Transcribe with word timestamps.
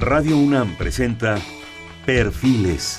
Radio 0.00 0.38
UNAM 0.38 0.76
presenta 0.76 1.40
Perfiles. 2.06 2.98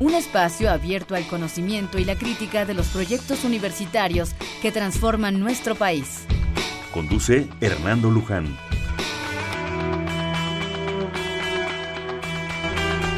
Un 0.00 0.12
espacio 0.14 0.68
abierto 0.68 1.14
al 1.14 1.24
conocimiento 1.28 2.00
y 2.00 2.04
la 2.04 2.16
crítica 2.16 2.66
de 2.66 2.74
los 2.74 2.88
proyectos 2.88 3.44
universitarios 3.44 4.34
que 4.60 4.72
transforman 4.72 5.38
nuestro 5.38 5.76
país. 5.76 6.26
Conduce 6.92 7.46
Hernando 7.60 8.10
Luján. 8.10 8.56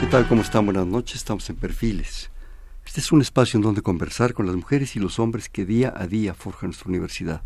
¿Qué 0.00 0.06
tal? 0.08 0.28
¿Cómo 0.28 0.42
están? 0.42 0.66
Buenas 0.66 0.86
noches. 0.86 1.16
Estamos 1.16 1.48
en 1.48 1.56
Perfiles. 1.56 2.30
Este 2.84 3.00
es 3.00 3.10
un 3.10 3.22
espacio 3.22 3.56
en 3.56 3.62
donde 3.62 3.80
conversar 3.80 4.34
con 4.34 4.46
las 4.46 4.54
mujeres 4.54 4.96
y 4.96 4.98
los 4.98 5.18
hombres 5.18 5.48
que 5.48 5.64
día 5.64 5.94
a 5.96 6.06
día 6.06 6.34
forjan 6.34 6.68
nuestra 6.68 6.90
universidad. 6.90 7.40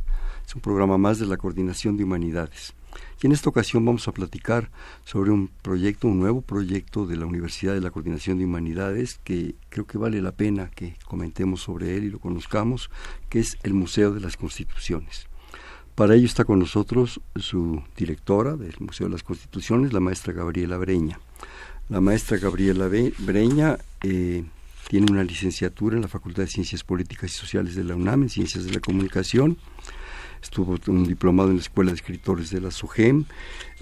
Es 0.45 0.57
un 0.57 0.61
programa 0.61 0.99
más 0.99 1.21
de 1.21 1.27
la 1.27 1.37
Coordinación 1.37 1.97
de 1.97 2.03
Humanidades. 2.03 2.75
Y 3.23 3.27
en 3.27 3.33
esta 3.33 3.49
ocasión 3.49 3.85
vamos 3.85 4.09
a 4.09 4.13
platicar 4.13 4.71
sobre 5.05 5.31
un 5.31 5.49
proyecto, 5.49 6.09
un 6.09 6.21
nuevo 6.21 6.43
proyecto 6.43 7.07
de 7.07 7.17
la 7.17 7.27
Universidad 7.27 7.75
de 7.75 7.81
la 7.81 7.91
Coordinación 7.91 8.39
de 8.39 8.45
Humanidades 8.45 9.21
que 9.23 9.55
creo 9.69 9.87
que 9.87 9.99
vale 9.99 10.21
la 10.21 10.33
pena 10.33 10.71
que 10.75 10.97
comentemos 11.07 11.63
sobre 11.63 11.97
él 11.97 12.05
y 12.05 12.11
lo 12.11 12.19
conozcamos, 12.19 12.91
que 13.29 13.39
es 13.39 13.59
el 13.63 13.75
Museo 13.75 14.13
de 14.13 14.21
las 14.21 14.37
Constituciones. 14.37 15.27
Para 15.95 16.15
ello 16.15 16.27
está 16.27 16.45
con 16.45 16.59
nosotros 16.59 17.21
su 17.37 17.83
directora 17.97 18.57
del 18.57 18.75
Museo 18.81 19.07
de 19.09 19.13
las 19.13 19.23
Constituciones, 19.23 19.93
la 19.93 20.01
maestra 20.01 20.33
Gabriela 20.33 20.79
Breña. 20.79 21.21
La 21.89 22.01
maestra 22.01 22.39
Gabriela 22.39 22.89
Breña 22.89 23.77
eh, 24.03 24.43
tiene 24.89 25.13
una 25.13 25.23
licenciatura 25.23 25.97
en 25.97 26.03
la 26.03 26.09
Facultad 26.09 26.45
de 26.45 26.49
Ciencias 26.49 26.83
Políticas 26.83 27.31
y 27.31 27.35
Sociales 27.35 27.75
de 27.75 27.85
la 27.85 27.95
UNAM 27.95 28.23
en 28.23 28.29
Ciencias 28.31 28.65
de 28.65 28.73
la 28.73 28.81
Comunicación 28.81 29.59
estuvo 30.43 30.77
un 30.89 31.05
diplomado 31.05 31.51
en 31.51 31.57
la 31.57 31.63
Escuela 31.63 31.91
de 31.93 31.97
Escritores 31.97 32.51
de 32.51 32.61
la 32.61 32.71
SUGEM. 32.71 33.25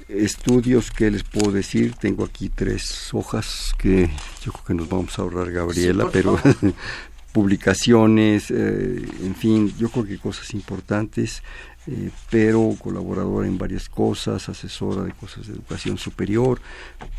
Estudios 0.08 0.90
que 0.90 1.10
les 1.10 1.22
puedo 1.22 1.52
decir, 1.52 1.94
tengo 1.94 2.24
aquí 2.24 2.48
tres 2.48 3.12
hojas 3.12 3.74
que 3.78 4.10
yo 4.44 4.52
creo 4.52 4.64
que 4.64 4.74
nos 4.74 4.88
vamos 4.88 5.18
a 5.18 5.22
ahorrar 5.22 5.50
Gabriela, 5.50 6.08
pero 6.12 6.38
publicaciones, 7.32 8.50
eh, 8.50 9.08
en 9.22 9.34
fin, 9.34 9.72
yo 9.78 9.88
creo 9.88 10.04
que 10.04 10.18
cosas 10.18 10.52
importantes, 10.52 11.42
eh, 11.86 12.10
pero 12.28 12.74
colaboradora 12.78 13.46
en 13.46 13.56
varias 13.56 13.88
cosas, 13.88 14.48
asesora 14.48 15.02
de 15.04 15.12
cosas 15.12 15.46
de 15.46 15.54
educación 15.54 15.96
superior, 15.96 16.60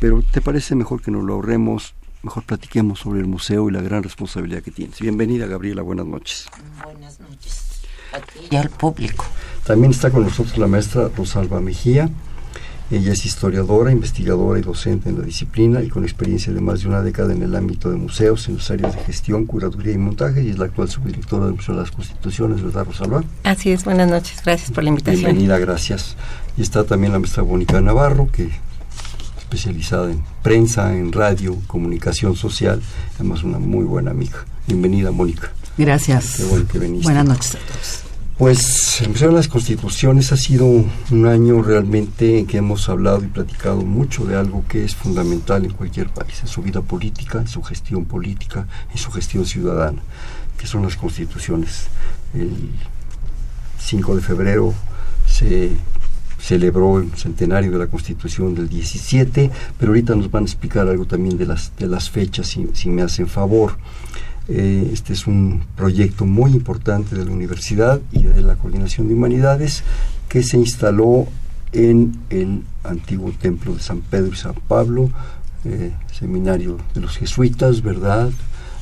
pero 0.00 0.22
¿te 0.22 0.40
parece 0.40 0.74
mejor 0.74 1.02
que 1.02 1.10
nos 1.10 1.24
lo 1.24 1.34
ahorremos? 1.34 1.94
Mejor 2.22 2.44
platiquemos 2.44 3.00
sobre 3.00 3.20
el 3.20 3.26
museo 3.26 3.68
y 3.68 3.72
la 3.72 3.82
gran 3.82 4.04
responsabilidad 4.04 4.62
que 4.62 4.70
tienes. 4.70 5.00
Bienvenida 5.00 5.46
Gabriela, 5.46 5.82
buenas 5.82 6.06
noches. 6.06 6.46
Buenas 6.84 7.18
noches 7.18 7.71
y 8.50 8.56
al 8.56 8.70
público. 8.70 9.24
También 9.64 9.92
está 9.92 10.10
con 10.10 10.22
nosotros 10.24 10.58
la 10.58 10.66
maestra 10.66 11.08
Rosalba 11.16 11.60
Mejía. 11.60 12.10
Ella 12.90 13.12
es 13.12 13.24
historiadora, 13.24 13.90
investigadora 13.90 14.58
y 14.58 14.62
docente 14.62 15.08
en 15.08 15.18
la 15.18 15.24
disciplina 15.24 15.82
y 15.82 15.88
con 15.88 16.02
experiencia 16.04 16.52
de 16.52 16.60
más 16.60 16.82
de 16.82 16.88
una 16.88 17.00
década 17.00 17.32
en 17.32 17.42
el 17.42 17.56
ámbito 17.56 17.90
de 17.90 17.96
museos, 17.96 18.48
en 18.48 18.56
las 18.56 18.70
áreas 18.70 18.94
de 18.94 19.02
gestión, 19.04 19.46
curaduría 19.46 19.94
y 19.94 19.98
montaje, 19.98 20.42
y 20.42 20.50
es 20.50 20.58
la 20.58 20.66
actual 20.66 20.90
subdirectora 20.90 21.46
del 21.46 21.54
Museo 21.54 21.74
de 21.74 21.80
las 21.80 21.90
Constituciones, 21.90 22.62
¿verdad, 22.62 22.84
Rosalba? 22.84 23.24
Así 23.44 23.70
es, 23.70 23.84
buenas 23.84 24.10
noches, 24.10 24.42
gracias 24.44 24.72
por 24.72 24.84
la 24.84 24.90
invitación. 24.90 25.24
Bienvenida, 25.24 25.58
gracias. 25.58 26.16
Y 26.58 26.62
está 26.62 26.84
también 26.84 27.14
la 27.14 27.18
maestra 27.18 27.44
Mónica 27.44 27.80
Navarro, 27.80 28.28
que 28.30 28.50
especializada 29.38 30.10
en 30.10 30.22
prensa, 30.42 30.94
en 30.94 31.12
radio, 31.12 31.56
comunicación 31.66 32.36
social, 32.36 32.82
además 33.14 33.42
una 33.42 33.58
muy 33.58 33.84
buena 33.84 34.10
amiga. 34.10 34.44
Bienvenida, 34.66 35.10
Mónica. 35.12 35.50
Gracias. 35.78 36.36
Qué 36.36 36.44
bueno 36.44 36.66
que 36.66 36.78
viniste. 36.78 37.04
Buenas 37.04 37.24
noches 37.24 37.54
a 37.54 37.58
todos. 37.58 38.01
Pues 38.42 39.00
el 39.00 39.10
Museo 39.10 39.28
de 39.28 39.36
las 39.36 39.46
Constituciones 39.46 40.32
ha 40.32 40.36
sido 40.36 40.66
un 40.66 41.26
año 41.26 41.62
realmente 41.62 42.40
en 42.40 42.46
que 42.48 42.56
hemos 42.56 42.88
hablado 42.88 43.22
y 43.22 43.28
platicado 43.28 43.82
mucho 43.82 44.24
de 44.24 44.34
algo 44.34 44.64
que 44.68 44.84
es 44.84 44.96
fundamental 44.96 45.64
en 45.64 45.70
cualquier 45.70 46.08
país, 46.08 46.40
en 46.40 46.48
su 46.48 46.60
vida 46.60 46.82
política, 46.82 47.38
en 47.38 47.46
su 47.46 47.62
gestión 47.62 48.04
política, 48.04 48.66
en 48.90 48.98
su 48.98 49.12
gestión 49.12 49.46
ciudadana, 49.46 50.02
que 50.58 50.66
son 50.66 50.82
las 50.82 50.96
constituciones. 50.96 51.86
El 52.34 52.70
5 53.78 54.16
de 54.16 54.22
febrero 54.22 54.74
se 55.24 55.70
celebró 56.40 56.98
el 56.98 57.12
centenario 57.12 57.70
de 57.70 57.78
la 57.78 57.86
Constitución 57.86 58.56
del 58.56 58.68
17, 58.68 59.52
pero 59.78 59.92
ahorita 59.92 60.16
nos 60.16 60.28
van 60.32 60.42
a 60.42 60.46
explicar 60.46 60.88
algo 60.88 61.04
también 61.04 61.38
de 61.38 61.46
las, 61.46 61.70
de 61.76 61.86
las 61.86 62.10
fechas, 62.10 62.48
si, 62.48 62.68
si 62.72 62.88
me 62.88 63.02
hacen 63.02 63.28
favor. 63.28 63.78
Eh, 64.48 64.90
este 64.92 65.12
es 65.12 65.26
un 65.26 65.62
proyecto 65.76 66.26
muy 66.26 66.52
importante 66.52 67.14
de 67.14 67.24
la 67.24 67.30
universidad 67.30 68.00
y 68.10 68.24
de 68.24 68.42
la 68.42 68.56
Coordinación 68.56 69.08
de 69.08 69.14
Humanidades 69.14 69.84
que 70.28 70.42
se 70.42 70.56
instaló 70.56 71.28
en 71.72 72.18
el 72.28 72.62
antiguo 72.84 73.32
templo 73.32 73.74
de 73.74 73.80
San 73.80 74.00
Pedro 74.00 74.32
y 74.32 74.36
San 74.36 74.54
Pablo, 74.54 75.10
eh, 75.64 75.92
seminario 76.12 76.78
de 76.94 77.00
los 77.00 77.16
jesuitas, 77.16 77.82
¿verdad? 77.82 78.30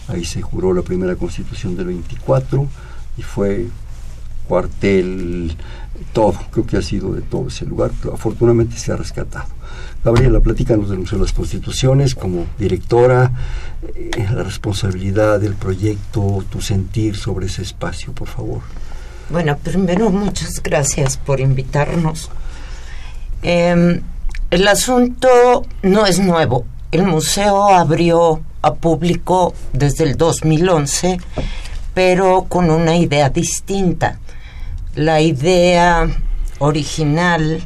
Ahí 0.09 0.25
se 0.25 0.43
juró 0.43 0.73
la 0.73 0.83
primera 0.83 1.15
constitución 1.17 1.77
del 1.77 1.87
24 1.87 2.67
y 3.19 3.23
fue 3.23 3.69
cuartel, 4.49 5.57
todo, 6.13 6.35
creo 6.51 6.67
que 6.67 6.77
ha 6.79 6.83
sido 6.83 7.13
de 7.13 7.23
todo 7.23 7.49
ese 7.49 7.67
lugar, 7.67 7.93
pero 8.01 8.15
afortunadamente 8.15 8.77
se 8.77 8.93
ha 8.93 8.97
rescatado. 8.97 9.47
Gabriela, 10.03 10.41
platícanos 10.41 10.89
del 10.89 11.01
Museo 11.01 11.19
de 11.19 11.25
las 11.25 11.35
Constituciones 11.35 12.15
como 12.15 12.47
directora, 12.59 13.33
eh, 13.95 14.11
la 14.33 14.43
responsabilidad 14.43 15.39
del 15.41 15.55
proyecto, 15.55 16.43
tu 16.49 16.63
sentir 16.63 17.17
sobre 17.17 17.47
ese 17.47 17.63
espacio, 17.63 18.15
por 18.15 18.29
favor. 18.29 18.61
Bueno, 19.29 19.59
primero 19.59 20.09
muchas 20.09 20.63
gracias 20.63 21.19
por 21.19 21.39
invitarnos. 21.39 22.31
Em, 23.43 24.01
el 24.51 24.69
asunto 24.69 25.67
no 25.83 26.07
es 26.07 26.19
nuevo. 26.19 26.65
El 26.91 27.03
museo 27.03 27.69
abrió 27.69 28.41
a 28.63 28.75
público 28.75 29.53
desde 29.75 30.05
el 30.05 30.17
2011, 30.17 31.19
pero 31.93 32.47
con 32.49 32.71
una 32.71 32.97
idea 32.97 33.29
distinta. 33.29 34.19
La 34.95 35.21
idea 35.21 36.09
original 36.59 37.61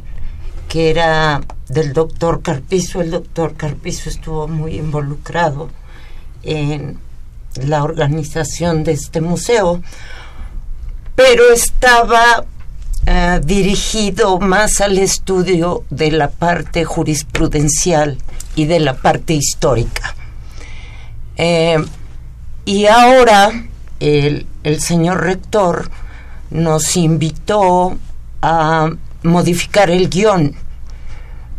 que 0.67 0.89
era 0.89 1.41
del 1.69 1.93
doctor 1.93 2.41
Carpizo. 2.41 3.01
El 3.01 3.11
doctor 3.11 3.55
Carpizo 3.55 4.09
estuvo 4.09 4.47
muy 4.47 4.75
involucrado 4.75 5.69
en 6.43 6.99
la 7.55 7.83
organización 7.83 8.83
de 8.83 8.93
este 8.93 9.21
museo, 9.21 9.81
pero 11.15 11.51
estaba 11.53 12.45
eh, 13.05 13.39
dirigido 13.43 14.39
más 14.39 14.81
al 14.81 14.97
estudio 14.97 15.83
de 15.89 16.11
la 16.11 16.29
parte 16.29 16.85
jurisprudencial 16.85 18.17
y 18.55 18.65
de 18.65 18.79
la 18.79 18.95
parte 18.95 19.33
histórica. 19.33 20.15
Eh, 21.37 21.77
y 22.65 22.85
ahora 22.87 23.51
el, 23.99 24.47
el 24.63 24.81
señor 24.81 25.23
rector 25.23 25.89
nos 26.49 26.97
invitó 26.97 27.97
a 28.41 28.89
modificar 29.23 29.89
el 29.89 30.09
guion 30.09 30.55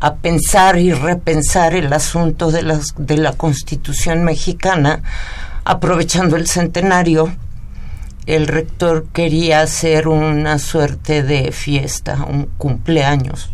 a 0.00 0.16
pensar 0.16 0.78
y 0.78 0.92
repensar 0.92 1.74
el 1.74 1.92
asunto 1.92 2.50
de, 2.50 2.62
las, 2.62 2.94
de 2.98 3.16
la 3.16 3.32
Constitución 3.32 4.24
mexicana, 4.24 5.02
aprovechando 5.64 6.36
el 6.36 6.46
centenario. 6.46 7.34
El 8.26 8.48
rector 8.48 9.06
quería 9.12 9.60
hacer 9.60 10.08
una 10.08 10.58
suerte 10.58 11.22
de 11.22 11.52
fiesta, 11.52 12.24
un 12.28 12.46
cumpleaños 12.58 13.50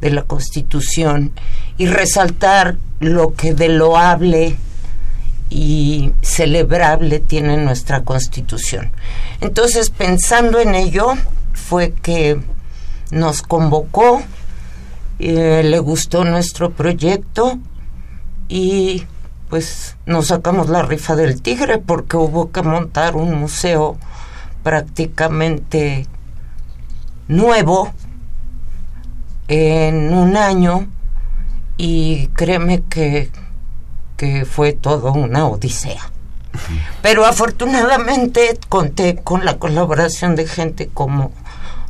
de 0.00 0.10
la 0.10 0.22
Constitución 0.22 1.32
y 1.78 1.86
resaltar 1.86 2.76
lo 3.00 3.34
que 3.34 3.54
de 3.54 3.70
loable 3.70 4.56
y 5.48 6.12
celebrable 6.20 7.20
tiene 7.20 7.56
nuestra 7.56 8.02
Constitución. 8.02 8.92
Entonces, 9.40 9.90
pensando 9.90 10.60
en 10.60 10.74
ello, 10.74 11.14
fue 11.52 11.92
que 11.92 12.40
nos 13.10 13.42
convocó 13.42 14.22
eh, 15.18 15.62
le 15.64 15.78
gustó 15.78 16.24
nuestro 16.24 16.70
proyecto 16.70 17.58
y 18.48 19.06
pues 19.48 19.96
nos 20.06 20.28
sacamos 20.28 20.68
la 20.68 20.82
rifa 20.82 21.14
del 21.16 21.40
tigre 21.40 21.78
porque 21.78 22.16
hubo 22.16 22.50
que 22.50 22.62
montar 22.62 23.16
un 23.16 23.38
museo 23.38 23.96
prácticamente 24.62 26.06
nuevo 27.28 27.92
en 29.48 30.12
un 30.12 30.36
año 30.36 30.88
y 31.76 32.28
créeme 32.28 32.82
que, 32.82 33.30
que 34.16 34.44
fue 34.44 34.72
todo 34.72 35.12
una 35.12 35.46
odisea. 35.46 36.10
Pero 37.02 37.26
afortunadamente 37.26 38.58
conté 38.68 39.16
con 39.16 39.44
la 39.44 39.58
colaboración 39.58 40.36
de 40.36 40.46
gente 40.46 40.88
como 40.92 41.32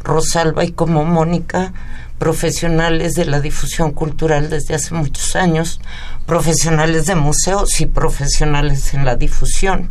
Rosalba 0.02 0.64
y 0.64 0.72
como 0.72 1.04
Mónica, 1.04 1.72
profesionales 2.19 3.14
de 3.14 3.25
la 3.25 3.40
difusión 3.40 3.93
cultural 3.93 4.50
desde 4.50 4.75
hace 4.75 4.94
muchos 4.94 5.37
años, 5.37 5.81
profesionales 6.26 7.06
de 7.06 7.16
museos 7.16 7.81
y 7.81 7.87
profesionales 7.87 8.94
en 8.94 9.05
la 9.05 9.16
difusión. 9.16 9.90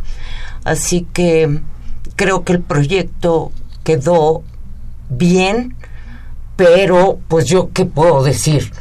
Así 0.64 1.06
que 1.12 1.60
creo 2.16 2.44
que 2.44 2.54
el 2.54 2.60
proyecto 2.60 3.52
quedó 3.82 4.42
bien, 5.10 5.76
pero 6.56 7.18
pues 7.28 7.46
yo 7.46 7.70
qué 7.72 7.84
puedo 7.84 8.22
decir. 8.22 8.72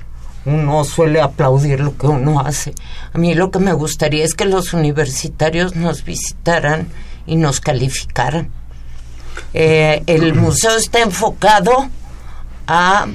uno 0.45 0.83
suele 0.83 1.21
aplaudir 1.21 1.79
lo 1.79 1.97
que 1.97 2.07
uno 2.07 2.41
hace. 2.41 2.73
A 3.13 3.17
mí 3.17 3.33
lo 3.33 3.49
que 3.49 3.59
me 3.59 3.71
gustaría 3.71 4.25
es 4.25 4.33
que 4.33 4.45
los 4.45 4.73
universitarios 4.73 5.75
nos 5.75 6.03
visitaran 6.03 6.87
y 7.25 7.37
nos 7.37 7.61
calificaran. 7.61 8.49
Eh, 9.53 10.03
el 10.05 10.33
museo 10.33 10.75
está 10.75 10.99
enfocado 10.99 11.87
a 12.67 13.07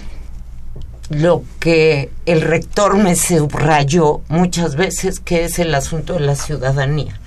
lo 1.10 1.42
que 1.58 2.10
el 2.26 2.42
rector 2.42 2.96
me 2.96 3.16
subrayó 3.16 4.20
muchas 4.28 4.76
veces, 4.76 5.20
que 5.20 5.44
es 5.44 5.58
el 5.58 5.74
asunto 5.74 6.14
de 6.14 6.20
la 6.20 6.34
ciudadanía 6.34 7.18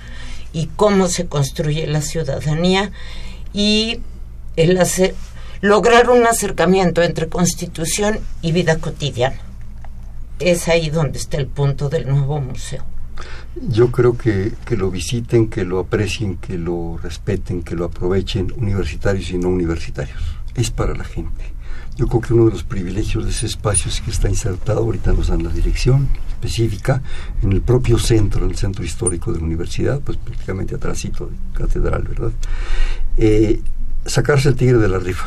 y 0.52 0.66
cómo 0.76 1.08
se 1.08 1.26
construye 1.26 1.86
la 1.86 2.02
ciudadanía 2.02 2.92
y 3.52 4.00
el 4.56 4.78
hacer, 4.78 5.14
lograr 5.60 6.10
un 6.10 6.26
acercamiento 6.26 7.02
entre 7.02 7.28
constitución 7.28 8.20
y 8.40 8.52
vida 8.52 8.78
cotidiana. 8.78 9.40
Es 10.38 10.68
ahí 10.68 10.90
donde 10.90 11.18
está 11.18 11.36
el 11.38 11.46
punto 11.46 11.88
del 11.88 12.08
nuevo 12.08 12.40
museo. 12.40 12.84
Yo 13.68 13.90
creo 13.90 14.16
que, 14.16 14.52
que 14.64 14.76
lo 14.76 14.90
visiten, 14.90 15.48
que 15.48 15.64
lo 15.64 15.78
aprecien, 15.78 16.36
que 16.36 16.56
lo 16.56 16.98
respeten, 17.02 17.62
que 17.62 17.74
lo 17.74 17.84
aprovechen, 17.84 18.52
universitarios 18.56 19.30
y 19.30 19.38
no 19.38 19.48
universitarios. 19.48 20.18
Es 20.54 20.70
para 20.70 20.94
la 20.94 21.04
gente. 21.04 21.52
Yo 21.96 22.06
creo 22.08 22.20
que 22.20 22.34
uno 22.34 22.46
de 22.46 22.52
los 22.52 22.62
privilegios 22.62 23.24
de 23.24 23.30
ese 23.30 23.46
espacio 23.46 23.90
es 23.90 24.00
que 24.00 24.10
está 24.10 24.28
insertado, 24.28 24.80
ahorita 24.80 25.12
nos 25.12 25.28
dan 25.28 25.44
la 25.44 25.50
dirección 25.50 26.08
específica, 26.28 27.02
en 27.42 27.52
el 27.52 27.60
propio 27.60 27.98
centro, 27.98 28.44
en 28.44 28.50
el 28.50 28.56
centro 28.56 28.84
histórico 28.84 29.32
de 29.32 29.38
la 29.38 29.44
universidad, 29.44 30.00
pues 30.00 30.16
prácticamente 30.16 30.74
atrásito 30.74 31.26
de 31.26 31.36
catedral, 31.56 32.02
¿verdad? 32.02 32.32
Eh, 33.16 33.60
sacarse 34.06 34.48
el 34.48 34.56
tigre 34.56 34.78
de 34.78 34.88
la 34.88 34.98
rifa, 34.98 35.26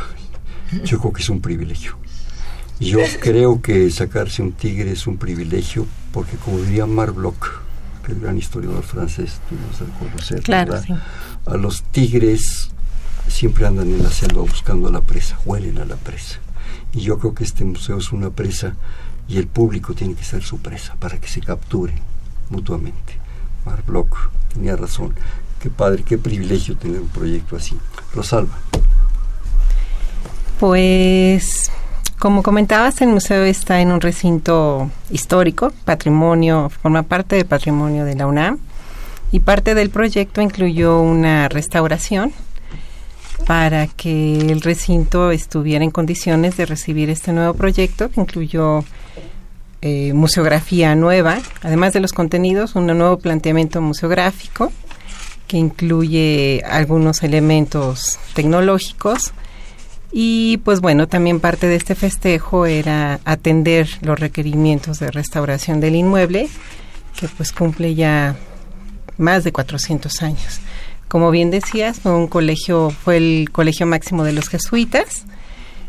yo 0.84 1.00
creo 1.00 1.14
que 1.14 1.22
es 1.22 1.30
un 1.30 1.40
privilegio. 1.40 1.98
Yo 2.80 3.00
creo 3.22 3.62
que 3.62 3.90
sacarse 3.90 4.42
un 4.42 4.52
tigre 4.52 4.92
es 4.92 5.08
un 5.08 5.18
privilegio 5.18 5.88
porque, 6.12 6.36
como 6.36 6.60
diría 6.60 6.86
Marc 6.86 7.16
Bloch, 7.16 7.46
el 8.10 8.20
gran 8.20 8.38
historiador 8.38 8.84
francés, 8.84 9.40
tuvimos 9.50 9.82
al 9.82 9.88
conocer, 9.98 10.42
claro, 10.42 10.76
a 11.46 11.58
los 11.58 11.84
tigres 11.84 12.70
siempre 13.36 13.68
andan 13.68 13.92
en 13.92 14.02
la 14.02 14.12
selva 14.12 14.44
buscando 14.44 14.88
a 14.88 14.92
la 14.92 15.02
presa, 15.02 15.38
huelen 15.44 15.78
a 15.80 15.86
la 15.86 15.98
presa. 15.98 16.40
Y 16.94 17.02
yo 17.02 17.20
creo 17.20 17.36
que 17.36 17.44
este 17.44 17.66
museo 17.66 17.98
es 17.98 18.14
una 18.14 18.30
presa 18.30 18.76
y 19.28 19.38
el 19.38 19.48
público 19.48 19.94
tiene 19.94 20.14
que 20.14 20.24
ser 20.24 20.42
su 20.42 20.60
presa 20.60 20.96
para 21.00 21.20
que 21.20 21.28
se 21.28 21.42
capturen 21.42 22.00
mutuamente. 22.50 23.20
Marc 23.66 23.86
Bloch 23.86 24.16
tenía 24.54 24.78
razón. 24.78 25.14
Qué 25.60 25.70
padre, 25.70 26.04
qué 26.04 26.18
privilegio 26.18 26.78
tener 26.78 27.02
un 27.02 27.10
proyecto 27.10 27.58
así. 27.58 27.78
Rosalba. 28.14 28.58
Pues, 30.58 31.70
como 32.18 32.42
comentabas, 32.42 33.02
el 33.02 33.10
museo 33.10 33.44
está 33.44 33.82
en 33.82 33.92
un 33.92 34.00
recinto 34.00 34.90
histórico, 35.10 35.74
patrimonio, 35.84 36.72
forma 36.82 37.04
parte 37.04 37.36
del 37.36 37.46
patrimonio 37.46 38.06
de 38.06 38.16
la 38.16 38.28
UNAM, 38.28 38.60
y 39.34 39.42
parte 39.42 39.76
del 39.76 39.90
proyecto 39.90 40.42
incluyó 40.42 41.02
una 41.02 41.50
restauración 41.50 42.32
para 43.46 43.88
que 43.88 44.38
el 44.38 44.62
recinto 44.62 45.32
estuviera 45.32 45.84
en 45.84 45.92
condiciones 45.92 46.58
de 46.58 46.66
recibir 46.66 47.10
este 47.10 47.34
nuevo 47.34 47.54
proyecto 47.54 48.10
que 48.10 48.22
incluyó 48.22 48.84
eh, 49.82 50.14
museografía 50.14 50.96
nueva, 50.96 51.40
además 51.62 51.94
de 51.94 52.00
los 52.00 52.12
contenidos, 52.12 52.76
un 52.76 52.88
nuevo 52.88 53.20
planteamiento 53.20 53.82
museográfico 53.82 54.72
que 55.48 55.58
incluye 55.58 56.64
algunos 56.66 57.22
elementos 57.22 58.18
tecnológicos 58.34 59.34
y 60.12 60.58
pues 60.64 60.82
bueno, 60.82 61.08
también 61.08 61.40
parte 61.40 61.68
de 61.68 61.76
este 61.76 61.94
festejo 61.94 62.66
era 62.66 63.20
atender 63.26 63.88
los 64.02 64.20
requerimientos 64.20 65.00
de 65.00 65.12
restauración 65.12 65.82
del 65.82 65.96
inmueble 65.96 66.50
que 67.20 67.28
pues 67.28 67.52
cumple 67.52 67.96
ya 67.96 68.36
más 69.18 69.44
de 69.44 69.52
400 69.52 70.24
años. 70.24 70.62
Como 71.16 71.32
bien 71.32 71.50
decías, 71.50 72.02
fue 72.02 72.14
un 72.14 72.28
colegio, 72.28 72.90
fue 72.90 73.16
el 73.16 73.50
colegio 73.50 73.86
máximo 73.86 74.26
de 74.26 74.34
los 74.34 74.50
jesuitas. 74.50 75.24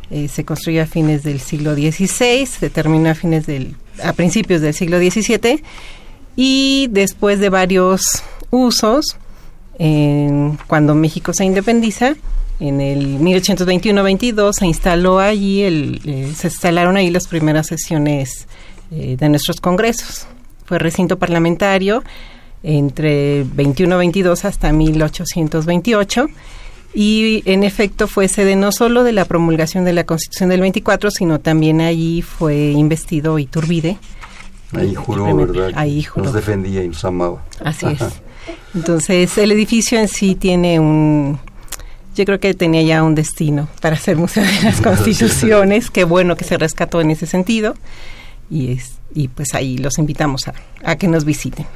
Eh, 0.08 0.28
se 0.28 0.44
construyó 0.44 0.84
a 0.84 0.86
fines 0.86 1.24
del 1.24 1.40
siglo 1.40 1.74
XVI, 1.74 2.46
se 2.46 2.70
terminó 2.70 3.10
a 3.10 3.14
fines 3.16 3.44
del, 3.44 3.74
a 4.04 4.12
principios 4.12 4.60
del 4.60 4.72
siglo 4.72 4.98
XVII 4.98 5.64
y 6.36 6.86
después 6.92 7.40
de 7.40 7.48
varios 7.48 8.22
usos, 8.50 9.16
cuando 10.68 10.94
México 10.94 11.32
se 11.34 11.44
independiza, 11.44 12.14
en 12.60 12.80
el 12.80 13.18
1821-22 13.18 14.52
se 14.52 14.66
instaló 14.66 15.18
allí, 15.18 15.62
el, 15.62 16.02
eh, 16.04 16.32
se 16.36 16.46
instalaron 16.46 16.96
ahí 16.96 17.10
las 17.10 17.26
primeras 17.26 17.66
sesiones 17.66 18.46
eh, 18.92 19.16
de 19.18 19.28
nuestros 19.28 19.60
congresos. 19.60 20.28
Fue 20.66 20.78
recinto 20.78 21.18
parlamentario 21.18 22.04
entre 22.66 23.44
21-22 23.44 24.44
hasta 24.44 24.72
1828 24.72 26.26
y 26.94 27.42
en 27.44 27.62
efecto 27.62 28.08
fue 28.08 28.26
sede 28.26 28.56
no 28.56 28.72
solo 28.72 29.04
de 29.04 29.12
la 29.12 29.24
promulgación 29.24 29.84
de 29.84 29.92
la 29.92 30.04
Constitución 30.04 30.48
del 30.48 30.62
24, 30.62 31.10
sino 31.10 31.38
también 31.38 31.80
allí 31.80 32.22
fue 32.22 32.72
investido 32.72 33.38
Iturbide. 33.38 33.98
Ahí 34.72 34.94
juró, 34.94 35.36
¿verdad? 35.36 35.72
Ahí 35.76 36.02
juró. 36.02 36.24
Nos 36.24 36.34
defendía 36.34 36.82
y 36.82 36.88
nos 36.88 37.04
amaba. 37.04 37.44
Así 37.62 37.86
es. 37.86 38.02
Entonces, 38.74 39.38
el 39.38 39.52
edificio 39.52 39.98
en 39.98 40.08
sí 40.08 40.34
tiene 40.34 40.80
un... 40.80 41.38
Yo 42.16 42.24
creo 42.24 42.40
que 42.40 42.54
tenía 42.54 42.82
ya 42.82 43.02
un 43.02 43.14
destino 43.14 43.68
para 43.80 43.96
ser 43.96 44.16
Museo 44.16 44.42
de 44.42 44.62
las 44.62 44.80
Constituciones. 44.82 45.90
Qué 45.90 46.04
bueno 46.04 46.34
que 46.34 46.44
se 46.44 46.56
rescató 46.56 47.00
en 47.00 47.10
ese 47.10 47.26
sentido. 47.26 47.74
Y 48.50 48.72
es, 48.72 48.95
y 49.16 49.28
pues 49.28 49.54
ahí 49.54 49.78
los 49.78 49.98
invitamos 49.98 50.42
a, 50.84 50.96
que 50.96 51.08
nos 51.08 51.24
visiten. 51.24 51.66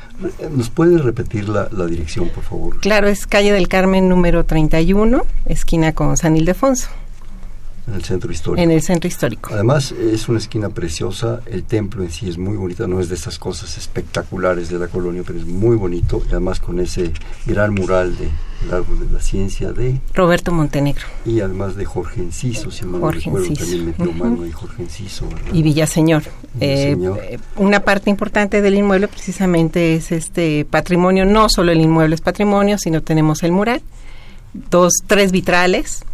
¿Nos 0.55 0.69
puedes 0.69 1.03
repetir 1.03 1.49
la, 1.49 1.67
dirección, 1.87 2.29
por 2.29 2.45
favor? 2.45 2.79
Claro, 2.81 3.09
es 3.09 3.27
calle 3.27 3.51
del 3.53 3.67
Carmen 3.67 4.09
número 4.09 4.45
31, 4.45 5.25
esquina 5.47 5.93
con 5.95 6.17
San 6.19 6.37
Ildefonso. 6.37 6.91
En 7.87 7.95
el 7.95 8.05
centro 8.05 8.31
histórico. 8.31 8.63
En 8.63 8.71
el 8.71 8.83
centro 8.83 9.09
histórico. 9.09 9.51
Además, 9.53 9.93
es 9.93 10.29
una 10.29 10.39
esquina 10.39 10.69
preciosa. 10.69 11.41
El 11.47 11.65
templo 11.65 12.03
en 12.03 12.11
sí 12.11 12.29
es 12.29 12.39
muy 12.39 12.57
bonito. 12.57 12.87
No 12.87 13.01
es 13.01 13.09
de 13.09 13.15
esas 13.15 13.39
cosas 13.39 13.77
espectaculares 13.79 14.69
de 14.69 14.79
la 14.79 14.89
colonia, 14.89 15.23
pero 15.27 15.39
es 15.39 15.47
muy 15.47 15.77
bonito. 15.77 16.23
Y 16.27 16.31
además, 16.31 16.61
con 16.61 16.81
ese 16.81 17.13
gran 17.47 17.75
mural 17.75 18.17
de 18.17 18.29
el 18.65 18.75
árbol 18.75 19.07
de 19.07 19.13
la 19.13 19.21
ciencia 19.21 19.73
de 19.73 20.01
Roberto 20.15 20.53
Montenegro 20.53 21.07
y 21.25 21.41
además 21.41 21.77
de 21.77 21.85
Jorge 21.85 22.21
Enciso 22.21 22.71
si 22.71 22.85
mal 22.85 23.01
Jorge 23.01 23.31
recuerdo, 23.31 23.55
también 23.55 23.87
metió 23.87 24.13
mano 24.13 24.47
y 24.47 24.53
Jorge 24.53 24.83
Enciso 24.83 25.27
y 25.53 25.63
Villaseñor, 25.63 26.25
eh, 26.61 27.39
una 27.57 27.81
parte 27.81 28.11
importante 28.11 28.61
del 28.61 28.75
inmueble 28.75 29.09
precisamente 29.09 29.95
es 29.95 30.13
este 30.13 30.65
patrimonio 30.65 31.25
no 31.25 31.49
solo 31.49 31.73
el 31.73 31.81
inmueble 31.81 32.15
es 32.15 32.21
patrimonio 32.21 32.77
sino 32.79 33.03
tenemos 33.03 33.43
el 33.43 33.53
mural 33.53 33.83
dos 34.71 34.93
tres 35.07 35.33
vitrales 35.33 36.05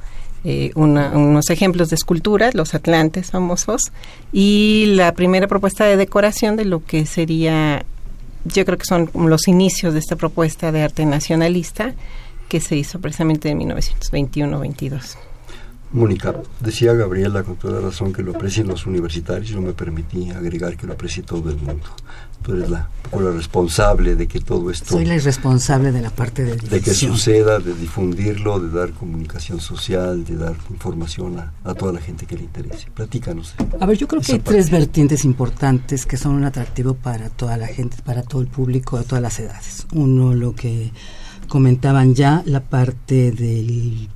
eh, 0.44 0.70
unos 0.74 1.50
ejemplos 1.50 1.88
de 1.88 1.96
esculturas, 1.96 2.54
los 2.54 2.74
atlantes 2.74 3.30
famosos, 3.30 3.92
y 4.32 4.92
la 4.94 5.12
primera 5.12 5.48
propuesta 5.48 5.84
de 5.84 5.96
decoración 5.96 6.56
de 6.56 6.64
lo 6.64 6.84
que 6.84 7.06
sería, 7.06 7.84
yo 8.44 8.64
creo 8.64 8.78
que 8.78 8.86
son 8.86 9.10
los 9.14 9.48
inicios 9.48 9.92
de 9.92 10.00
esta 10.00 10.16
propuesta 10.16 10.72
de 10.72 10.82
arte 10.82 11.04
nacionalista, 11.04 11.94
que 12.48 12.60
se 12.60 12.76
hizo 12.76 13.00
precisamente 13.00 13.48
en 13.48 13.58
1921-22. 13.60 15.16
Mónica, 15.92 16.34
decía 16.60 16.92
Gabriela 16.92 17.42
con 17.42 17.56
toda 17.56 17.80
razón 17.80 18.12
que 18.12 18.22
lo 18.22 18.32
aprecien 18.32 18.66
los 18.66 18.86
universitarios, 18.86 19.48
yo 19.48 19.60
me 19.60 19.72
permití 19.72 20.30
agregar 20.30 20.76
que 20.76 20.86
lo 20.86 20.94
aprecie 20.94 21.22
todo 21.22 21.48
el 21.48 21.56
mundo. 21.56 21.86
Tú 22.42 22.52
eres 22.52 22.70
la, 22.70 22.88
la 23.12 23.30
responsable 23.30 24.14
de 24.14 24.26
que 24.26 24.40
todo 24.40 24.70
esto... 24.70 24.94
Soy 24.94 25.04
la 25.04 25.16
responsable 25.16 25.92
de 25.92 26.02
la 26.02 26.10
parte 26.10 26.44
de 26.44 26.56
De 26.56 26.80
que 26.80 26.94
suceda, 26.94 27.58
de 27.58 27.74
difundirlo, 27.74 28.60
de 28.60 28.78
dar 28.78 28.92
comunicación 28.92 29.60
social, 29.60 30.24
de 30.24 30.36
dar 30.36 30.54
información 30.70 31.38
a, 31.38 31.74
toda 31.74 31.92
la 31.92 32.00
gente 32.00 32.26
que 32.26 32.36
le 32.36 32.44
interese. 32.44 32.88
Platícanos. 32.94 33.54
A 33.80 33.86
ver, 33.86 33.96
yo 33.96 34.06
creo 34.06 34.22
que 34.22 34.32
hay 34.32 34.38
tres 34.40 34.70
vertientes 34.70 35.24
importantes 35.24 36.06
que 36.06 36.16
son 36.16 36.34
un 36.34 36.44
atractivo 36.44 36.94
para 36.94 37.30
toda 37.30 37.56
la 37.56 37.66
gente, 37.68 37.96
para 38.04 38.22
todo 38.22 38.42
el 38.42 38.48
público, 38.48 38.98
de 38.98 39.04
todas 39.04 39.22
las 39.22 39.38
edades. 39.40 39.86
Uno, 39.92 40.34
lo 40.34 40.54
que 40.54 40.92
comentaban 41.48 42.14
ya 42.14 42.42
la 42.44 42.60
parte 42.60 43.32
del 43.32 44.08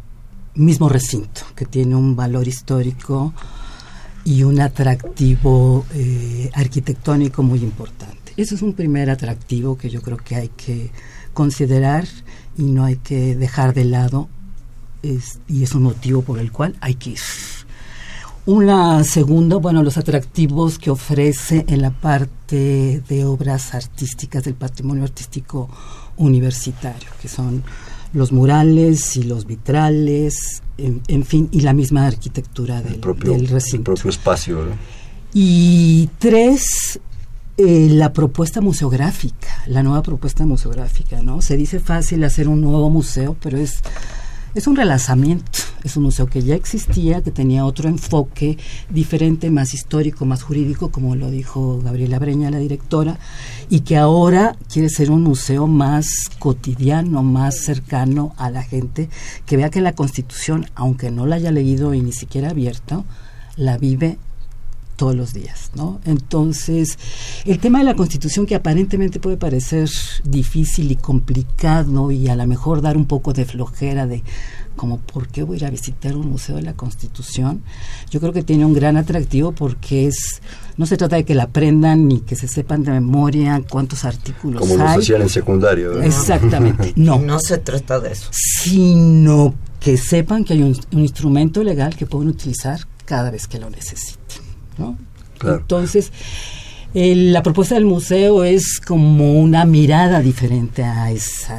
mismo 0.54 0.88
recinto, 0.88 1.42
que 1.54 1.64
tiene 1.64 1.94
un 1.94 2.16
valor 2.16 2.48
histórico 2.48 3.32
y 4.24 4.42
un 4.42 4.60
atractivo 4.60 5.86
eh, 5.94 6.50
arquitectónico 6.54 7.42
muy 7.42 7.60
importante. 7.60 8.32
Eso 8.36 8.54
es 8.54 8.62
un 8.62 8.74
primer 8.74 9.10
atractivo 9.10 9.76
que 9.76 9.90
yo 9.90 10.02
creo 10.02 10.16
que 10.16 10.36
hay 10.36 10.48
que 10.48 10.90
considerar 11.32 12.06
y 12.56 12.64
no 12.64 12.84
hay 12.84 12.96
que 12.96 13.36
dejar 13.36 13.74
de 13.74 13.84
lado 13.84 14.28
y 15.02 15.62
es 15.62 15.74
un 15.74 15.82
motivo 15.82 16.22
por 16.22 16.38
el 16.38 16.52
cual 16.52 16.76
hay 16.80 16.94
que 16.94 17.10
ir. 17.10 17.18
Una 18.46 19.04
segunda, 19.04 19.56
bueno, 19.56 19.82
los 19.82 19.98
atractivos 19.98 20.78
que 20.78 20.90
ofrece 20.90 21.64
en 21.68 21.82
la 21.82 21.90
parte 21.90 23.02
de 23.06 23.24
obras 23.24 23.74
artísticas, 23.74 24.44
del 24.44 24.54
patrimonio 24.54 25.04
artístico 25.04 25.68
universitario, 26.16 27.10
que 27.20 27.28
son 27.28 27.62
los 28.12 28.32
murales 28.32 29.16
y 29.16 29.22
los 29.22 29.46
vitrales, 29.46 30.62
en, 30.78 31.24
fin, 31.24 31.48
y 31.52 31.60
la 31.60 31.72
misma 31.72 32.06
arquitectura 32.06 32.82
del, 32.82 32.96
propio, 32.96 33.36
recinto. 33.48 33.92
El 33.92 33.96
propio 33.96 34.10
espacio. 34.10 34.58
Y 35.32 36.08
tres, 36.18 37.00
eh, 37.56 37.88
la 37.90 38.12
propuesta 38.12 38.60
museográfica, 38.60 39.48
la 39.66 39.82
nueva 39.82 40.02
propuesta 40.02 40.46
museográfica, 40.46 41.22
¿no? 41.22 41.42
Se 41.42 41.56
dice 41.56 41.78
fácil 41.78 42.24
hacer 42.24 42.48
un 42.48 42.60
nuevo 42.60 42.90
museo, 42.90 43.36
pero 43.40 43.58
es 43.58 43.82
es 44.54 44.66
un 44.66 44.76
relanzamiento, 44.76 45.58
es 45.84 45.96
un 45.96 46.04
museo 46.04 46.26
que 46.26 46.42
ya 46.42 46.54
existía, 46.54 47.22
que 47.22 47.30
tenía 47.30 47.64
otro 47.64 47.88
enfoque 47.88 48.58
diferente, 48.88 49.50
más 49.50 49.74
histórico, 49.74 50.24
más 50.24 50.42
jurídico, 50.42 50.90
como 50.90 51.14
lo 51.14 51.30
dijo 51.30 51.80
Gabriela 51.82 52.18
Breña, 52.18 52.50
la 52.50 52.58
directora, 52.58 53.18
y 53.68 53.80
que 53.80 53.96
ahora 53.96 54.56
quiere 54.72 54.88
ser 54.88 55.10
un 55.10 55.22
museo 55.22 55.66
más 55.66 56.06
cotidiano, 56.38 57.22
más 57.22 57.60
cercano 57.60 58.34
a 58.36 58.50
la 58.50 58.62
gente, 58.62 59.08
que 59.46 59.56
vea 59.56 59.70
que 59.70 59.80
la 59.80 59.94
Constitución, 59.94 60.66
aunque 60.74 61.10
no 61.10 61.26
la 61.26 61.36
haya 61.36 61.52
leído 61.52 61.94
y 61.94 62.00
ni 62.00 62.12
siquiera 62.12 62.50
abierto, 62.50 63.04
la 63.56 63.78
vive 63.78 64.18
todos 65.00 65.16
los 65.16 65.32
días, 65.32 65.70
¿no? 65.74 65.98
Entonces, 66.04 66.98
el 67.46 67.58
tema 67.58 67.78
de 67.78 67.86
la 67.86 67.96
Constitución 67.96 68.44
que 68.44 68.54
aparentemente 68.54 69.18
puede 69.18 69.38
parecer 69.38 69.88
difícil 70.24 70.92
y 70.92 70.96
complicado 70.96 72.10
y 72.10 72.28
a 72.28 72.36
lo 72.36 72.46
mejor 72.46 72.82
dar 72.82 72.98
un 72.98 73.06
poco 73.06 73.32
de 73.32 73.46
flojera 73.46 74.06
de 74.06 74.22
como 74.76 74.98
por 74.98 75.28
qué 75.28 75.42
voy 75.42 75.56
a 75.56 75.60
ir 75.60 75.64
a 75.64 75.70
visitar 75.70 76.14
un 76.14 76.28
museo 76.28 76.56
de 76.56 76.62
la 76.62 76.74
Constitución, 76.74 77.62
yo 78.10 78.20
creo 78.20 78.34
que 78.34 78.42
tiene 78.42 78.66
un 78.66 78.74
gran 78.74 78.98
atractivo 78.98 79.52
porque 79.52 80.06
es 80.06 80.42
no 80.76 80.84
se 80.84 80.98
trata 80.98 81.16
de 81.16 81.24
que 81.24 81.34
la 81.34 81.44
aprendan 81.44 82.06
ni 82.06 82.20
que 82.20 82.36
se 82.36 82.46
sepan 82.46 82.82
de 82.82 82.90
memoria 82.90 83.62
cuántos 83.70 84.04
artículos 84.04 84.60
como 84.60 84.74
hay. 84.74 84.80
Como 84.80 85.00
hacían 85.00 85.22
en 85.22 85.30
secundario. 85.30 86.02
Exactamente. 86.02 86.92
No. 87.00 87.18
No 87.18 87.40
se 87.40 87.56
trata 87.56 88.00
de 88.00 88.12
eso. 88.12 88.28
Sino 88.32 89.54
que 89.80 89.96
sepan 89.96 90.44
que 90.44 90.52
hay 90.52 90.62
un, 90.62 90.78
un 90.92 91.00
instrumento 91.00 91.64
legal 91.64 91.96
que 91.96 92.04
pueden 92.04 92.28
utilizar 92.28 92.80
cada 93.06 93.30
vez 93.30 93.46
que 93.46 93.58
lo 93.58 93.70
necesiten. 93.70 94.49
Entonces, 95.42 96.12
la 96.92 97.42
propuesta 97.42 97.74
del 97.74 97.86
museo 97.86 98.44
es 98.44 98.80
como 98.80 99.40
una 99.40 99.64
mirada 99.64 100.20
diferente 100.20 100.82
a 100.82 101.10
ese 101.10 101.54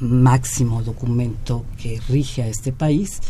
máximo 0.00 0.82
documento 0.82 1.64
que 1.80 2.00
rige 2.08 2.42
a 2.42 2.48
este 2.48 2.72
país. 2.72 3.20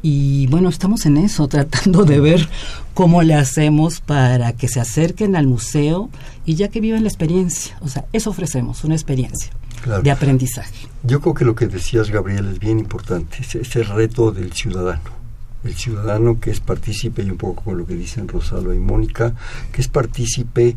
Y 0.00 0.46
bueno, 0.46 0.68
estamos 0.68 1.06
en 1.06 1.16
eso, 1.16 1.48
tratando 1.48 2.04
de 2.04 2.20
ver 2.20 2.48
cómo 2.94 3.22
le 3.22 3.34
hacemos 3.34 4.00
para 4.00 4.52
que 4.52 4.68
se 4.68 4.80
acerquen 4.80 5.36
al 5.36 5.46
museo 5.46 6.10
y 6.44 6.54
ya 6.54 6.68
que 6.68 6.80
viven 6.80 7.02
la 7.02 7.08
experiencia. 7.08 7.76
O 7.80 7.88
sea, 7.88 8.06
eso 8.12 8.30
ofrecemos, 8.30 8.84
una 8.84 8.94
experiencia 8.94 9.52
de 10.02 10.10
aprendizaje. 10.10 10.88
Yo 11.04 11.20
creo 11.20 11.34
que 11.34 11.44
lo 11.44 11.54
que 11.54 11.66
decías, 11.66 12.10
Gabriel, 12.10 12.48
es 12.48 12.58
bien 12.58 12.78
importante, 12.78 13.38
ese 13.40 13.82
reto 13.84 14.32
del 14.32 14.52
ciudadano 14.52 15.17
el 15.64 15.74
ciudadano 15.74 16.40
que 16.40 16.50
es 16.50 16.60
partícipe, 16.60 17.22
y 17.22 17.30
un 17.30 17.36
poco 17.36 17.64
con 17.64 17.78
lo 17.78 17.86
que 17.86 17.94
dicen 17.94 18.28
Rosalo 18.28 18.74
y 18.74 18.78
Mónica, 18.78 19.34
que 19.72 19.80
es 19.80 19.88
partícipe, 19.88 20.76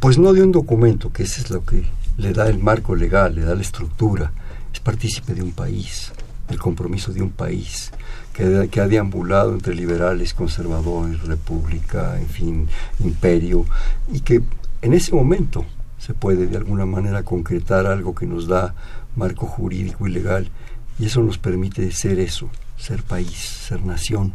pues 0.00 0.18
no 0.18 0.32
de 0.32 0.42
un 0.42 0.52
documento, 0.52 1.12
que 1.12 1.24
ese 1.24 1.42
es 1.42 1.50
lo 1.50 1.64
que 1.64 1.84
le 2.16 2.32
da 2.32 2.48
el 2.48 2.58
marco 2.58 2.94
legal, 2.94 3.34
le 3.34 3.42
da 3.42 3.54
la 3.54 3.60
estructura, 3.60 4.32
es 4.72 4.80
partícipe 4.80 5.34
de 5.34 5.42
un 5.42 5.52
país, 5.52 6.12
del 6.48 6.58
compromiso 6.58 7.12
de 7.12 7.22
un 7.22 7.30
país, 7.30 7.90
que, 8.32 8.68
que 8.70 8.80
ha 8.80 8.88
deambulado 8.88 9.52
entre 9.52 9.74
liberales, 9.74 10.34
conservadores, 10.34 11.22
república, 11.22 12.18
en 12.18 12.28
fin, 12.28 12.68
imperio, 13.00 13.66
y 14.12 14.20
que 14.20 14.42
en 14.82 14.94
ese 14.94 15.14
momento 15.14 15.66
se 15.98 16.14
puede 16.14 16.46
de 16.46 16.56
alguna 16.56 16.86
manera 16.86 17.22
concretar 17.22 17.86
algo 17.86 18.14
que 18.14 18.26
nos 18.26 18.48
da 18.48 18.74
marco 19.16 19.46
jurídico 19.46 20.06
y 20.06 20.12
legal, 20.12 20.50
y 20.98 21.06
eso 21.06 21.22
nos 21.22 21.38
permite 21.38 21.90
ser 21.92 22.18
eso, 22.18 22.48
ser 22.80 23.02
país, 23.02 23.36
ser 23.68 23.84
nación. 23.84 24.32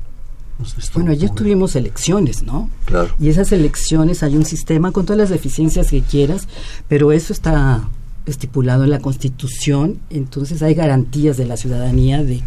Bueno, 0.94 1.12
ayer 1.12 1.30
tuvimos 1.32 1.76
elecciones, 1.76 2.44
¿no? 2.44 2.70
Claro. 2.86 3.14
Y 3.20 3.28
esas 3.28 3.52
elecciones 3.52 4.24
hay 4.24 4.38
un 4.38 4.46
sistema 4.46 4.92
con 4.92 5.06
todas 5.06 5.18
las 5.18 5.30
deficiencias 5.30 5.90
que 5.90 6.02
quieras, 6.02 6.48
pero 6.88 7.12
eso 7.12 7.34
está 7.34 7.90
estipulado 8.26 8.86
en 8.86 8.90
la 8.90 9.00
Constitución, 9.00 10.00
entonces 10.10 10.62
hay 10.62 10.74
garantías 10.74 11.38
de 11.38 11.46
la 11.46 11.58
ciudadanía 11.58 12.24
de 12.24 12.42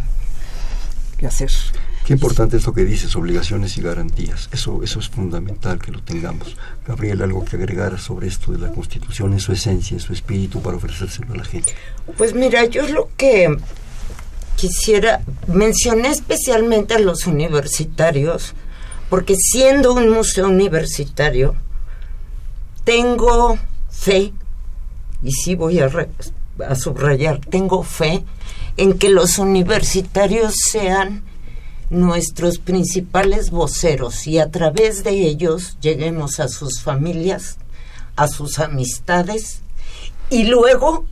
qué 1.17 1.27
hacer. 1.27 1.51
Qué 2.05 2.13
importante 2.13 2.57
es 2.57 2.65
lo 2.65 2.73
que 2.73 2.83
dices, 2.83 3.15
obligaciones 3.15 3.77
y 3.77 3.83
garantías. 3.83 4.49
Eso, 4.51 4.81
eso 4.81 4.99
es 4.99 5.09
fundamental 5.09 5.77
que 5.77 5.91
lo 5.91 6.01
tengamos. 6.01 6.57
Gabriel, 6.87 7.21
algo 7.21 7.45
que 7.45 7.55
agregar 7.55 7.99
sobre 7.99 8.27
esto 8.27 8.51
de 8.51 8.57
la 8.57 8.71
Constitución 8.71 9.33
en 9.33 9.39
su 9.39 9.51
esencia, 9.51 9.93
en 9.93 9.99
su 9.99 10.13
espíritu, 10.13 10.59
para 10.59 10.77
ofrecérselo 10.77 11.33
a 11.33 11.37
la 11.37 11.45
gente. 11.45 11.71
Pues 12.17 12.33
mira, 12.33 12.65
yo 12.65 12.87
lo 12.87 13.09
que 13.15 13.55
quisiera, 14.59 15.21
mencioné 15.47 16.09
especialmente 16.09 16.95
a 16.95 16.99
los 16.99 17.27
universitarios, 17.27 18.53
porque 19.09 19.35
siendo 19.35 19.93
un 19.93 20.09
museo 20.09 20.47
universitario, 20.49 21.55
tengo 22.83 23.57
fe, 23.89 24.33
y 25.23 25.31
sí 25.31 25.55
voy 25.55 25.79
a 25.79 26.75
subrayar, 26.75 27.39
tengo 27.39 27.83
fe 27.83 28.25
en 28.75 28.97
que 28.97 29.09
los 29.09 29.37
universitarios 29.39 30.53
sean 30.71 31.23
nuestros 31.89 32.59
principales 32.59 33.49
voceros 33.51 34.27
y 34.27 34.39
a 34.39 34.51
través 34.51 35.03
de 35.03 35.11
ellos 35.11 35.77
lleguemos 35.81 36.39
a 36.39 36.49
sus 36.49 36.81
familias, 36.81 37.57
a 38.15 38.27
sus 38.27 38.59
amistades 38.59 39.61
y 40.29 40.43
luego 40.43 41.05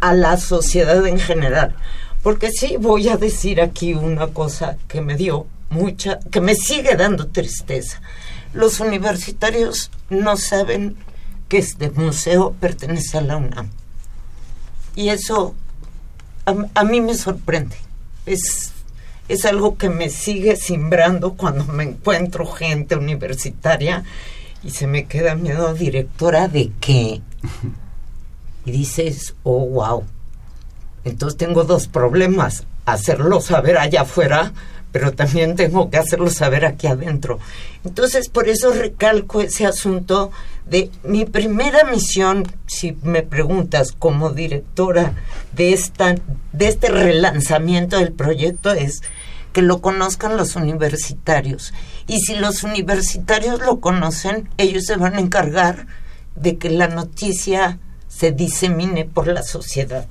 a 0.00 0.14
la 0.14 0.36
sociedad 0.36 1.06
en 1.06 1.18
general. 1.18 1.76
Porque 2.22 2.50
sí, 2.50 2.76
voy 2.78 3.08
a 3.08 3.16
decir 3.16 3.60
aquí 3.60 3.94
una 3.94 4.28
cosa 4.28 4.76
que 4.88 5.00
me 5.00 5.16
dio 5.16 5.46
mucha, 5.70 6.18
que 6.30 6.40
me 6.40 6.54
sigue 6.54 6.96
dando 6.96 7.28
tristeza. 7.28 8.00
Los 8.52 8.80
universitarios 8.80 9.90
no 10.10 10.36
saben 10.36 10.96
que 11.48 11.58
este 11.58 11.90
museo 11.90 12.54
pertenece 12.58 13.18
a 13.18 13.20
la 13.20 13.36
UNAM. 13.36 13.70
Y 14.94 15.10
eso 15.10 15.54
a, 16.74 16.84
mí 16.84 17.00
me 17.00 17.14
sorprende. 17.14 17.76
Es, 18.24 18.72
es 19.28 19.44
algo 19.44 19.76
que 19.76 19.88
me 19.88 20.10
sigue 20.10 20.56
simbrando 20.56 21.34
cuando 21.34 21.64
me 21.64 21.84
encuentro 21.84 22.46
gente 22.46 22.96
universitaria 22.96 24.04
y 24.62 24.70
se 24.70 24.86
me 24.86 25.06
queda 25.06 25.34
miedo, 25.34 25.74
directora, 25.74 26.48
de 26.48 26.72
que... 26.80 27.20
Y 28.64 28.72
dices, 28.72 29.36
oh, 29.44 29.64
wow 29.64 30.04
entonces 31.06 31.38
tengo 31.38 31.62
dos 31.62 31.86
problemas, 31.86 32.64
hacerlo 32.84 33.40
saber 33.40 33.78
allá 33.78 34.02
afuera, 34.02 34.52
pero 34.90 35.12
también 35.12 35.54
tengo 35.54 35.88
que 35.88 35.98
hacerlo 35.98 36.28
saber 36.30 36.66
aquí 36.66 36.88
adentro. 36.88 37.38
Entonces 37.84 38.28
por 38.28 38.48
eso 38.48 38.72
recalco 38.72 39.40
ese 39.40 39.66
asunto 39.66 40.32
de 40.68 40.90
mi 41.04 41.24
primera 41.24 41.84
misión, 41.84 42.44
si 42.66 42.98
me 43.04 43.22
preguntas 43.22 43.92
como 43.92 44.30
directora 44.30 45.14
de, 45.52 45.72
esta, 45.72 46.16
de 46.52 46.66
este 46.66 46.88
relanzamiento 46.88 47.98
del 47.98 48.12
proyecto, 48.12 48.72
es 48.72 49.02
que 49.52 49.62
lo 49.62 49.80
conozcan 49.80 50.36
los 50.36 50.56
universitarios. 50.56 51.72
Y 52.08 52.18
si 52.18 52.34
los 52.34 52.64
universitarios 52.64 53.60
lo 53.60 53.78
conocen, 53.78 54.48
ellos 54.58 54.86
se 54.86 54.96
van 54.96 55.14
a 55.14 55.20
encargar 55.20 55.86
de 56.34 56.58
que 56.58 56.68
la 56.68 56.88
noticia 56.88 57.78
se 58.08 58.32
disemine 58.32 59.04
por 59.04 59.28
la 59.28 59.44
sociedad. 59.44 60.08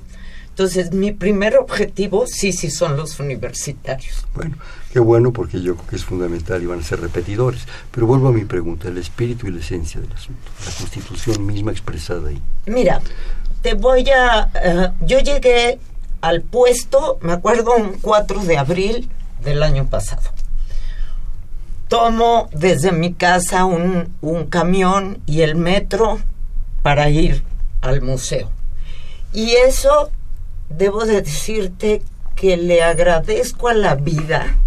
Entonces, 0.56 0.90
mi 0.90 1.12
primer 1.12 1.58
objetivo 1.58 2.24
sí, 2.26 2.50
sí 2.50 2.70
son 2.70 2.96
los 2.96 3.20
universitarios. 3.20 4.26
Bueno, 4.34 4.56
qué 4.90 5.00
bueno 5.00 5.30
porque 5.30 5.60
yo 5.60 5.74
creo 5.74 5.86
que 5.86 5.96
es 5.96 6.04
fundamental 6.06 6.62
y 6.62 6.64
van 6.64 6.80
a 6.80 6.82
ser 6.82 6.98
repetidores. 6.98 7.66
Pero 7.90 8.06
vuelvo 8.06 8.28
a 8.28 8.32
mi 8.32 8.46
pregunta, 8.46 8.88
el 8.88 8.96
espíritu 8.96 9.46
y 9.46 9.50
la 9.50 9.60
esencia 9.60 10.00
del 10.00 10.10
asunto, 10.14 10.50
la 10.64 10.72
constitución 10.72 11.44
misma 11.44 11.72
expresada 11.72 12.30
ahí. 12.30 12.40
Mira, 12.64 13.02
te 13.60 13.74
voy 13.74 14.08
a... 14.08 14.48
Eh, 14.54 14.92
yo 15.02 15.20
llegué 15.20 15.78
al 16.22 16.40
puesto, 16.40 17.18
me 17.20 17.34
acuerdo, 17.34 17.76
un 17.76 17.98
4 18.00 18.44
de 18.44 18.56
abril 18.56 19.10
del 19.44 19.62
año 19.62 19.86
pasado. 19.90 20.22
Tomo 21.88 22.48
desde 22.54 22.92
mi 22.92 23.12
casa 23.12 23.66
un, 23.66 24.16
un 24.22 24.46
camión 24.46 25.18
y 25.26 25.42
el 25.42 25.54
metro 25.54 26.18
para 26.82 27.10
ir 27.10 27.42
al 27.82 28.00
museo. 28.00 28.50
Y 29.34 29.50
eso 29.50 30.10
debo 30.68 31.04
de 31.04 31.22
decirte 31.22 32.02
que 32.34 32.56
le 32.56 32.82
agradezco 32.82 33.68
a 33.68 33.74
la 33.74 33.94
vida 33.94 34.58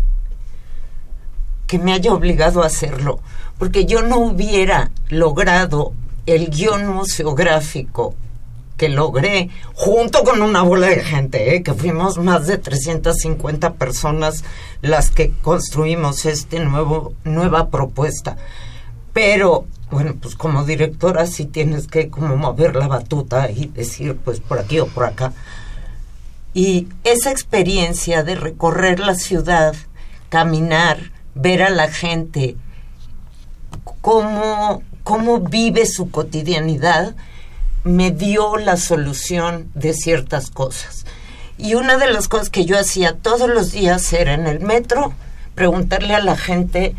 que 1.67 1.77
me 1.77 1.93
haya 1.93 2.13
obligado 2.13 2.63
a 2.63 2.65
hacerlo, 2.65 3.19
porque 3.59 3.85
yo 3.85 4.01
no 4.01 4.17
hubiera 4.17 4.89
logrado 5.09 5.93
el 6.25 6.49
guion 6.49 6.87
museográfico 6.87 8.15
que 8.79 8.89
logré 8.89 9.49
junto 9.75 10.23
con 10.23 10.41
una 10.41 10.63
bola 10.63 10.87
de 10.87 11.03
gente, 11.03 11.55
¿eh? 11.55 11.63
que 11.63 11.73
fuimos 11.73 12.17
más 12.17 12.47
de 12.47 12.57
350 12.57 13.73
personas 13.73 14.43
las 14.81 15.11
que 15.11 15.31
construimos 15.41 16.25
este 16.25 16.59
nuevo 16.61 17.13
nueva 17.25 17.69
propuesta. 17.69 18.37
Pero 19.13 19.65
bueno, 19.91 20.15
pues 20.19 20.35
como 20.35 20.63
directora 20.63 21.27
sí 21.27 21.45
tienes 21.45 21.87
que 21.87 22.09
como 22.09 22.37
mover 22.37 22.75
la 22.75 22.87
batuta 22.87 23.51
y 23.51 23.67
decir 23.67 24.15
pues 24.15 24.39
por 24.39 24.59
aquí 24.59 24.79
o 24.79 24.87
por 24.87 25.03
acá. 25.03 25.33
Y 26.61 26.89
esa 27.05 27.31
experiencia 27.31 28.23
de 28.23 28.35
recorrer 28.35 28.99
la 28.99 29.15
ciudad, 29.15 29.73
caminar, 30.27 31.13
ver 31.33 31.63
a 31.63 31.69
la 31.69 31.89
gente 31.89 32.57
cómo, 34.01 34.83
cómo 35.05 35.39
vive 35.39 35.85
su 35.85 36.11
cotidianidad, 36.11 37.15
me 37.85 38.11
dio 38.11 38.57
la 38.57 38.75
solución 38.75 39.71
de 39.73 39.93
ciertas 39.93 40.51
cosas. 40.51 41.05
Y 41.57 41.75
una 41.75 41.95
de 41.95 42.11
las 42.11 42.27
cosas 42.27 42.49
que 42.49 42.65
yo 42.65 42.77
hacía 42.77 43.13
todos 43.13 43.49
los 43.49 43.71
días 43.71 44.11
era 44.11 44.33
en 44.33 44.45
el 44.45 44.59
metro 44.59 45.13
preguntarle 45.55 46.13
a 46.13 46.21
la 46.21 46.35
gente 46.35 46.93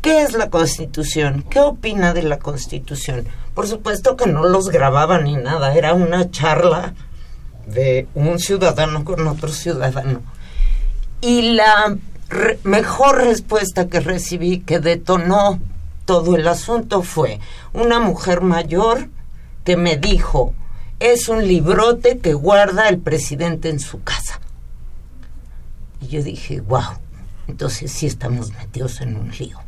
qué 0.00 0.22
es 0.22 0.32
la 0.32 0.48
Constitución, 0.48 1.44
qué 1.50 1.60
opina 1.60 2.14
de 2.14 2.22
la 2.22 2.38
Constitución. 2.38 3.26
Por 3.52 3.68
supuesto 3.68 4.16
que 4.16 4.24
no 4.24 4.44
los 4.44 4.70
grababa 4.70 5.18
ni 5.18 5.36
nada, 5.36 5.74
era 5.74 5.92
una 5.92 6.30
charla 6.30 6.94
de 7.66 8.06
un 8.14 8.38
ciudadano 8.38 9.04
con 9.04 9.26
otro 9.26 9.48
ciudadano. 9.48 10.22
Y 11.20 11.52
la 11.52 11.96
mejor 12.64 13.18
respuesta 13.18 13.88
que 13.88 14.00
recibí, 14.00 14.60
que 14.60 14.80
detonó 14.80 15.60
todo 16.04 16.36
el 16.36 16.46
asunto, 16.48 17.02
fue 17.02 17.40
una 17.72 18.00
mujer 18.00 18.40
mayor 18.42 19.08
que 19.64 19.76
me 19.76 19.96
dijo, 19.96 20.52
es 21.00 21.28
un 21.28 21.46
librote 21.46 22.18
que 22.18 22.34
guarda 22.34 22.88
el 22.88 22.98
presidente 22.98 23.68
en 23.68 23.80
su 23.80 24.02
casa. 24.02 24.40
Y 26.00 26.08
yo 26.08 26.22
dije, 26.22 26.60
wow, 26.60 26.98
entonces 27.46 27.90
sí 27.90 28.06
estamos 28.06 28.52
metidos 28.52 29.00
en 29.00 29.16
un 29.16 29.30
lío. 29.30 29.58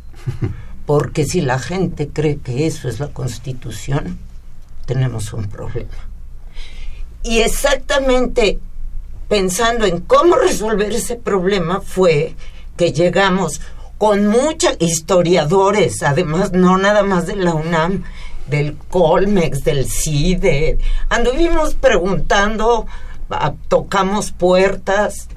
Porque 0.86 1.24
si 1.24 1.40
la 1.40 1.58
gente 1.58 2.08
cree 2.08 2.38
que 2.38 2.66
eso 2.66 2.88
es 2.88 3.00
la 3.00 3.08
constitución, 3.08 4.18
tenemos 4.86 5.32
un 5.32 5.46
problema. 5.48 6.05
Y 7.26 7.40
exactamente 7.40 8.60
pensando 9.28 9.84
en 9.84 10.00
cómo 10.00 10.36
resolver 10.36 10.92
ese 10.92 11.16
problema 11.16 11.80
fue 11.80 12.36
que 12.76 12.92
llegamos 12.92 13.60
con 13.98 14.28
muchos 14.28 14.76
historiadores, 14.78 16.04
además 16.04 16.52
no 16.52 16.78
nada 16.78 17.02
más 17.02 17.26
de 17.26 17.34
la 17.34 17.52
UNAM, 17.54 18.04
del 18.46 18.76
Colmex, 18.76 19.64
del 19.64 19.90
CIDE, 19.90 20.78
anduvimos 21.08 21.74
preguntando, 21.74 22.86
tocamos 23.66 24.30
puertas 24.30 25.28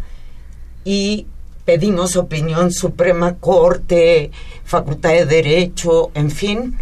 y 0.86 1.26
pedimos 1.66 2.18
opinión 2.18 2.72
Suprema 2.72 3.38
Corte, 3.38 4.30
Facultad 4.64 5.10
de 5.10 5.26
Derecho, 5.26 6.12
en 6.14 6.30
fin, 6.30 6.78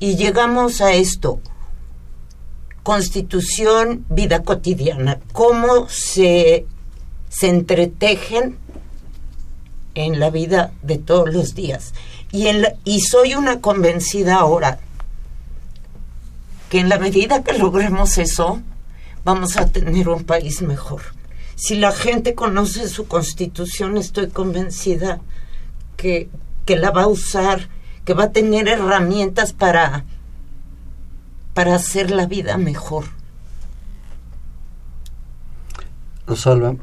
y 0.00 0.16
llegamos 0.16 0.82
a 0.82 0.92
esto. 0.92 1.40
Constitución, 2.82 4.04
vida 4.08 4.42
cotidiana, 4.42 5.20
cómo 5.32 5.88
se, 5.88 6.66
se 7.28 7.48
entretejen 7.48 8.56
en 9.94 10.18
la 10.18 10.30
vida 10.30 10.72
de 10.82 10.98
todos 10.98 11.32
los 11.32 11.54
días. 11.54 11.94
Y, 12.32 12.46
en 12.48 12.66
y 12.84 13.00
soy 13.00 13.34
una 13.34 13.60
convencida 13.60 14.36
ahora 14.36 14.80
que 16.70 16.80
en 16.80 16.88
la 16.88 16.98
medida 16.98 17.42
que 17.42 17.52
logremos 17.58 18.16
eso, 18.16 18.62
vamos 19.24 19.58
a 19.58 19.66
tener 19.66 20.08
un 20.08 20.24
país 20.24 20.62
mejor. 20.62 21.02
Si 21.54 21.74
la 21.74 21.92
gente 21.92 22.34
conoce 22.34 22.88
su 22.88 23.06
constitución, 23.06 23.98
estoy 23.98 24.28
convencida 24.28 25.20
que, 25.98 26.30
que 26.64 26.76
la 26.76 26.90
va 26.90 27.02
a 27.02 27.08
usar, 27.08 27.68
que 28.06 28.14
va 28.14 28.24
a 28.24 28.32
tener 28.32 28.68
herramientas 28.68 29.52
para 29.52 30.06
para 31.54 31.74
hacer 31.74 32.10
la 32.10 32.26
vida 32.26 32.56
mejor. 32.58 33.04
Rosalba, 36.26 36.76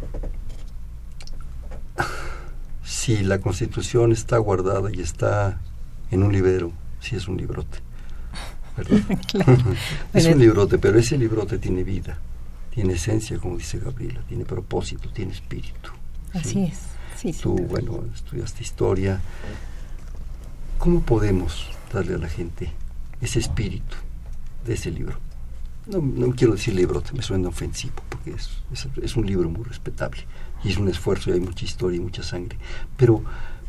si 2.84 3.24
la 3.24 3.40
constitución 3.40 4.12
está 4.12 4.38
guardada 4.38 4.90
y 4.94 5.02
está 5.02 5.60
en 6.12 6.24
un 6.24 6.34
librero, 6.34 6.72
si 7.00 7.16
es 7.16 7.28
un 7.28 7.38
librote, 7.38 7.80
es 10.14 10.26
un 10.26 10.40
librote, 10.40 10.78
pero 10.78 11.00
ese 11.00 11.18
librote 11.18 11.58
tiene 11.58 11.84
vida, 11.84 12.18
tiene 12.74 12.94
esencia, 12.94 13.38
como 13.40 13.58
dice 13.58 13.80
Gabriela, 13.80 14.22
tiene 14.28 14.46
propósito, 14.46 15.10
tiene 15.10 15.32
espíritu. 15.32 15.92
Así 16.34 16.66
es. 16.66 16.78
Sí, 17.16 17.34
Tú, 17.34 17.56
bueno, 17.56 18.06
estudiaste 18.16 18.64
historia. 18.64 19.20
¿Cómo 20.78 21.02
podemos 21.02 21.68
darle 21.92 22.16
a 22.16 22.18
la 22.18 22.30
gente 22.30 22.72
ese 23.20 23.40
espíritu? 23.40 23.98
De 24.66 24.74
ese 24.74 24.92
libro. 24.92 25.18
No, 25.88 26.00
no 26.00 26.36
quiero 26.36 26.54
decir 26.54 26.76
libro, 26.76 27.02
me 27.14 27.24
suena 27.24 27.50
ofensivo, 27.50 27.96
porque 28.10 28.32
es, 28.32 28.50
es, 29.02 29.16
un 29.16 29.26
libro 29.26 29.50
muy 29.50 29.64
respetable 29.64 30.22
y 30.64 30.70
es 30.70 30.78
un 30.78 30.88
esfuerzo 30.88 31.32
y 31.32 31.34
hay 31.34 31.40
mucha 31.40 31.66
historia 31.66 31.98
y 31.98 32.00
mucha 32.00 32.22
sangre. 32.22 32.58
Pero, 32.96 33.24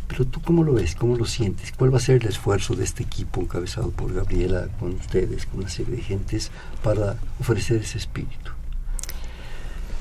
pero 0.07 0.27
tú, 0.27 0.43
¿cómo 0.43 0.63
lo 0.63 0.75
ves? 0.75 0.95
¿Cómo 0.95 1.17
lo 1.17 1.25
sientes? 1.25 1.73
¿Cuál 1.73 1.95
va 1.95 1.97
a 1.97 2.01
ser 2.01 2.23
el 2.23 2.29
esfuerzo 2.29 2.75
de 2.75 2.85
este 2.85 3.05
equipo 3.05 3.41
encabezado 3.41 3.91
por 3.91 4.13
Gabriela, 4.13 4.69
con 4.79 4.95
ustedes, 4.95 5.47
con 5.47 5.61
una 5.61 5.71
serie 5.71 5.97
de 5.97 6.03
gentes, 6.03 6.51
para 6.83 7.17
ofrecer 7.39 7.81
ese 7.81 7.97
espíritu? 7.97 8.51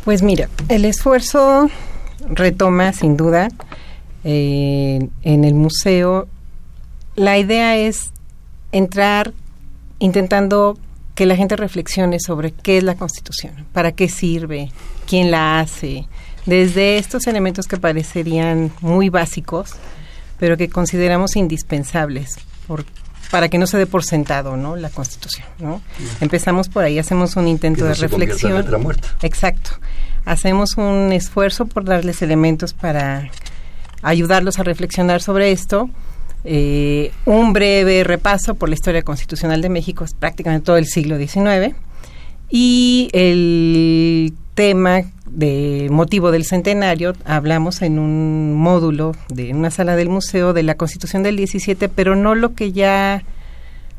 Pues 0.03 0.21
mira, 0.21 0.49
el 0.67 0.83
esfuerzo 0.83 1.69
retoma 2.27 2.91
sin 2.91 3.15
duda 3.15 3.49
eh, 4.23 5.07
en 5.23 5.43
el 5.45 5.53
museo. 5.53 6.27
La 7.15 7.37
idea 7.37 7.77
es 7.77 8.11
entrar 8.71 9.33
intentando 9.99 10.77
que 11.15 11.25
la 11.25 11.35
gente 11.35 11.55
reflexione 11.55 12.19
sobre 12.19 12.51
qué 12.51 12.77
es 12.77 12.83
la 12.83 12.95
Constitución, 12.95 13.65
para 13.73 13.91
qué 13.91 14.07
sirve, 14.09 14.71
quién 15.05 15.31
la 15.31 15.59
hace, 15.59 16.07
desde 16.45 16.97
estos 16.97 17.27
elementos 17.27 17.67
que 17.67 17.77
parecerían 17.77 18.71
muy 18.81 19.09
básicos, 19.09 19.71
pero 20.39 20.55
que 20.55 20.69
consideramos 20.69 21.35
indispensables 21.35 22.37
para 23.29 23.49
que 23.49 23.57
no 23.57 23.67
se 23.67 23.77
dé 23.77 23.85
por 23.85 24.03
sentado, 24.03 24.57
¿no? 24.57 24.75
La 24.75 24.89
Constitución, 24.89 25.45
¿no? 25.59 25.81
Empezamos 26.21 26.69
por 26.69 26.83
ahí, 26.83 26.97
hacemos 26.97 27.35
un 27.35 27.47
intento 27.47 27.85
de 27.85 27.93
reflexión. 27.93 28.65
Exacto. 29.21 29.71
Hacemos 30.25 30.77
un 30.77 31.11
esfuerzo 31.11 31.65
por 31.65 31.83
darles 31.83 32.21
elementos 32.21 32.73
para 32.73 33.29
ayudarlos 34.01 34.59
a 34.59 34.63
reflexionar 34.63 35.21
sobre 35.21 35.51
esto 35.51 35.89
eh, 36.43 37.11
un 37.25 37.53
breve 37.53 38.03
repaso 38.03 38.55
por 38.55 38.69
la 38.69 38.75
historia 38.75 39.01
constitucional 39.01 39.61
de 39.61 39.69
México, 39.69 40.03
es 40.03 40.13
prácticamente 40.13 40.65
todo 40.65 40.77
el 40.77 40.85
siglo 40.85 41.17
XIX, 41.17 41.75
y 42.49 43.09
el 43.13 44.33
tema 44.55 45.03
de 45.29 45.87
motivo 45.91 46.31
del 46.31 46.45
centenario, 46.45 47.13
hablamos 47.25 47.81
en 47.81 47.99
un 47.99 48.55
módulo 48.55 49.15
de 49.29 49.53
una 49.53 49.69
sala 49.69 49.95
del 49.95 50.09
museo 50.09 50.53
de 50.53 50.63
la 50.63 50.75
Constitución 50.75 51.23
del 51.23 51.37
17, 51.37 51.89
pero 51.89 52.15
no 52.15 52.35
lo 52.35 52.55
que 52.55 52.71
ya 52.71 53.23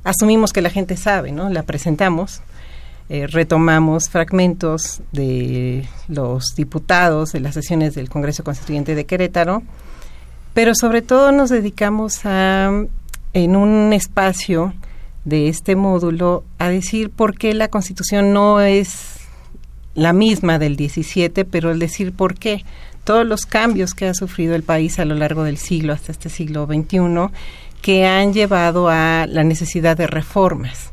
asumimos 0.03 0.53
que 0.53 0.63
la 0.63 0.71
gente 0.71 0.97
sabe, 0.97 1.33
¿no? 1.33 1.49
La 1.51 1.63
presentamos, 1.63 2.43
eh, 3.09 3.27
retomamos 3.27 4.09
fragmentos 4.09 5.03
de 5.13 5.87
los 6.09 6.45
diputados 6.57 7.33
de 7.33 7.41
las 7.41 7.55
sesiones 7.55 7.95
del 7.95 8.09
Congreso 8.09 8.43
Constituyente 8.43 8.95
de 8.95 9.07
Querétaro, 9.07 9.63
pero 10.55 10.75
sobre 10.75 11.03
todo 11.03 11.33
nos 11.33 11.51
dedicamos 11.51 12.25
a, 12.25 12.71
en 13.33 13.57
un 13.57 13.93
espacio 13.93 14.75
de 15.25 15.49
este 15.49 15.77
módulo, 15.77 16.45
a 16.59 16.69
decir 16.69 17.11
por 17.11 17.37
qué 17.37 17.55
la 17.55 17.69
Constitución 17.69 18.33
no 18.33 18.61
es 18.61 19.21
la 19.95 20.13
misma 20.13 20.59
del 20.59 20.77
17, 20.77 21.45
pero 21.45 21.71
el 21.71 21.79
decir 21.79 22.13
por 22.13 22.35
qué 22.35 22.65
todos 23.05 23.27
los 23.27 23.47
cambios 23.47 23.95
que 23.95 24.07
ha 24.07 24.15
sufrido 24.15 24.55
el 24.55 24.63
país 24.63 24.99
a 24.99 25.05
lo 25.05 25.15
largo 25.15 25.45
del 25.45 25.57
siglo 25.57 25.93
hasta 25.93 26.13
este 26.13 26.29
siglo 26.29 26.67
XXI 26.67 27.33
que 27.83 28.07
han 28.07 28.33
llevado 28.33 28.89
a 28.89 29.27
la 29.27 29.43
necesidad 29.43 29.97
de 29.97 30.07
reformas. 30.07 30.93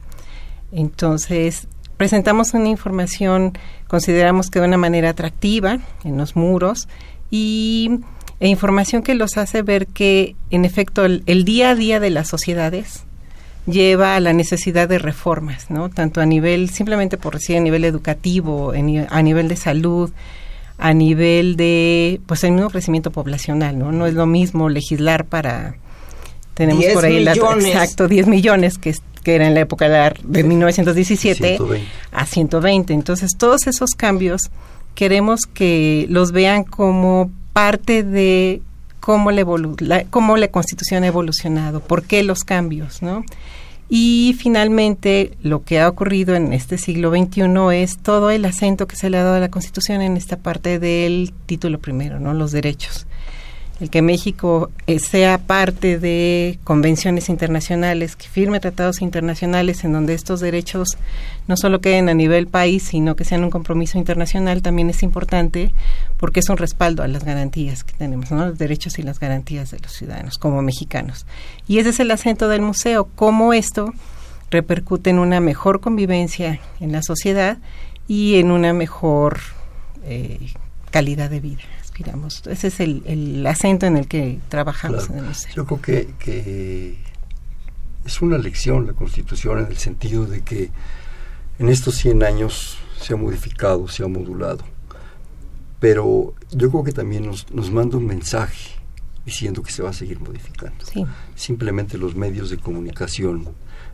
Entonces, 0.72 1.68
presentamos 1.98 2.54
una 2.54 2.70
información, 2.70 3.58
consideramos 3.88 4.50
que 4.50 4.60
de 4.60 4.68
una 4.68 4.78
manera 4.78 5.10
atractiva 5.10 5.80
en 6.04 6.18
los 6.18 6.36
muros 6.36 6.88
y 7.30 8.00
e 8.40 8.48
información 8.48 9.02
que 9.02 9.16
los 9.16 9.38
hace 9.38 9.62
ver 9.62 9.88
que, 9.88 10.36
en 10.52 10.66
efecto, 10.66 11.06
el, 11.06 11.44
día 11.44 11.72
a 11.72 11.76
día 11.76 12.00
de 12.00 12.10
las 12.10 12.28
sociedades 12.28 13.04
lleva 13.66 14.16
a 14.16 14.20
la 14.20 14.34
necesidad 14.34 14.88
de 14.88 15.00
reformas, 15.00 15.70
¿no? 15.70 15.90
Tanto 15.90 16.22
a 16.22 16.26
nivel, 16.26 16.70
simplemente 16.70 17.18
por 17.18 17.34
decir, 17.34 17.58
a 17.58 17.62
nivel 17.62 17.84
educativo, 17.84 18.72
a 18.72 19.22
nivel 19.22 19.48
de 19.48 19.56
salud, 19.56 20.12
a 20.78 20.94
nivel 20.94 21.56
de, 21.56 22.22
pues, 22.28 22.44
el 22.44 22.52
mismo 22.52 22.70
crecimiento 22.70 23.12
poblacional, 23.12 23.78
¿no? 23.78 23.92
No 23.92 24.06
es 24.06 24.14
lo 24.14 24.28
mismo 24.28 24.70
legislar 24.70 25.26
para, 25.26 25.76
tenemos 26.54 26.86
por 26.86 27.06
ahí 27.06 27.24
la, 27.24 27.34
exacto, 27.34 28.08
10 28.08 28.28
millones, 28.28 28.78
que, 28.78 28.96
que 29.24 29.36
era 29.36 29.48
en 29.48 29.54
la 29.54 29.62
época 29.62 30.14
de 30.24 30.44
1917 30.44 31.60
a 32.12 32.26
120. 32.26 32.94
Entonces, 32.94 33.38
todos 33.38 33.68
esos 33.68 33.92
cambios 33.92 34.50
queremos 34.96 35.42
que 35.42 36.08
los 36.10 36.32
vean 36.32 36.64
como 36.64 37.32
parte 37.58 38.04
de 38.04 38.62
cómo 39.00 39.32
la, 39.32 39.44
cómo 40.12 40.38
la 40.38 40.48
Constitución 40.50 41.04
ha 41.04 41.08
evolucionado, 41.08 41.80
por 41.80 42.04
qué 42.04 42.22
los 42.22 42.44
cambios, 42.44 43.02
¿no? 43.02 43.24
Y 43.90 44.36
finalmente, 44.38 45.36
lo 45.42 45.64
que 45.64 45.80
ha 45.80 45.90
ocurrido 45.90 46.36
en 46.36 46.54
este 46.54 46.78
siglo 46.78 47.10
XXI 47.10 47.82
es 47.82 47.98
todo 47.98 48.30
el 48.30 48.46
acento 48.46 48.86
que 48.86 48.96
se 48.96 49.10
le 49.10 49.18
ha 49.18 49.24
dado 49.24 49.38
a 49.38 49.40
la 49.40 49.50
Constitución 49.50 50.04
en 50.04 50.18
esta 50.18 50.38
parte 50.38 50.78
del 50.78 51.34
título 51.48 51.80
primero, 51.80 52.20
¿no? 52.20 52.36
Los 52.36 52.52
derechos. 52.52 53.08
El 53.80 53.90
que 53.90 54.02
México 54.02 54.72
eh, 54.88 55.00
sea 55.00 55.38
parte 55.38 56.00
de 56.00 56.58
convenciones 56.64 57.30
internacionales, 57.30 58.16
que 58.16 58.28
firme 58.28 58.60
tratados 58.60 59.02
internacionales 59.02 59.84
en 59.84 59.94
donde 59.94 60.14
estos 60.14 60.40
derechos 60.40 60.98
no 61.48 61.58
solo 61.58 61.80
queden 61.80 62.10
a 62.10 62.14
nivel 62.14 62.48
país, 62.48 62.84
sino 62.84 63.16
que 63.16 63.24
sean 63.24 63.44
un 63.44 63.52
compromiso 63.52 63.98
internacional, 63.98 64.62
también 64.62 64.90
es 64.90 65.04
importante 65.04 65.72
porque 66.18 66.40
es 66.40 66.50
un 66.50 66.58
respaldo 66.58 67.04
a 67.04 67.08
las 67.08 67.24
garantías 67.24 67.84
que 67.84 67.94
tenemos, 67.94 68.32
¿no? 68.32 68.48
los 68.48 68.58
derechos 68.58 68.98
y 68.98 69.04
las 69.04 69.20
garantías 69.20 69.72
de 69.72 69.80
los 69.80 69.92
ciudadanos 69.92 70.38
como 70.38 70.62
mexicanos. 70.62 71.26
Y 71.68 71.78
ese 71.78 71.90
es 71.90 72.00
el 72.00 72.12
acento 72.12 72.50
del 72.50 72.62
museo, 72.62 73.08
cómo 73.16 73.54
esto 73.54 73.94
repercute 74.50 75.10
en 75.10 75.20
una 75.20 75.40
mejor 75.40 75.82
convivencia 75.82 76.60
en 76.80 76.92
la 76.92 77.04
sociedad 77.04 77.58
y 78.08 78.36
en 78.36 78.52
una 78.52 78.74
mejor 78.74 79.40
eh, 80.06 80.40
calidad 80.90 81.30
de 81.30 81.42
vida. 81.42 81.64
Aspiramos. 81.98 82.44
Ese 82.46 82.68
es 82.68 82.80
el, 82.80 83.44
acento 83.48 83.88
en 83.88 83.98
el 83.98 84.08
que 84.08 84.40
trabajamos 84.50 85.10
en 85.10 85.18
el 85.18 85.24
museo. 85.26 85.52
Yo 85.56 85.66
creo 85.66 85.82
que, 85.82 86.14
que 86.20 86.98
es 88.06 88.22
una 88.22 88.38
lección 88.38 88.86
la 88.86 88.94
Constitución 88.94 89.60
en 89.60 89.66
el 89.66 89.78
sentido 89.78 90.28
de 90.28 90.42
que 90.42 90.70
en 91.58 91.70
estos 91.70 91.96
100 91.96 92.22
años 92.22 92.78
se 93.02 93.14
ha 93.14 93.18
modificado, 93.18 93.88
se 93.88 94.04
ha 94.04 94.08
modulado. 94.08 94.64
Pero 95.80 96.36
yo 96.52 96.70
creo 96.70 96.84
que 96.84 96.92
también 96.92 97.26
nos, 97.26 97.52
nos 97.52 97.72
manda 97.72 97.98
un 97.98 98.06
mensaje 98.06 98.77
diciendo 99.28 99.62
que 99.62 99.74
se 99.74 99.84
va 99.84 99.90
a 99.90 99.94
seguir 99.94 100.22
modificando. 100.22 100.86
Simplemente 101.36 101.98
los 101.98 102.16
medios 102.16 102.50
de 102.50 102.58
comunicación 102.58 103.50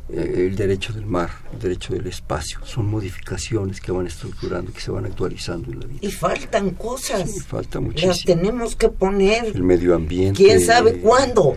eh, 0.10 0.48
el 0.50 0.56
derecho 0.56 0.94
del 0.94 1.08
mar, 1.08 1.32
el 1.54 1.60
derecho 1.60 1.94
del 1.94 2.06
espacio. 2.06 2.60
Son 2.66 2.86
modificaciones 2.86 3.82
que 3.82 3.92
van 3.92 4.06
estructurando, 4.06 4.72
que 4.72 4.80
se 4.80 4.92
van 4.92 5.06
actualizando 5.06 5.72
en 5.72 5.80
la 5.80 5.86
vida. 5.88 6.00
Y 6.02 6.12
faltan 6.12 6.72
cosas. 6.72 7.32
Sí, 7.32 7.40
falta 7.40 7.80
muchísimo. 7.80 8.12
Las 8.12 8.24
tenemos 8.24 8.76
que 8.76 8.90
poner. 8.90 9.46
El 9.46 9.64
medio 9.64 9.96
ambiente. 9.96 10.44
¿Quién 10.44 10.62
sabe 10.62 11.00
cuándo? 11.00 11.56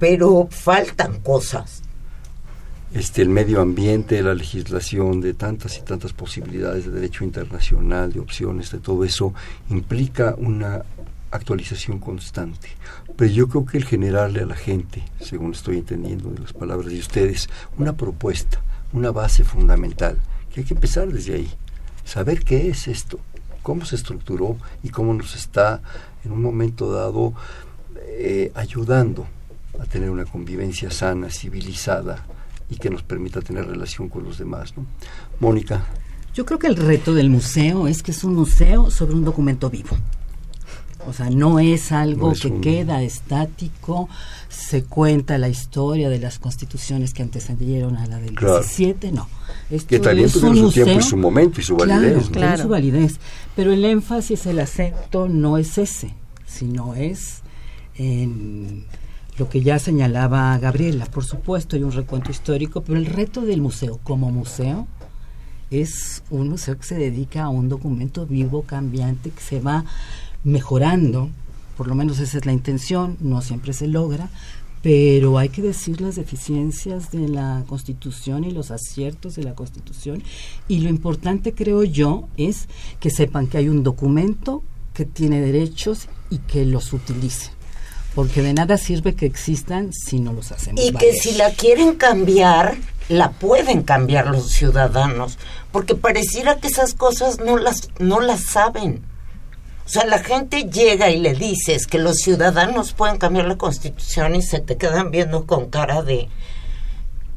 Pero 0.00 0.48
faltan 0.50 1.20
cosas. 1.20 1.82
Este, 2.94 3.22
el 3.22 3.28
medio 3.28 3.60
ambiente, 3.60 4.22
la 4.22 4.34
legislación, 4.34 5.20
de 5.20 5.34
tantas 5.34 5.76
y 5.78 5.82
tantas 5.82 6.12
posibilidades 6.14 6.86
de 6.86 6.90
derecho 6.90 7.22
internacional, 7.22 8.12
de 8.12 8.18
opciones, 8.18 8.72
de 8.72 8.78
todo 8.78 9.04
eso, 9.04 9.34
implica 9.68 10.34
una 10.38 10.84
actualización 11.30 11.98
constante. 11.98 12.68
Pero 13.16 13.30
yo 13.30 13.48
creo 13.48 13.66
que 13.66 13.78
el 13.78 13.84
generarle 13.84 14.42
a 14.42 14.46
la 14.46 14.56
gente, 14.56 15.04
según 15.20 15.52
estoy 15.52 15.78
entendiendo 15.78 16.30
de 16.30 16.40
las 16.40 16.52
palabras 16.52 16.90
de 16.90 16.98
ustedes, 16.98 17.48
una 17.76 17.94
propuesta, 17.94 18.60
una 18.92 19.10
base 19.10 19.44
fundamental, 19.44 20.18
que 20.52 20.60
hay 20.60 20.66
que 20.66 20.74
empezar 20.74 21.08
desde 21.12 21.34
ahí, 21.34 21.50
saber 22.04 22.44
qué 22.44 22.68
es 22.68 22.88
esto, 22.88 23.20
cómo 23.62 23.84
se 23.84 23.96
estructuró 23.96 24.56
y 24.82 24.88
cómo 24.90 25.12
nos 25.14 25.34
está 25.34 25.82
en 26.24 26.32
un 26.32 26.42
momento 26.42 26.90
dado 26.90 27.34
eh, 27.96 28.50
ayudando 28.54 29.26
a 29.78 29.84
tener 29.84 30.10
una 30.10 30.24
convivencia 30.24 30.90
sana, 30.90 31.30
civilizada 31.30 32.24
y 32.70 32.76
que 32.76 32.90
nos 32.90 33.02
permita 33.02 33.40
tener 33.40 33.66
relación 33.66 34.08
con 34.08 34.24
los 34.24 34.38
demás. 34.38 34.74
¿no? 34.76 34.86
Mónica. 35.40 35.84
Yo 36.34 36.44
creo 36.44 36.58
que 36.58 36.66
el 36.66 36.76
reto 36.76 37.14
del 37.14 37.30
museo 37.30 37.88
es 37.88 38.02
que 38.02 38.12
es 38.12 38.24
un 38.24 38.34
museo 38.34 38.90
sobre 38.90 39.14
un 39.14 39.24
documento 39.24 39.70
vivo. 39.70 39.96
O 41.06 41.12
sea, 41.12 41.30
no 41.30 41.58
es 41.58 41.92
algo 41.92 42.32
que 42.32 42.60
queda 42.60 43.02
estático, 43.02 44.08
se 44.48 44.84
cuenta 44.84 45.38
la 45.38 45.48
historia 45.48 46.08
de 46.08 46.18
las 46.18 46.38
constituciones 46.38 47.14
que 47.14 47.22
antecedieron 47.22 47.96
a 47.96 48.06
la 48.06 48.18
del 48.18 48.34
17, 48.34 49.12
no. 49.12 49.28
que 49.86 50.00
también 50.00 50.30
tuvieron 50.30 50.56
su 50.56 50.72
tiempo 50.72 50.98
y 50.98 51.02
su 51.02 51.16
momento 51.16 51.60
y 51.60 51.64
su 51.64 51.76
validez. 51.76 52.28
Claro, 52.30 52.64
su 52.64 52.68
validez. 52.68 53.20
Pero 53.54 53.72
el 53.72 53.84
énfasis, 53.84 54.46
el 54.46 54.58
acento 54.58 55.28
no 55.28 55.56
es 55.56 55.78
ese, 55.78 56.14
sino 56.46 56.94
es 56.94 57.42
en 57.94 58.84
lo 59.38 59.48
que 59.48 59.62
ya 59.62 59.78
señalaba 59.78 60.58
Gabriela. 60.58 61.06
Por 61.06 61.24
supuesto, 61.24 61.76
hay 61.76 61.84
un 61.84 61.92
recuento 61.92 62.30
histórico, 62.30 62.82
pero 62.82 62.98
el 62.98 63.06
reto 63.06 63.42
del 63.42 63.60
museo 63.60 64.00
como 64.02 64.30
museo 64.30 64.86
es 65.70 66.22
un 66.30 66.48
museo 66.48 66.76
que 66.76 66.84
se 66.84 66.96
dedica 66.96 67.44
a 67.44 67.48
un 67.48 67.68
documento 67.68 68.26
vivo, 68.26 68.62
cambiante, 68.62 69.30
que 69.30 69.40
se 69.40 69.60
va 69.60 69.84
mejorando, 70.48 71.30
por 71.76 71.86
lo 71.86 71.94
menos 71.94 72.18
esa 72.18 72.38
es 72.38 72.46
la 72.46 72.52
intención, 72.52 73.16
no 73.20 73.40
siempre 73.42 73.72
se 73.72 73.86
logra, 73.86 74.30
pero 74.82 75.38
hay 75.38 75.48
que 75.48 75.62
decir 75.62 76.00
las 76.00 76.16
deficiencias 76.16 77.10
de 77.10 77.28
la 77.28 77.64
Constitución 77.68 78.44
y 78.44 78.52
los 78.52 78.70
aciertos 78.70 79.34
de 79.34 79.42
la 79.42 79.54
Constitución. 79.54 80.22
Y 80.68 80.80
lo 80.80 80.88
importante, 80.88 81.52
creo 81.52 81.82
yo, 81.82 82.28
es 82.36 82.68
que 83.00 83.10
sepan 83.10 83.48
que 83.48 83.58
hay 83.58 83.68
un 83.68 83.82
documento 83.82 84.62
que 84.94 85.04
tiene 85.04 85.40
derechos 85.40 86.08
y 86.30 86.38
que 86.38 86.64
los 86.64 86.92
utilice. 86.92 87.50
Porque 88.14 88.42
de 88.42 88.54
nada 88.54 88.78
sirve 88.78 89.14
que 89.14 89.26
existan 89.26 89.92
si 89.92 90.20
no 90.20 90.32
los 90.32 90.52
hacemos. 90.52 90.84
Y 90.84 90.92
que 90.92 91.12
si 91.12 91.32
la 91.32 91.52
quieren 91.52 91.94
cambiar, 91.94 92.76
la 93.08 93.30
pueden 93.32 93.82
cambiar 93.82 94.28
los 94.28 94.50
ciudadanos. 94.50 95.38
Porque 95.72 95.94
pareciera 95.94 96.56
que 96.56 96.68
esas 96.68 96.94
cosas 96.94 97.38
no 97.40 97.56
las, 97.56 97.90
no 97.98 98.20
las 98.20 98.44
saben. 98.44 99.02
O 99.88 99.90
sea, 99.90 100.04
la 100.04 100.18
gente 100.18 100.64
llega 100.64 101.08
y 101.08 101.18
le 101.18 101.32
dices 101.32 101.86
que 101.86 101.98
los 101.98 102.18
ciudadanos 102.18 102.92
pueden 102.92 103.16
cambiar 103.16 103.46
la 103.46 103.56
constitución 103.56 104.34
y 104.34 104.42
se 104.42 104.60
te 104.60 104.76
quedan 104.76 105.10
viendo 105.10 105.46
con 105.46 105.70
cara 105.70 106.02
de 106.02 106.28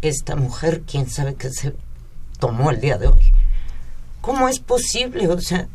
esta 0.01 0.35
mujer, 0.35 0.81
quién 0.81 1.09
sabe 1.09 1.35
qué 1.35 1.49
se 1.49 1.73
tomó 2.39 2.69
el 2.69 2.81
día 2.81 2.97
de 2.97 3.07
hoy. 3.07 3.33
¿Cómo 4.19 4.49
es 4.49 4.59
posible? 4.59 5.29
O 5.29 5.39
sea, 5.39 5.69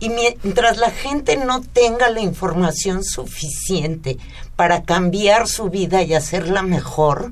y 0.00 0.08
mientras 0.08 0.78
la 0.78 0.90
gente 0.90 1.36
no 1.36 1.60
tenga 1.60 2.08
la 2.08 2.22
información 2.22 3.04
suficiente 3.04 4.16
para 4.56 4.84
cambiar 4.84 5.46
su 5.48 5.68
vida 5.68 6.02
y 6.02 6.14
hacerla 6.14 6.62
mejor, 6.62 7.30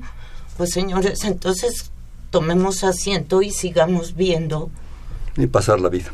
pues 0.57 0.73
señores, 0.73 1.23
entonces 1.23 1.89
tomemos 2.29 2.83
asiento 2.83 3.41
y 3.41 3.49
sigamos 3.49 4.15
viendo. 4.15 4.69
Y 5.37 5.47
pasar 5.47 5.79
la 5.79 5.89
vida. 5.89 6.11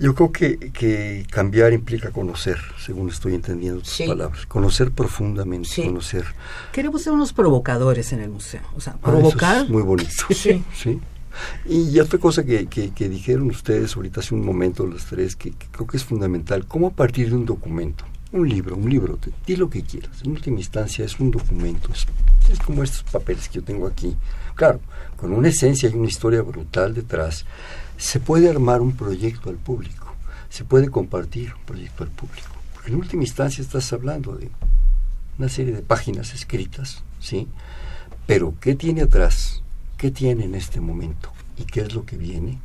Yo 0.00 0.14
creo 0.14 0.30
que, 0.30 0.58
que, 0.72 1.26
cambiar 1.30 1.72
implica 1.72 2.10
conocer, 2.10 2.58
según 2.78 3.08
estoy 3.08 3.34
entendiendo 3.34 3.80
tus 3.80 3.98
palabras. 4.06 4.46
Conocer 4.46 4.92
profundamente, 4.92 5.84
conocer. 5.84 6.24
Queremos 6.72 7.02
ser 7.02 7.12
unos 7.12 7.32
provocadores 7.32 8.12
en 8.12 8.20
el 8.20 8.30
museo. 8.30 8.62
O 8.76 8.80
sea, 8.80 8.94
ah, 9.02 9.10
provocar. 9.10 9.68
muy 9.68 9.82
bonito. 9.82 10.24
Sí. 10.34 10.62
sí. 10.74 11.00
Y 11.66 11.98
otra 12.00 12.18
cosa 12.18 12.44
que, 12.44 12.66
que, 12.66 13.08
dijeron 13.08 13.48
ustedes 13.48 13.96
ahorita 13.96 14.20
hace 14.20 14.34
un 14.34 14.44
momento, 14.44 14.86
los 14.86 15.04
tres, 15.04 15.36
que, 15.36 15.52
creo 15.52 15.86
que 15.86 15.96
es 15.96 16.04
fundamental. 16.04 16.66
¿Cómo 16.66 16.88
a 16.88 16.90
partir 16.90 17.30
de 17.30 17.36
un 17.36 17.44
documento, 17.44 18.04
un 18.32 18.48
libro, 18.48 18.76
un 18.76 18.90
libro, 18.90 19.18
di 19.46 19.56
lo 19.56 19.70
que 19.70 19.82
quieras. 19.82 20.22
En 20.22 20.32
última 20.32 20.58
instancia 20.58 21.04
es 21.04 21.18
un 21.18 21.30
documento. 21.30 21.90
Es, 21.92 22.06
es 22.52 22.58
como 22.60 22.82
estos 22.82 23.02
papeles 23.04 23.48
que 23.48 23.56
yo 23.56 23.64
tengo 23.64 23.86
aquí. 23.86 24.16
Claro, 24.54 24.80
con 25.16 25.32
una 25.32 25.48
esencia 25.48 25.88
y 25.88 25.94
una 25.94 26.08
historia 26.08 26.42
brutal 26.42 26.94
detrás 26.94 27.44
se 27.98 28.20
puede 28.20 28.48
armar 28.48 28.80
un 28.80 28.96
proyecto 28.96 29.50
al 29.50 29.56
público, 29.56 30.14
se 30.48 30.64
puede 30.64 30.88
compartir 30.88 31.52
un 31.52 31.64
proyecto 31.66 32.04
al 32.04 32.10
público. 32.10 32.48
Porque 32.72 32.90
en 32.90 32.96
última 32.96 33.24
instancia 33.24 33.60
estás 33.60 33.92
hablando 33.92 34.36
de 34.36 34.50
una 35.36 35.48
serie 35.48 35.74
de 35.74 35.82
páginas 35.82 36.32
escritas, 36.32 37.02
¿sí? 37.20 37.48
Pero 38.26 38.54
¿qué 38.60 38.76
tiene 38.76 39.02
atrás? 39.02 39.62
¿Qué 39.96 40.12
tiene 40.12 40.44
en 40.44 40.54
este 40.54 40.80
momento? 40.80 41.32
¿Y 41.56 41.64
qué 41.64 41.80
es 41.80 41.92
lo 41.92 42.06
que 42.06 42.16
viene? 42.16 42.60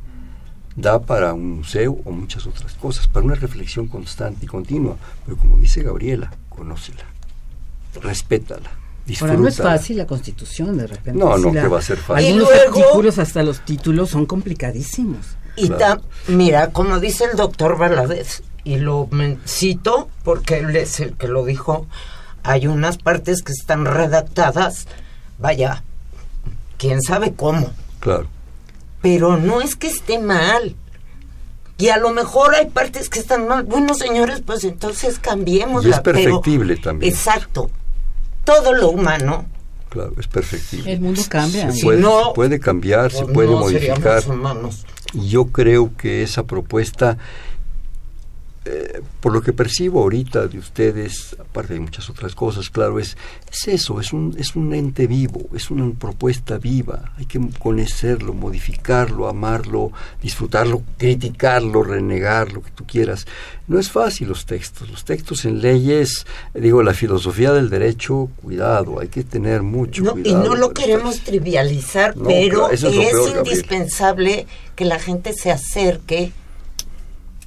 Da 0.76 1.00
para 1.02 1.34
un 1.34 1.56
museo 1.56 2.00
o 2.04 2.12
muchas 2.12 2.46
otras 2.46 2.74
cosas, 2.74 3.08
para 3.08 3.26
una 3.26 3.34
reflexión 3.34 3.88
constante 3.88 4.44
y 4.44 4.48
continua. 4.48 4.96
Pero 5.24 5.36
como 5.36 5.58
dice 5.58 5.82
Gabriela, 5.82 6.32
conócela, 6.48 7.04
respétala, 8.00 8.70
Ahora 9.20 9.34
no 9.34 9.48
es 9.48 9.58
fácil 9.58 9.98
la 9.98 10.06
constitución 10.06 10.78
de 10.78 10.86
repente. 10.86 11.18
No, 11.18 11.36
no, 11.36 11.52
que 11.52 11.68
va 11.68 11.78
a 11.78 11.82
ser 11.82 11.98
fácil. 11.98 12.26
Algunos 12.26 12.50
artículos, 12.52 13.18
hasta 13.18 13.42
los 13.42 13.60
títulos, 13.60 14.10
son 14.10 14.24
complicadísimos. 14.24 15.36
Y 15.56 15.70
mira, 16.28 16.70
como 16.70 16.98
dice 17.00 17.24
el 17.30 17.36
doctor 17.36 17.78
Valadez, 17.78 18.42
y 18.64 18.76
lo 18.76 19.08
cito 19.46 20.08
porque 20.24 20.58
él 20.58 20.74
es 20.74 21.00
el 21.00 21.12
que 21.12 21.28
lo 21.28 21.44
dijo, 21.44 21.86
hay 22.42 22.66
unas 22.66 22.96
partes 22.96 23.42
que 23.42 23.52
están 23.52 23.84
redactadas, 23.84 24.86
vaya, 25.38 25.84
quién 26.78 27.02
sabe 27.02 27.34
cómo. 27.34 27.70
Claro. 28.00 28.26
Pero 29.02 29.36
no 29.36 29.60
es 29.60 29.76
que 29.76 29.86
esté 29.86 30.18
mal. 30.18 30.74
Y 31.76 31.88
a 31.88 31.98
lo 31.98 32.10
mejor 32.10 32.54
hay 32.54 32.66
partes 32.66 33.10
que 33.10 33.18
están 33.18 33.48
mal. 33.48 33.64
Bueno, 33.64 33.94
señores, 33.94 34.40
pues 34.40 34.64
entonces 34.64 35.18
cambiemos. 35.18 35.84
Y 35.84 35.90
es 35.90 36.00
perfectible 36.00 36.76
también. 36.76 37.12
Exacto 37.12 37.70
todo 38.44 38.72
lo 38.72 38.90
humano. 38.90 39.46
Claro, 39.88 40.12
es 40.18 40.26
perfectible. 40.26 40.92
El 40.92 41.00
mundo 41.00 41.22
cambia. 41.28 41.70
Se 41.70 41.82
puede, 41.82 42.04
puede 42.34 42.60
cambiar, 42.60 43.12
se 43.12 43.26
puede 43.26 43.48
modificar. 43.48 44.22
Y 45.12 45.28
yo 45.28 45.46
creo 45.46 45.92
que 45.96 46.22
esa 46.22 46.42
propuesta 46.44 47.18
eh, 48.66 49.02
por 49.20 49.32
lo 49.32 49.42
que 49.42 49.52
percibo 49.52 50.00
ahorita 50.00 50.46
de 50.46 50.58
ustedes, 50.58 51.36
aparte 51.38 51.74
de 51.74 51.80
muchas 51.80 52.08
otras 52.08 52.34
cosas, 52.34 52.70
claro, 52.70 52.98
es, 52.98 53.16
es 53.52 53.68
eso, 53.68 54.00
es 54.00 54.12
un, 54.14 54.34
es 54.38 54.56
un 54.56 54.72
ente 54.72 55.06
vivo, 55.06 55.42
es 55.54 55.70
una 55.70 55.92
propuesta 55.92 56.56
viva, 56.56 57.12
hay 57.18 57.26
que 57.26 57.38
conocerlo, 57.58 58.32
modificarlo, 58.32 59.28
amarlo, 59.28 59.92
disfrutarlo, 60.22 60.82
criticarlo, 60.96 61.82
renegar, 61.82 62.52
lo 62.52 62.62
que 62.62 62.70
tú 62.70 62.86
quieras. 62.86 63.26
No 63.68 63.78
es 63.78 63.90
fácil 63.90 64.28
los 64.28 64.46
textos, 64.46 64.88
los 64.88 65.04
textos 65.04 65.44
en 65.44 65.60
leyes, 65.60 66.26
digo, 66.54 66.82
la 66.82 66.94
filosofía 66.94 67.52
del 67.52 67.68
derecho, 67.68 68.30
cuidado, 68.42 68.98
hay 68.98 69.08
que 69.08 69.24
tener 69.24 69.62
mucho 69.62 70.12
cuidado. 70.12 70.42
Y 70.42 70.48
no 70.48 70.54
lo 70.54 70.72
queremos 70.72 71.20
trivializar, 71.20 72.14
pero 72.14 72.70
es, 72.70 72.82
indispensable 72.82 74.46
que 74.74 74.86
la 74.86 74.98
gente 74.98 75.34
se 75.34 75.50
acerque 75.50 76.32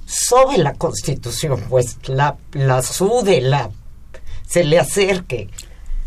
sobre 0.08 0.58
la 0.58 0.74
Constitución, 0.74 1.64
pues 1.70 1.98
la, 2.08 2.38
la 2.54 2.82
sude, 2.82 3.42
la, 3.42 3.70
se 4.48 4.64
le 4.64 4.80
acerque. 4.80 5.50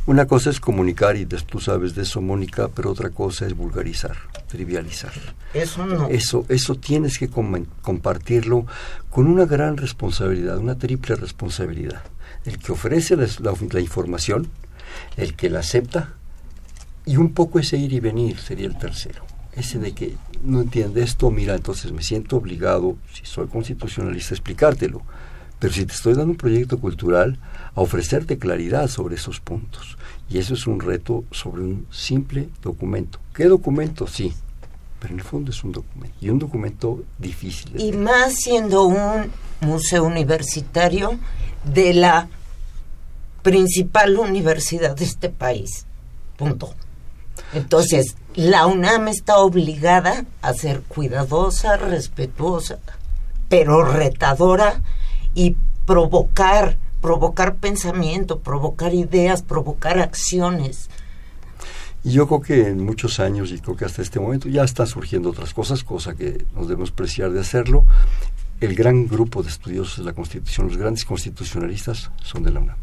Una 0.06 0.26
cosa 0.26 0.48
es 0.50 0.58
comunicar, 0.58 1.16
y 1.16 1.26
tú 1.26 1.60
sabes 1.60 1.94
de 1.94 2.02
eso, 2.02 2.22
Mónica, 2.22 2.68
pero 2.68 2.90
otra 2.90 3.10
cosa 3.10 3.46
es 3.46 3.54
vulgarizar, 3.54 4.16
trivializar. 4.48 5.12
Eso 5.52 5.86
no. 5.86 6.08
Eso, 6.08 6.46
eso 6.48 6.74
tienes 6.76 7.18
que 7.18 7.28
compartirlo 7.28 8.66
con 9.10 9.26
una 9.26 9.44
gran 9.44 9.76
responsabilidad, 9.76 10.56
una 10.58 10.78
triple 10.78 11.16
responsabilidad. 11.16 12.02
El 12.46 12.58
que 12.58 12.72
ofrece 12.72 13.16
la, 13.16 13.28
la 13.38 13.80
información, 13.80 14.48
el 15.18 15.36
que 15.36 15.50
la 15.50 15.60
acepta, 15.60 16.14
y 17.04 17.18
un 17.18 17.34
poco 17.34 17.58
ese 17.58 17.76
ir 17.76 17.92
y 17.92 18.00
venir 18.00 18.38
sería 18.38 18.66
el 18.66 18.78
tercero 18.78 19.30
ese 19.52 19.78
de 19.78 19.92
que 19.92 20.16
no 20.42 20.60
entiende 20.60 21.02
esto, 21.02 21.30
mira, 21.30 21.54
entonces 21.54 21.92
me 21.92 22.02
siento 22.02 22.36
obligado, 22.36 22.96
si 23.12 23.24
soy 23.24 23.46
constitucionalista, 23.46 24.34
a 24.34 24.36
explicártelo. 24.36 25.02
Pero 25.58 25.74
si 25.74 25.84
te 25.84 25.92
estoy 25.92 26.14
dando 26.14 26.32
un 26.32 26.36
proyecto 26.38 26.78
cultural, 26.78 27.38
a 27.74 27.80
ofrecerte 27.80 28.38
claridad 28.38 28.88
sobre 28.88 29.16
esos 29.16 29.40
puntos. 29.40 29.98
Y 30.28 30.38
eso 30.38 30.54
es 30.54 30.66
un 30.66 30.80
reto 30.80 31.24
sobre 31.30 31.62
un 31.62 31.86
simple 31.90 32.48
documento. 32.62 33.18
¿Qué 33.34 33.44
documento? 33.44 34.06
Sí, 34.06 34.32
pero 34.98 35.14
en 35.14 35.20
el 35.20 35.24
fondo 35.24 35.50
es 35.50 35.62
un 35.62 35.72
documento. 35.72 36.16
Y 36.20 36.30
un 36.30 36.38
documento 36.38 37.04
difícil. 37.18 37.80
y 37.80 37.92
más 37.92 38.34
siendo 38.34 38.84
un 38.84 39.30
museo 39.60 40.04
universitario 40.04 41.18
de 41.64 41.94
la 41.94 42.28
principal 43.42 44.18
universidad 44.18 44.96
de 44.96 45.04
este 45.04 45.28
país. 45.28 45.86
Punto. 46.36 46.74
Entonces, 47.52 48.16
la 48.40 48.66
UNAM 48.66 49.08
está 49.08 49.36
obligada 49.36 50.24
a 50.40 50.54
ser 50.54 50.80
cuidadosa, 50.80 51.76
respetuosa, 51.76 52.78
pero 53.50 53.84
retadora 53.84 54.80
y 55.34 55.56
provocar, 55.84 56.78
provocar 57.02 57.56
pensamiento, 57.56 58.38
provocar 58.38 58.94
ideas, 58.94 59.42
provocar 59.42 59.98
acciones. 59.98 60.88
Y 62.02 62.12
yo 62.12 62.26
creo 62.26 62.40
que 62.40 62.68
en 62.68 62.82
muchos 62.82 63.20
años, 63.20 63.52
y 63.52 63.58
creo 63.58 63.76
que 63.76 63.84
hasta 63.84 64.00
este 64.00 64.20
momento, 64.20 64.48
ya 64.48 64.64
están 64.64 64.86
surgiendo 64.86 65.28
otras 65.28 65.52
cosas, 65.52 65.84
cosa 65.84 66.14
que 66.14 66.46
nos 66.54 66.66
debemos 66.66 66.92
preciar 66.92 67.32
de 67.32 67.40
hacerlo. 67.40 67.84
El 68.58 68.74
gran 68.74 69.06
grupo 69.06 69.42
de 69.42 69.50
estudiosos 69.50 69.98
de 69.98 70.04
la 70.04 70.14
Constitución, 70.14 70.68
los 70.68 70.78
grandes 70.78 71.04
constitucionalistas, 71.04 72.10
son 72.22 72.42
de 72.42 72.52
la 72.52 72.60
UNAM. 72.60 72.78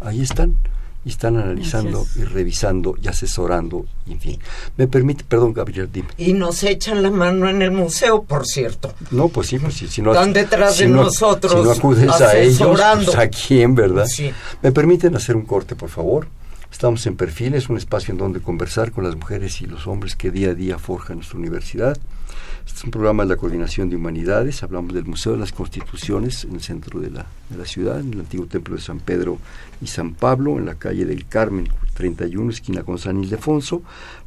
Ahí 0.00 0.22
están 0.22 0.56
y 1.04 1.08
están 1.08 1.36
analizando 1.36 2.06
y 2.14 2.24
revisando 2.24 2.94
y 3.02 3.08
asesorando, 3.08 3.86
en 4.06 4.20
fin. 4.20 4.38
Me 4.76 4.86
permite, 4.86 5.24
perdón, 5.24 5.54
Gabriel, 5.54 5.88
dime. 5.90 6.08
Y 6.18 6.34
nos 6.34 6.62
echan 6.62 7.02
la 7.02 7.10
mano 7.10 7.48
en 7.48 7.62
el 7.62 7.70
museo, 7.70 8.22
por 8.22 8.46
cierto. 8.46 8.94
No, 9.10 9.28
pues 9.28 9.48
sí, 9.48 9.58
pues 9.58 9.74
si 9.74 10.02
no... 10.02 10.12
Están 10.12 10.32
detrás 10.32 10.78
de 10.78 10.88
nosotros. 10.88 11.52
Si 11.52 11.58
no 11.62 11.70
acudes 11.70 12.20
a 12.20 12.38
ellos, 12.38 12.80
pues 13.04 13.16
a 13.16 13.28
quién, 13.28 13.74
¿verdad? 13.74 14.06
Sí. 14.06 14.30
¿Me 14.62 14.72
permiten 14.72 15.16
hacer 15.16 15.36
un 15.36 15.46
corte, 15.46 15.74
por 15.74 15.88
favor? 15.88 16.28
Estamos 16.70 17.04
en 17.06 17.16
Perfiles, 17.16 17.68
un 17.68 17.78
espacio 17.78 18.12
en 18.12 18.18
donde 18.18 18.40
conversar 18.40 18.92
con 18.92 19.04
las 19.04 19.16
mujeres 19.16 19.60
y 19.60 19.66
los 19.66 19.86
hombres 19.86 20.14
que 20.14 20.30
día 20.30 20.50
a 20.50 20.54
día 20.54 20.78
forjan 20.78 21.16
nuestra 21.16 21.38
universidad. 21.38 21.98
Este 22.70 22.78
es 22.78 22.84
un 22.84 22.92
programa 22.92 23.24
de 23.24 23.30
la 23.30 23.36
Coordinación 23.36 23.90
de 23.90 23.96
Humanidades. 23.96 24.62
Hablamos 24.62 24.94
del 24.94 25.04
Museo 25.04 25.32
de 25.32 25.38
las 25.38 25.50
Constituciones 25.50 26.44
en 26.44 26.54
el 26.54 26.60
centro 26.60 27.00
de 27.00 27.10
la, 27.10 27.26
de 27.48 27.58
la 27.58 27.64
ciudad, 27.64 27.98
en 27.98 28.12
el 28.12 28.20
antiguo 28.20 28.46
templo 28.46 28.76
de 28.76 28.80
San 28.80 29.00
Pedro 29.00 29.38
y 29.82 29.88
San 29.88 30.14
Pablo, 30.14 30.56
en 30.56 30.66
la 30.66 30.76
calle 30.76 31.04
del 31.04 31.26
Carmen 31.26 31.68
31, 31.94 32.48
esquina 32.52 32.84
con 32.84 32.96
San 32.98 33.22
Ildefonso. 33.22 33.82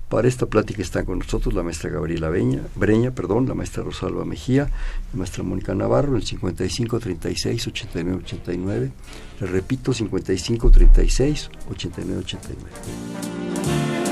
Para 0.09 0.27
esta 0.27 0.45
plática 0.45 0.81
están 0.81 1.05
con 1.05 1.19
nosotros 1.19 1.53
la 1.53 1.63
maestra 1.63 1.89
Gabriela 1.89 2.29
Beña, 2.29 2.63
Breña, 2.75 3.11
perdón, 3.11 3.47
la 3.47 3.53
maestra 3.53 3.81
Rosalba 3.81 4.25
Mejía, 4.25 4.69
la 5.13 5.19
maestra 5.19 5.41
Mónica 5.45 5.73
Navarro, 5.73 6.17
el 6.17 6.23
55 6.23 6.99
36 6.99 7.67
89 7.67 8.23
89. 8.25 8.91
Le 9.39 9.47
repito, 9.47 9.93
55 9.93 10.69
36 10.69 11.49
89 11.71 12.21
89. 12.25 14.02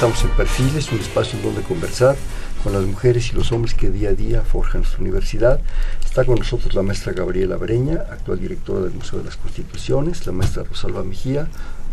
Estamos 0.00 0.24
en 0.24 0.30
Perfiles, 0.30 0.90
un 0.92 0.98
espacio 0.98 1.38
en 1.38 1.44
donde 1.44 1.60
conversar 1.60 2.16
con 2.64 2.72
las 2.72 2.84
mujeres 2.84 3.30
y 3.32 3.34
los 3.34 3.52
hombres 3.52 3.74
que 3.74 3.90
día 3.90 4.08
a 4.08 4.12
día 4.14 4.40
forjan 4.40 4.80
nuestra 4.80 5.02
universidad. 5.02 5.60
Está 6.02 6.24
con 6.24 6.36
nosotros 6.38 6.74
la 6.74 6.80
maestra 6.80 7.12
Gabriela 7.12 7.56
Breña, 7.56 8.06
actual 8.10 8.40
directora 8.40 8.80
del 8.80 8.94
Museo 8.94 9.18
de 9.18 9.26
las 9.26 9.36
Constituciones, 9.36 10.26
la 10.26 10.32
maestra 10.32 10.62
Rosalba 10.62 11.04
Mejía, 11.04 11.48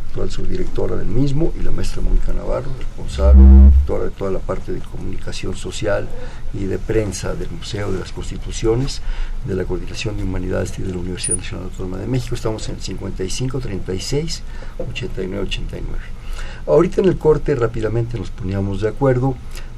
actual 0.08 0.32
subdirectora 0.32 0.96
del 0.96 1.08
mismo, 1.08 1.52
y 1.60 1.63
la 1.63 1.72
maestra 1.72 2.02
Mónica 2.02 2.32
Navarro, 2.32 2.72
responsable, 2.80 3.41
directora 3.41 4.06
de 4.06 4.12
toda 4.12 4.32
la 4.32 4.39
parte 4.39 4.72
de 4.72 4.80
comunicación 4.80 5.58
social 5.58 6.08
y 6.54 6.63
de 6.63 6.80
prensa 6.80 7.34
del 7.34 7.50
Museo 7.52 7.91
de 7.91 8.00
las 8.00 8.13
Constituciones, 8.13 9.02
de 9.46 9.54
la 9.54 9.65
Coordinación 9.65 10.15
de 10.15 10.24
Humanidades 10.24 10.80
y 10.80 10.84
de 10.84 10.93
la 10.93 11.00
Universidad 11.00 11.39
Nacional 11.39 11.65
Autónoma 11.65 11.98
de 11.98 12.08
México. 12.08 12.36
Estamos 12.36 12.70
en 12.70 12.76
el 12.76 12.82
55 12.82 13.60
36 13.60 14.43
89 14.80 15.43
89. 15.43 16.17
Ahorita 16.68 17.00
en 17.00 17.08
el 17.08 17.18
corte 17.18 17.56
rápidamente 17.56 18.20
nos 18.20 18.30
poníamos 18.30 18.82
de 18.82 18.90
acuerdo 18.90 19.36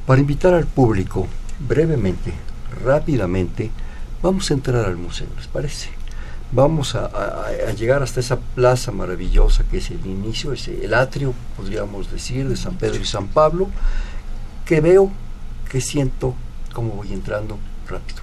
para 0.07 0.21
invitar 0.21 0.55
al 0.55 0.65
público 0.65 1.27
brevemente, 1.59 2.33
rápidamente, 2.83 3.69
vamos 4.23 4.49
a 4.49 4.55
entrar 4.55 4.85
al 4.85 4.97
museo, 4.97 5.27
¿les 5.37 5.47
parece? 5.47 5.89
Vamos 6.51 6.95
a, 6.95 7.11
llegar 7.77 8.01
hasta 8.01 8.19
esa 8.19 8.39
plaza 8.39 8.91
maravillosa 8.91 9.63
que 9.69 9.77
es 9.77 9.91
el 9.91 10.03
inicio, 10.03 10.51
el 10.53 10.93
atrio, 10.95 11.35
podríamos 11.55 12.11
decir, 12.11 12.49
de 12.49 12.57
San 12.57 12.73
Pedro 12.75 12.99
y 12.99 13.05
San 13.05 13.27
Pablo, 13.27 13.69
que 14.65 14.81
veo, 14.81 15.11
que 15.69 15.81
siento, 15.81 16.33
como 16.73 16.93
voy 16.93 17.13
entrando 17.13 17.59
rápido. 17.87 18.21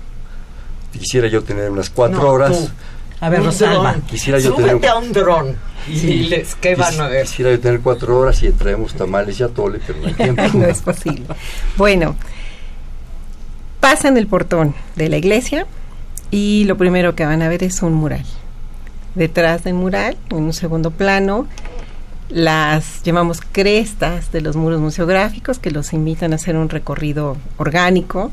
Quisiera 0.93 1.29
yo 1.29 1.45
tener 1.45 1.71
unas 1.71 1.89
cuatro 1.89 2.29
horas. 2.29 2.73
A 3.21 3.29
ver, 3.29 3.43
Rosalba. 3.43 3.97
Quisiera 4.07 4.39
yo 4.39 4.55
tener 4.55 4.87
a 4.87 4.97
un 4.97 5.13
dron. 5.13 5.57
Y 5.89 6.25
les, 6.25 6.55
¿qué 6.57 6.75
van 6.75 7.01
a 7.01 7.09
ver? 7.09 7.27
Quisiera 7.27 7.51
yo 7.53 7.61
tener 7.61 7.81
cuatro 7.81 8.19
horas 8.19 8.43
y 8.43 8.51
traemos 8.51 8.95
tamales 8.95 9.39
y 9.41 9.43
atole, 9.43 9.81
pero 9.87 10.01
no 10.01 10.09
hay 10.09 10.15
tiempo. 10.15 10.43
no 10.55 10.67
es 10.67 10.83
posible. 10.83 11.25
Bueno, 11.77 12.17
pasan 13.81 14.17
el 14.17 14.27
portón 14.27 14.75
de 14.97 15.09
la 15.09 15.17
iglesia 15.17 15.67
y 16.31 16.65
lo 16.65 16.77
primero 16.77 17.15
que 17.15 17.25
van 17.25 17.43
a 17.43 17.49
ver 17.49 17.63
es 17.63 17.83
un 17.83 17.95
mural. 17.95 18.25
Detrás 19.15 19.65
del 19.65 19.75
mural, 19.75 20.17
en 20.31 20.37
un 20.39 20.53
segundo 20.53 20.91
plano, 20.91 21.47
las 22.29 23.03
llamamos 23.03 23.41
crestas 23.41 24.33
de 24.33 24.41
los 24.41 24.57
muros 24.57 24.81
museográficos 24.81 25.59
que 25.59 25.71
los 25.71 25.93
invitan 25.93 26.33
a 26.33 26.37
hacer 26.37 26.57
un 26.57 26.69
recorrido 26.69 27.37
orgánico 27.57 28.31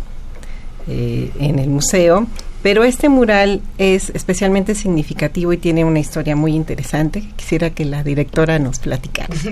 eh, 0.87 1.31
en 1.39 1.59
el 1.59 1.69
museo 1.69 2.27
Pero 2.63 2.85
este 2.85 3.09
mural 3.09 3.61
es 3.77 4.09
especialmente 4.11 4.73
significativo 4.73 5.51
y 5.51 5.57
tiene 5.57 5.83
una 5.83 5.99
historia 5.99 6.35
muy 6.37 6.55
interesante. 6.55 7.29
Quisiera 7.35 7.71
que 7.71 7.83
la 7.83 8.03
directora 8.03 8.57
nos 8.57 8.79
platicara. 8.79 9.33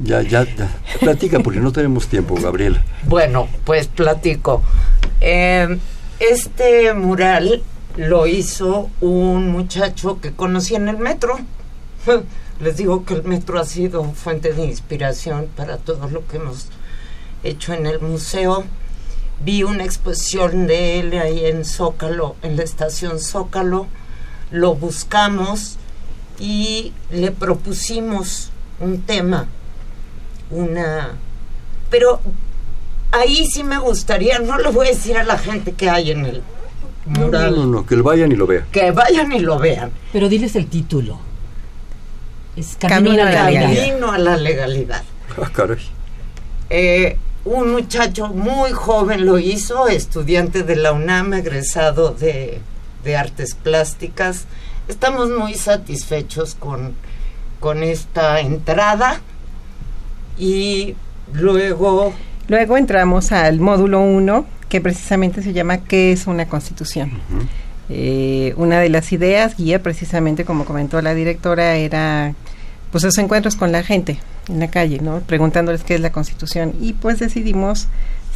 Ya, 0.00 0.22
ya, 0.22 0.42
ya. 0.42 0.68
Platica 0.98 1.38
porque 1.38 1.60
no 1.60 1.70
tenemos 1.70 2.08
tiempo, 2.08 2.34
Gabriela. 2.34 2.82
Bueno, 3.04 3.46
pues 3.64 3.86
platico. 3.86 4.60
Eh, 5.20 5.78
este 6.18 6.92
mural 6.94 7.62
lo 7.96 8.26
hizo 8.26 8.90
un 9.00 9.52
muchacho 9.52 10.20
que 10.20 10.32
conocí 10.32 10.74
en 10.74 10.88
el 10.88 10.98
metro. 10.98 11.38
Les 12.60 12.76
digo 12.76 13.04
que 13.04 13.14
el 13.14 13.22
metro 13.22 13.60
ha 13.60 13.64
sido 13.64 14.02
fuente 14.14 14.52
de 14.52 14.64
inspiración 14.64 15.46
para 15.54 15.76
todo 15.76 16.08
lo 16.10 16.26
que 16.26 16.38
hemos 16.38 16.66
hecho 17.44 17.72
en 17.72 17.86
el 17.86 18.00
museo. 18.00 18.64
Vi 19.44 19.62
una 19.62 19.84
exposición 19.84 20.66
de 20.66 21.00
él 21.00 21.18
ahí 21.18 21.44
en 21.46 21.64
Zócalo, 21.64 22.36
en 22.42 22.56
la 22.56 22.62
estación 22.64 23.20
Zócalo. 23.20 23.86
Lo 24.50 24.74
buscamos 24.74 25.76
y 26.40 26.92
le 27.10 27.30
propusimos 27.30 28.50
un 28.80 29.02
tema, 29.02 29.46
una... 30.50 31.10
Pero 31.90 32.20
ahí 33.12 33.46
sí 33.46 33.62
me 33.64 33.78
gustaría, 33.78 34.38
no 34.38 34.58
le 34.58 34.70
voy 34.70 34.88
a 34.88 34.90
decir 34.90 35.16
a 35.16 35.24
la 35.24 35.38
gente 35.38 35.72
que 35.72 35.88
hay 35.90 36.10
en 36.10 36.26
el 36.26 36.42
No, 37.06 37.20
mural, 37.20 37.54
no, 37.56 37.66
no, 37.66 37.86
que 37.86 37.96
lo 37.96 38.02
vayan 38.02 38.30
y 38.32 38.36
lo 38.36 38.46
vean. 38.46 38.64
que 38.72 38.90
vayan 38.90 39.32
y 39.32 39.38
lo 39.40 39.58
vean. 39.58 39.90
Pero 40.12 40.28
diles 40.28 40.54
el 40.56 40.66
título. 40.66 41.18
Es 42.56 42.76
Camino 42.78 43.10
Camino, 43.16 43.22
a 43.22 43.26
a 43.26 43.30
la 43.30 43.50
legalidad. 43.50 43.68
legalidad. 43.70 43.86
Camino 43.88 44.12
a 44.12 44.18
la 44.18 44.36
legalidad. 44.36 45.02
Ah, 45.40 45.50
caray. 45.52 45.78
Eh, 46.70 47.16
un 47.44 47.72
muchacho 47.72 48.28
muy 48.28 48.72
joven 48.72 49.26
lo 49.26 49.38
hizo, 49.38 49.88
estudiante 49.88 50.62
de 50.62 50.76
la 50.76 50.92
UNAM, 50.92 51.34
egresado 51.34 52.10
de, 52.10 52.60
de 53.04 53.16
artes 53.16 53.54
plásticas. 53.54 54.46
Estamos 54.88 55.30
muy 55.30 55.54
satisfechos 55.54 56.54
con, 56.54 56.94
con 57.60 57.82
esta 57.82 58.40
entrada 58.40 59.20
y 60.38 60.94
luego 61.32 62.12
Luego 62.48 62.78
entramos 62.78 63.30
al 63.32 63.60
módulo 63.60 64.00
1, 64.00 64.46
que 64.70 64.80
precisamente 64.80 65.42
se 65.42 65.52
llama 65.52 65.84
¿Qué 65.84 66.12
es 66.12 66.26
una 66.26 66.48
constitución? 66.48 67.12
Eh, 67.90 68.54
una 68.56 68.80
de 68.80 68.88
las 68.88 69.12
ideas 69.12 69.54
guía, 69.54 69.82
precisamente 69.82 70.46
como 70.46 70.64
comentó 70.64 71.02
la 71.02 71.12
directora, 71.12 71.76
era 71.76 72.34
pues 72.90 73.04
esos 73.04 73.18
encuentros 73.18 73.54
con 73.54 73.70
la 73.70 73.82
gente 73.82 74.18
en 74.48 74.60
la 74.60 74.68
calle, 74.68 75.00
¿no? 75.00 75.20
Preguntándoles 75.20 75.84
qué 75.84 75.94
es 75.94 76.00
la 76.00 76.12
constitución. 76.12 76.74
Y 76.80 76.94
pues 76.94 77.18
decidimos 77.18 77.88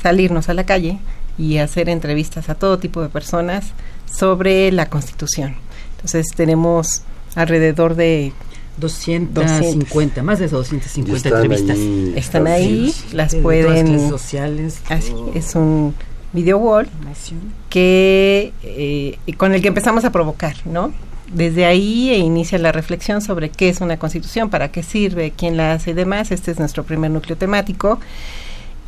salirnos 0.02 0.48
a 0.48 0.54
la 0.54 0.64
calle 0.64 0.98
y 1.38 1.58
hacer 1.58 1.88
entrevistas 1.88 2.48
a 2.48 2.54
todo 2.54 2.78
tipo 2.78 3.02
de 3.02 3.08
personas 3.08 3.72
sobre 4.12 4.70
la 4.72 4.86
constitución. 4.86 5.56
Entonces 5.96 6.26
tenemos 6.34 7.02
alrededor 7.34 7.94
de 7.94 8.32
250, 8.78 10.22
más 10.22 10.38
de 10.38 10.46
Y 10.46 10.48
250 10.48 11.16
están 11.16 11.32
entrevistas. 11.34 11.76
ahí, 11.76 12.14
están 12.16 12.46
ahí, 12.46 12.94
las 13.12 13.32
De 13.32 13.40
todas 13.40 13.62
las 13.64 13.82
pueden 13.82 14.08
sociales. 14.08 14.80
así 14.88 15.14
es 15.34 15.54
un 15.54 15.94
video 16.32 16.58
wall 16.58 16.88
que 17.68 18.52
eh, 18.62 19.18
con 19.36 19.54
el 19.54 19.62
que 19.62 19.68
empezamos 19.68 20.04
a 20.04 20.10
provocar, 20.12 20.56
¿no? 20.64 20.92
Desde 21.32 21.64
ahí 21.64 22.10
e 22.10 22.18
inicia 22.18 22.58
la 22.58 22.72
reflexión 22.72 23.22
sobre 23.22 23.50
qué 23.50 23.68
es 23.68 23.80
una 23.80 23.98
constitución, 23.98 24.50
para 24.50 24.70
qué 24.70 24.82
sirve, 24.82 25.32
quién 25.36 25.56
la 25.56 25.72
hace 25.72 25.90
y 25.90 25.94
demás. 25.94 26.30
Este 26.30 26.50
es 26.50 26.58
nuestro 26.58 26.84
primer 26.84 27.10
núcleo 27.10 27.36
temático. 27.36 27.98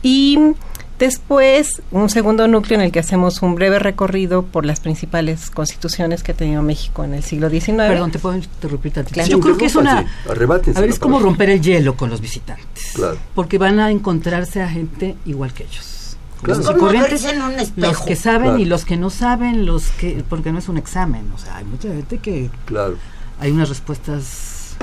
Y 0.03 0.39
después 0.99 1.83
un 1.91 2.11
segundo 2.11 2.47
núcleo 2.47 2.79
en 2.79 2.85
el 2.85 2.93
que 2.93 2.99
hacemos 2.99 3.43
un 3.43 3.55
breve 3.55 3.79
recorrido 3.79 4.43
por 4.43 4.67
las 4.67 4.81
principales 4.81 5.51
constituciones 5.51 6.23
que 6.23 6.33
ha 6.33 6.35
tenido 6.35 6.63
México 6.63 7.05
en 7.05 7.15
el 7.15 7.23
siglo 7.23 7.49
XIX. 7.49 7.77
Perdón, 7.77 8.11
te 8.11 8.19
puedo 8.19 8.37
interrumpir 8.37 8.93
tantito. 8.93 9.15
Claro. 9.15 9.31
Yo 9.31 9.41
creo 9.41 9.57
que 9.57 9.67
es 9.67 9.77
una... 9.77 10.07
A 10.29 10.81
ver, 10.81 10.91
es 10.91 10.99
como 10.99 11.19
romper 11.21 11.51
el 11.51 11.63
hielo 11.63 11.97
con 11.97 12.11
los 12.11 12.21
visitantes. 12.21 12.93
Claro. 12.95 13.17
Porque 13.35 13.59
van 13.59 13.81
a 13.81 13.91
encontrarse 13.91 14.61
a 14.61 14.69
gente 14.69 15.15
igual 15.25 15.53
que 15.55 15.65
ellos. 15.65 15.94
Claro. 16.45 16.61
Los 16.61 16.71
corrientes, 16.77 17.25
en 17.25 17.43
un 17.43 17.55
que 18.07 18.17
saben 18.17 18.43
Claro. 18.51 18.59
y 18.59 18.65
los 18.67 18.85
que 18.85 18.97
no 18.97 19.11
saben, 19.11 19.67
los 19.67 19.89
que 19.93 20.23
porque 20.29 20.53
no 20.53 20.59
es 20.59 20.69
un 20.69 20.77
examen, 20.77 21.31
o 21.35 21.39
sea, 21.39 21.57
hay 21.57 21.65
mucha 21.65 21.89
gente 21.89 22.19
que 22.19 22.51
Claro. 22.67 22.97
hay 23.41 23.51
unas 23.51 23.69
respuestas 23.69 24.77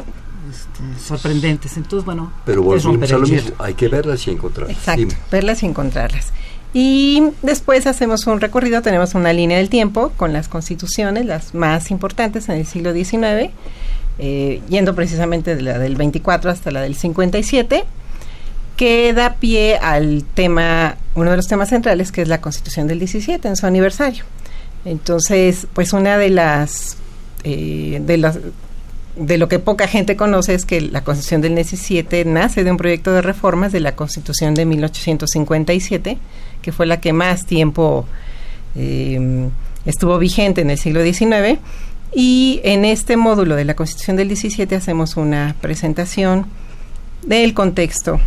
este, 0.50 1.00
sorprendentes. 1.02 1.78
Entonces, 1.78 2.04
bueno, 2.06 2.32
Pero 2.46 2.64
a 2.74 2.78
lo 2.78 3.28
mismo. 3.28 3.52
Hay 3.60 3.76
que 3.76 3.88
verlas 3.88 4.28
y 4.28 4.32
encontrarlas. 4.32 4.76
Exacto, 4.76 5.00
Dime. 5.00 5.14
verlas 5.32 5.64
y 5.64 5.66
encontrarlas. 5.68 6.28
Y 6.74 7.24
después 7.42 7.86
hacemos 7.86 8.26
un 8.28 8.40
recorrido, 8.42 8.82
tenemos 8.82 9.14
una 9.14 9.34
línea 9.34 9.58
del 9.58 9.70
tiempo 9.70 10.12
con 10.18 10.32
las 10.34 10.48
constituciones, 10.48 11.26
las 11.26 11.54
más 11.54 11.92
importantes 11.92 12.48
en 12.50 12.56
el 12.58 12.66
siglo 12.66 12.94
XIX, 12.94 13.52
eh, 14.20 14.62
yendo 14.70 14.96
precisamente 14.96 15.56
de 15.56 15.62
la 15.62 15.78
del 15.78 15.96
24 15.96 16.50
hasta 16.50 16.72
la 16.72 16.82
del 16.82 16.96
57, 16.96 17.84
que 18.78 19.14
da 19.14 19.34
pie 19.36 19.78
al 19.78 20.24
tema, 20.34 20.96
uno 21.16 21.32
de 21.32 21.38
los 21.38 21.48
temas 21.48 21.70
centrales, 21.70 22.12
que 22.12 22.22
es 22.22 22.28
la 22.28 22.42
constitución 22.42 22.88
del 22.88 23.00
17 23.00 23.48
en 23.48 23.56
su 23.56 23.66
aniversario. 23.66 24.24
Entonces, 24.86 25.68
pues 25.74 25.94
una 25.94 26.18
de 26.18 26.30
las, 26.30 26.98
eh, 27.44 28.02
de 28.04 28.18
las 28.18 28.40
de 29.16 29.38
lo 29.38 29.50
que 29.50 29.60
poca 29.60 29.88
gente 29.88 30.16
conoce 30.16 30.54
es 30.54 30.66
que 30.66 30.80
la 30.80 31.04
Constitución 31.04 31.42
del 31.42 31.56
17 31.56 32.24
nace 32.26 32.64
de 32.64 32.72
un 32.72 32.78
proyecto 32.78 33.12
de 33.12 33.22
reformas 33.22 33.72
de 33.72 33.82
la 33.82 33.96
Constitución 33.96 34.54
de 34.54 34.66
1857, 34.66 36.18
que 36.62 36.72
fue 36.72 36.86
la 36.86 37.02
que 37.02 37.12
más 37.12 37.46
tiempo 37.46 38.06
eh, 38.76 39.50
estuvo 39.86 40.18
vigente 40.18 40.62
en 40.62 40.70
el 40.70 40.78
siglo 40.78 41.04
XIX. 41.04 41.60
Y 42.14 42.62
en 42.64 42.86
este 42.86 43.18
módulo 43.18 43.56
de 43.56 43.66
la 43.66 43.76
Constitución 43.76 44.18
del 44.18 44.30
17 44.30 44.76
hacemos 44.76 45.18
una 45.18 45.56
presentación 45.62 46.46
del 47.26 47.54
contexto 47.54 48.20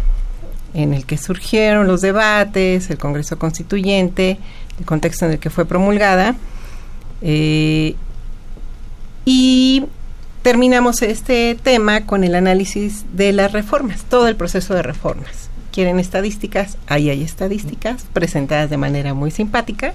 en 0.75 0.93
el 0.93 1.07
que 1.07 1.17
surgieron 1.17 1.87
los 1.87 2.01
debates, 2.01 2.91
el 2.91 2.99
Congreso 2.99 3.39
Constituyente, 3.39 4.39
el 4.79 4.85
contexto 4.85 5.27
en 5.27 5.33
el 5.33 5.39
que 5.39 5.51
fue 5.51 5.65
promulgada. 5.65 6.35
eh, 7.23 7.95
y 9.25 9.85
terminamos 10.43 11.01
este 11.01 11.57
tema 11.63 12.05
con 12.05 12.25
el 12.25 12.35
análisis 12.35 13.05
de 13.15 13.33
las 13.33 13.53
reformas, 13.53 14.05
todo 14.05 14.29
el 14.29 14.37
proceso 14.37 14.75
de 14.75 14.83
reformas. 14.83 15.49
¿Quieren 15.73 15.99
estadísticas? 15.99 16.77
Ahí 16.87 17.09
hay 17.09 17.23
estadísticas 17.23 18.05
presentadas 18.13 18.69
de 18.69 18.77
manera 18.77 19.15
muy 19.15 19.31
simpática 19.31 19.95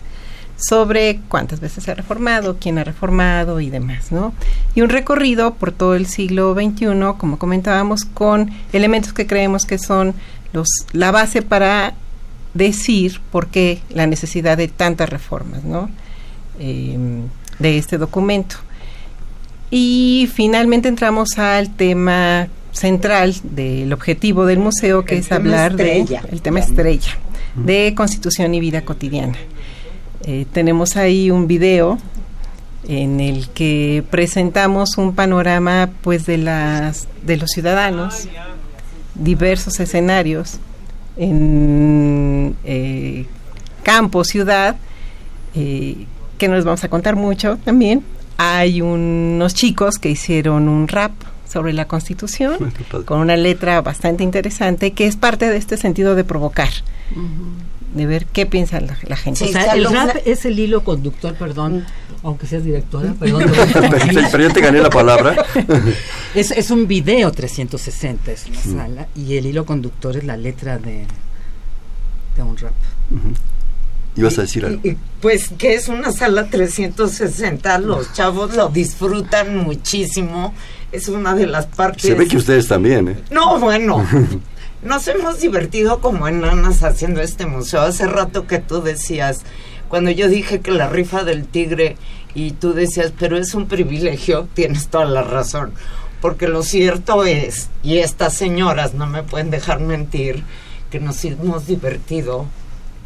sobre 0.59 1.19
cuántas 1.27 1.59
veces 1.59 1.83
se 1.83 1.91
ha 1.91 1.95
reformado, 1.95 2.57
quién 2.59 2.77
ha 2.77 2.83
reformado 2.83 3.59
y 3.59 3.69
demás, 3.69 4.11
¿no? 4.11 4.33
Y 4.75 4.81
un 4.81 4.89
recorrido 4.89 5.53
por 5.53 5.71
todo 5.71 5.95
el 5.95 6.05
siglo 6.05 6.53
XXI, 6.53 6.87
como 7.17 7.39
comentábamos, 7.39 8.05
con 8.05 8.51
elementos 8.73 9.13
que 9.13 9.25
creemos 9.27 9.65
que 9.65 9.77
son 9.77 10.13
los 10.51 10.67
la 10.91 11.11
base 11.11 11.41
para 11.41 11.93
decir 12.53 13.21
por 13.31 13.47
qué 13.47 13.81
la 13.89 14.07
necesidad 14.07 14.57
de 14.57 14.67
tantas 14.67 15.09
reformas, 15.09 15.63
¿no? 15.63 15.89
Eh, 16.59 16.97
de 17.59 17.77
este 17.77 17.97
documento. 17.97 18.57
Y 19.71 20.29
finalmente 20.33 20.87
entramos 20.87 21.37
al 21.37 21.69
tema 21.75 22.47
central 22.71 23.35
del 23.43 23.93
objetivo 23.93 24.45
del 24.45 24.59
museo, 24.59 25.05
que 25.05 25.15
El 25.15 25.21
es 25.21 25.31
hablar 25.31 25.71
estrella. 25.71 26.21
de 26.23 26.29
el 26.29 26.41
tema 26.41 26.59
estrella 26.59 27.17
de 27.55 27.93
constitución 27.95 28.53
y 28.53 28.59
vida 28.59 28.81
cotidiana. 28.81 29.37
Eh, 30.23 30.45
tenemos 30.51 30.97
ahí 30.97 31.31
un 31.31 31.47
video 31.47 31.97
en 32.87 33.19
el 33.19 33.49
que 33.49 34.03
presentamos 34.09 34.97
un 34.97 35.13
panorama 35.13 35.89
pues 36.01 36.25
de 36.25 36.37
las 36.37 37.07
de 37.23 37.37
los 37.37 37.51
ciudadanos 37.51 38.27
diversos 39.15 39.79
escenarios 39.79 40.59
en 41.17 42.55
eh, 42.63 43.25
campo 43.83 44.23
ciudad 44.23 44.77
eh, 45.55 46.05
que 46.37 46.47
no 46.47 46.55
les 46.55 46.63
vamos 46.63 46.83
a 46.83 46.89
contar 46.89 47.15
mucho 47.15 47.57
también. 47.63 48.03
Hay 48.37 48.81
unos 48.81 49.53
chicos 49.53 49.99
que 49.99 50.09
hicieron 50.09 50.69
un 50.69 50.87
rap 50.87 51.11
sobre 51.45 51.73
la 51.73 51.85
constitución 51.85 52.73
con 53.05 53.19
una 53.19 53.35
letra 53.35 53.81
bastante 53.81 54.23
interesante 54.23 54.91
que 54.91 55.07
es 55.07 55.17
parte 55.17 55.49
de 55.49 55.57
este 55.57 55.75
sentido 55.75 56.15
de 56.15 56.23
provocar 56.23 56.69
de 57.93 58.05
ver 58.05 58.25
qué 58.25 58.45
piensa 58.45 58.79
la, 58.79 58.97
la 59.07 59.15
gente 59.15 59.43
O 59.43 59.47
Sí, 59.47 59.53
sea, 59.53 59.73
el 59.73 59.85
rap 59.85 60.17
es 60.25 60.45
el 60.45 60.59
hilo 60.59 60.83
conductor, 60.83 61.33
perdón, 61.35 61.85
aunque 62.23 62.47
seas 62.47 62.63
directora, 62.63 63.13
perdón. 63.19 63.45
pero, 64.31 64.43
yo 64.43 64.53
te 64.53 64.61
gané 64.61 64.79
la 64.79 64.89
palabra. 64.89 65.35
es, 66.35 66.51
es 66.51 66.71
un 66.71 66.87
video 66.87 67.31
360, 67.31 68.31
es 68.31 68.45
una 68.47 68.61
sala, 68.61 69.07
y 69.15 69.37
el 69.37 69.45
hilo 69.45 69.65
conductor 69.65 70.17
es 70.17 70.23
la 70.23 70.37
letra 70.37 70.77
de, 70.77 71.05
de 72.35 72.43
un 72.43 72.57
rap. 72.57 72.73
Ibas 74.15 74.37
a 74.37 74.41
decir 74.41 74.65
algo. 74.65 74.81
Pues 75.21 75.49
que 75.57 75.75
es 75.75 75.87
una 75.87 76.11
sala 76.11 76.49
360, 76.49 77.79
los 77.79 78.13
chavos 78.13 78.55
lo 78.55 78.69
disfrutan 78.69 79.57
muchísimo, 79.57 80.53
es 80.91 81.07
una 81.07 81.35
de 81.35 81.47
las 81.47 81.67
partes... 81.67 82.03
Se 82.03 82.15
ve 82.15 82.27
que 82.27 82.37
ustedes 82.37 82.67
también, 82.67 83.07
¿eh? 83.07 83.17
No, 83.31 83.59
bueno, 83.59 84.05
nos 84.83 85.07
hemos 85.07 85.39
divertido 85.39 85.99
como 85.99 86.27
enanas 86.27 86.83
haciendo 86.83 87.21
este 87.21 87.45
museo. 87.45 87.81
Hace 87.81 88.07
rato 88.07 88.47
que 88.47 88.59
tú 88.59 88.81
decías, 88.81 89.39
cuando 89.89 90.11
yo 90.11 90.27
dije 90.29 90.61
que 90.61 90.71
la 90.71 90.87
rifa 90.89 91.23
del 91.23 91.45
tigre 91.45 91.97
y 92.35 92.51
tú 92.51 92.73
decías, 92.73 93.11
pero 93.17 93.37
es 93.37 93.53
un 93.53 93.67
privilegio, 93.67 94.47
tienes 94.53 94.87
toda 94.87 95.05
la 95.05 95.23
razón. 95.23 95.71
Porque 96.21 96.47
lo 96.47 96.63
cierto 96.63 97.23
es, 97.25 97.69
y 97.81 97.97
estas 97.99 98.33
señoras 98.33 98.93
no 98.93 99.07
me 99.07 99.23
pueden 99.23 99.49
dejar 99.51 99.79
mentir, 99.79 100.43
que 100.91 100.99
nos 100.99 101.23
hemos 101.25 101.65
divertido 101.67 102.45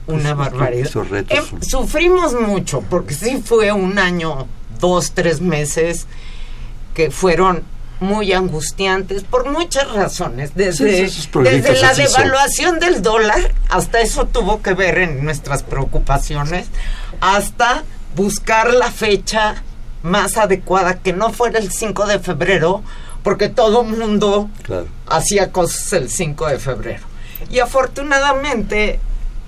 una 0.08 0.36
Pues, 0.36 0.52
barbaridad. 0.52 0.88
esos 0.88 1.10
retos 1.10 1.38
Em, 1.38 1.46
son- 1.46 1.64
sufrimos 1.64 2.34
mucho, 2.34 2.82
porque 2.90 3.14
sí 3.14 3.42
fue 3.44 3.72
un 3.72 4.00
año, 4.00 4.48
dos, 4.80 5.12
tres 5.12 5.42
meses, 5.42 6.08
que 6.94 7.10
fueron 7.12 7.64
muy 8.00 8.34
angustiantes 8.34 9.24
por 9.24 9.50
muchas 9.50 9.92
razones. 9.94 10.54
Desde, 10.56 10.86
desde 11.04 11.82
la 11.82 11.94
son. 11.96 12.06
devaluación 12.06 12.80
del 12.80 13.02
dólar, 13.02 13.54
hasta 13.70 14.02
eso 14.02 14.26
tuvo 14.26 14.62
que 14.62 14.74
ver 14.74 14.98
en 14.98 15.24
nuestras 15.24 15.64
preocupaciones, 15.64 16.68
hasta 17.22 17.84
buscar 18.16 18.74
la 18.74 18.92
fecha 18.92 19.64
más 20.04 20.38
adecuada, 20.38 21.00
que 21.00 21.14
no 21.14 21.32
fuera 21.32 21.60
el 21.60 21.72
5 21.72 22.06
de 22.08 22.20
febrero, 22.20 22.84
porque 23.24 23.48
todo 23.48 23.84
mundo 23.86 24.50
Claro. 24.64 24.88
hacía 25.08 25.52
cosas 25.52 25.94
el 25.94 26.10
5 26.10 26.48
de 26.48 26.60
febrero. 26.60 27.04
Y 27.50 27.60
afortunadamente, 27.60 29.00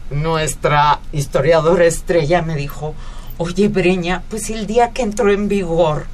nuestra 0.10 1.00
historiadora 1.12 1.86
estrella 1.86 2.42
me 2.42 2.56
dijo, 2.56 2.96
oye 3.38 3.68
Breña, 3.68 4.24
pues 4.30 4.50
el 4.50 4.66
día 4.66 4.92
que 4.92 5.02
entró 5.02 5.32
en 5.32 5.48
vigor, 5.50 6.06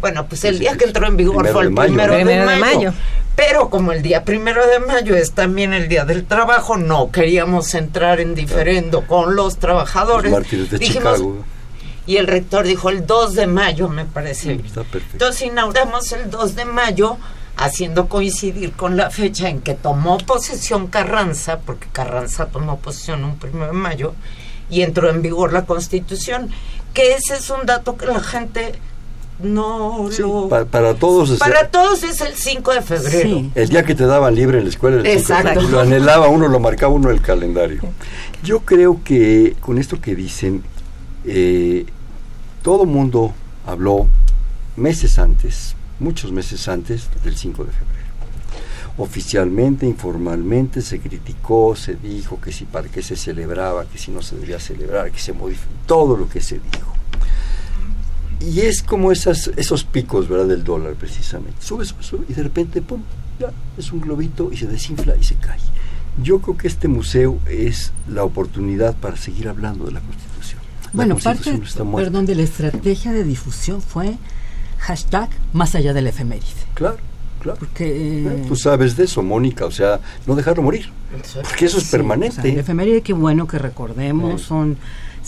bueno, 0.00 0.26
pues 0.26 0.44
el 0.44 0.52
Pues 0.52 0.60
día 0.60 0.76
que 0.76 0.84
entró 0.84 1.06
en 1.06 1.16
vigor 1.16 1.36
primero 1.36 1.52
fue 1.52 1.62
de 1.62 1.68
el 1.68 1.74
mayo, 1.74 1.88
primero, 1.88 2.12
¿no? 2.12 2.18
de, 2.18 2.24
Primero 2.24 2.50
de 2.50 2.56
mayo. 2.56 2.92
Pero 3.36 3.70
como 3.70 3.92
el 3.92 4.02
día 4.02 4.24
primero 4.24 4.66
de 4.66 4.80
mayo 4.80 5.14
es 5.14 5.32
también 5.32 5.72
el 5.72 5.88
día 5.88 6.04
del 6.04 6.24
trabajo, 6.24 6.76
no 6.76 7.10
queríamos 7.12 7.74
entrar 7.74 8.20
en 8.20 8.34
diferendo 8.34 9.06
con 9.06 9.36
los 9.36 9.46
Los 9.46 9.58
trabajadores. 9.58 10.32
mártires 10.32 10.70
de 10.70 10.78
Dijimos, 10.78 11.14
Chicago. 11.14 11.44
Y 12.06 12.16
el 12.16 12.26
rector 12.26 12.66
dijo 12.66 12.88
el 12.88 13.06
2 13.06 13.34
de 13.34 13.46
mayo, 13.46 13.88
me 13.88 14.06
parece. 14.06 14.54
Está 14.54 14.82
perfecto. 14.82 15.12
Entonces 15.12 15.42
inauguramos 15.42 16.10
el 16.12 16.30
2 16.30 16.54
de 16.56 16.64
mayo, 16.64 17.18
haciendo 17.56 18.08
coincidir 18.08 18.72
con 18.72 18.96
la 18.96 19.10
fecha 19.10 19.48
en 19.48 19.60
que 19.60 19.74
tomó 19.74 20.16
posesión 20.18 20.86
Carranza, 20.86 21.58
porque 21.58 21.86
Carranza 21.92 22.46
tomó 22.46 22.78
posesión 22.78 23.24
un 23.24 23.38
1 23.40 23.66
de 23.66 23.72
mayo, 23.72 24.14
y 24.70 24.82
entró 24.82 25.10
en 25.10 25.20
vigor 25.20 25.52
la 25.52 25.66
Constitución, 25.66 26.50
que 26.94 27.12
ese 27.12 27.34
es 27.34 27.50
un 27.50 27.66
dato 27.66 27.96
que 27.96 28.06
la 28.06 28.20
gente 28.20 28.72
no 29.40 30.08
Sí, 30.10 30.22
lo... 30.22 30.48
pa- 30.48 30.64
para 30.64 30.94
todos. 30.94 31.28
sea, 31.28 31.38
Para 31.38 31.68
todos 31.68 32.02
es 32.02 32.20
el 32.20 32.34
5 32.34 32.72
de 32.74 32.82
febrero. 32.82 33.28
Sí. 33.38 33.52
El 33.54 33.68
día 33.68 33.84
que 33.84 33.94
te 33.94 34.04
daban 34.06 34.34
libre 34.34 34.58
en 34.58 34.64
la 34.64 34.70
escuela, 34.70 34.96
el 34.98 35.02
de 35.04 35.12
Exacto. 35.14 35.48
febrero, 35.48 35.68
lo 35.70 35.80
anhelaba 35.80 36.28
uno, 36.28 36.48
lo 36.48 36.58
marcaba 36.60 36.92
uno 36.92 37.08
en 37.10 37.16
el 37.16 37.22
calendario. 37.22 37.80
Yo 38.42 38.60
creo 38.60 39.00
que 39.04 39.56
con 39.60 39.78
esto 39.78 40.00
que 40.00 40.14
dicen, 40.14 40.62
eh, 41.24 41.86
todo 42.62 42.84
mundo 42.84 43.32
habló 43.66 44.08
meses 44.76 45.18
antes, 45.18 45.74
muchos 46.00 46.32
meses 46.32 46.66
antes 46.68 47.08
del 47.24 47.36
5 47.36 47.64
de 47.64 47.70
febrero. 47.72 47.98
Oficialmente, 48.96 49.86
informalmente, 49.86 50.82
se 50.82 50.98
criticó, 50.98 51.76
se 51.76 51.94
dijo 51.94 52.40
que 52.40 52.50
si 52.50 52.64
para 52.64 52.88
qué 52.88 53.00
se 53.02 53.14
celebraba, 53.16 53.84
que 53.84 53.96
si 53.98 54.10
no 54.10 54.22
se 54.22 54.34
debía 54.36 54.58
celebrar, 54.58 55.12
que 55.12 55.20
se 55.20 55.32
modificó, 55.32 55.70
todo 55.86 56.16
lo 56.16 56.28
que 56.28 56.40
se 56.40 56.56
dijo. 56.56 56.94
Y 58.40 58.60
es 58.60 58.82
como 58.82 59.10
esas, 59.12 59.50
esos 59.56 59.84
picos, 59.84 60.28
¿verdad? 60.28 60.46
Del 60.46 60.64
dólar, 60.64 60.94
precisamente. 60.94 61.60
Sube, 61.60 61.84
sube, 61.84 62.02
sube, 62.02 62.24
y 62.28 62.34
de 62.34 62.42
repente, 62.42 62.82
¡pum! 62.82 63.02
Ya, 63.40 63.50
es 63.76 63.92
un 63.92 64.00
globito 64.00 64.50
y 64.52 64.56
se 64.56 64.66
desinfla 64.66 65.14
y 65.16 65.24
se 65.24 65.34
cae. 65.36 65.58
Yo 66.22 66.40
creo 66.40 66.56
que 66.56 66.66
este 66.68 66.88
museo 66.88 67.38
es 67.48 67.92
la 68.08 68.24
oportunidad 68.24 68.96
para 68.96 69.16
seguir 69.16 69.48
hablando 69.48 69.84
de 69.84 69.92
la 69.92 70.00
Constitución. 70.00 70.60
La 70.84 70.90
Bueno, 70.92 71.14
parte, 71.16 71.44
Constitución 71.44 71.88
muerta. 71.88 72.10
perdón, 72.10 72.26
de 72.26 72.34
la 72.34 72.42
estrategia 72.42 73.12
de 73.12 73.22
difusión 73.24 73.80
fue 73.82 74.16
hashtag 74.78 75.28
más 75.52 75.74
allá 75.74 75.92
del 75.92 76.06
efeméride. 76.08 76.46
Claro, 76.74 76.96
claro. 77.40 77.58
Porque... 77.58 78.24
Eh, 78.26 78.44
Tú 78.48 78.56
sabes 78.56 78.96
de 78.96 79.04
eso, 79.04 79.22
Mónica, 79.22 79.64
o 79.66 79.70
sea, 79.70 80.00
no 80.26 80.34
dejarlo 80.34 80.62
morir, 80.62 80.88
porque 81.42 81.66
eso 81.66 81.78
es 81.78 81.84
Sí, 81.84 81.90
permanente. 81.90 82.38
o 82.40 82.42
sea, 82.42 82.52
el 82.52 82.58
efeméride, 82.58 83.02
qué 83.02 83.12
bueno 83.12 83.46
que 83.46 83.58
recordemos, 83.58 84.40
Sí. 84.40 84.46
son 84.48 84.76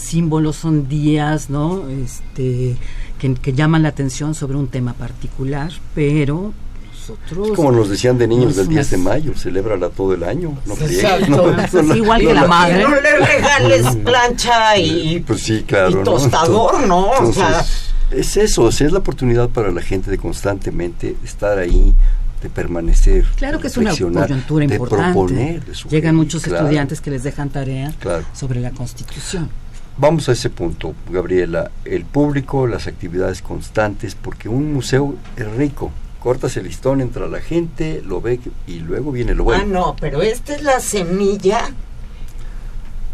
símbolos, 0.00 0.56
son 0.56 0.88
días, 0.88 1.50
¿no? 1.50 1.88
Este, 1.88 2.76
que, 3.18 3.34
que 3.34 3.52
llaman 3.52 3.82
la 3.82 3.90
atención 3.90 4.34
sobre 4.34 4.56
un 4.56 4.68
tema 4.68 4.94
particular, 4.94 5.70
pero 5.94 6.52
nosotros... 6.92 7.48
es 7.50 7.54
como 7.56 7.72
nos 7.72 7.88
decían 7.88 8.18
de 8.18 8.26
niños 8.28 8.56
del 8.56 8.68
10 8.68 8.90
de 8.90 8.96
mayo, 8.98 9.32
celébrala 9.36 9.88
todo 9.90 10.14
el 10.14 10.22
año, 10.22 10.56
no 10.66 10.74
Sí, 10.76 10.84
friegues, 10.84 11.04
exacto. 11.04 11.52
no, 11.54 11.82
no, 11.82 11.96
Igual 11.96 12.22
no, 12.22 12.28
que 12.28 12.34
la 12.34 12.46
madre. 12.46 12.82
No 12.82 12.90
le 13.00 13.18
regales 13.18 13.96
plancha 13.96 14.76
y, 14.78 15.20
Pues 15.26 15.42
sí, 15.42 15.64
claro. 15.66 16.02
tostador, 16.02 16.86
¿no? 16.86 17.10
O 17.10 17.32
sea, 17.32 17.48
Entonces, 17.48 17.90
es 18.10 18.36
eso, 18.36 18.62
o 18.64 18.72
sea, 18.72 18.86
es 18.86 18.92
la 18.92 18.98
oportunidad 19.00 19.48
para 19.50 19.70
la 19.70 19.82
gente 19.82 20.10
de 20.10 20.18
constantemente 20.18 21.14
estar 21.24 21.58
ahí, 21.58 21.94
de 22.42 22.48
permanecer. 22.48 23.26
Claro 23.36 23.58
de 23.58 23.62
que 23.62 23.68
es 23.68 23.76
una 23.76 23.90
coyuntura 23.90 24.66
de 24.66 24.74
importante. 24.74 25.12
proponer, 25.12 25.64
de 25.64 25.74
sugerir, 25.74 26.00
Llegan 26.02 26.16
muchos 26.16 26.42
claro. 26.42 26.64
estudiantes 26.64 27.00
que 27.02 27.10
les 27.10 27.22
dejan 27.22 27.50
tarea 27.50 27.92
Claro. 28.00 28.24
sobre 28.32 28.60
la 28.60 28.70
Constitución. 28.70 29.50
Vamos 29.96 30.28
a 30.28 30.32
ese 30.32 30.48
punto, 30.50 30.94
Gabriela. 31.10 31.70
El 31.84 32.04
público, 32.04 32.66
las 32.66 32.86
actividades 32.86 33.42
constantes, 33.42 34.14
porque 34.14 34.48
un 34.48 34.72
museo 34.72 35.14
es 35.36 35.46
rico. 35.52 35.90
Cortas 36.20 36.56
el 36.56 36.64
listón, 36.64 37.00
entra 37.00 37.26
la 37.28 37.40
gente, 37.40 38.02
lo 38.04 38.20
ve 38.20 38.40
y 38.66 38.78
luego 38.80 39.12
viene 39.12 39.34
lo 39.34 39.44
bueno. 39.44 39.62
Ah, 39.62 39.66
no, 39.66 39.96
pero 40.00 40.22
esta 40.22 40.54
es 40.54 40.62
la 40.62 40.80
semilla. 40.80 41.70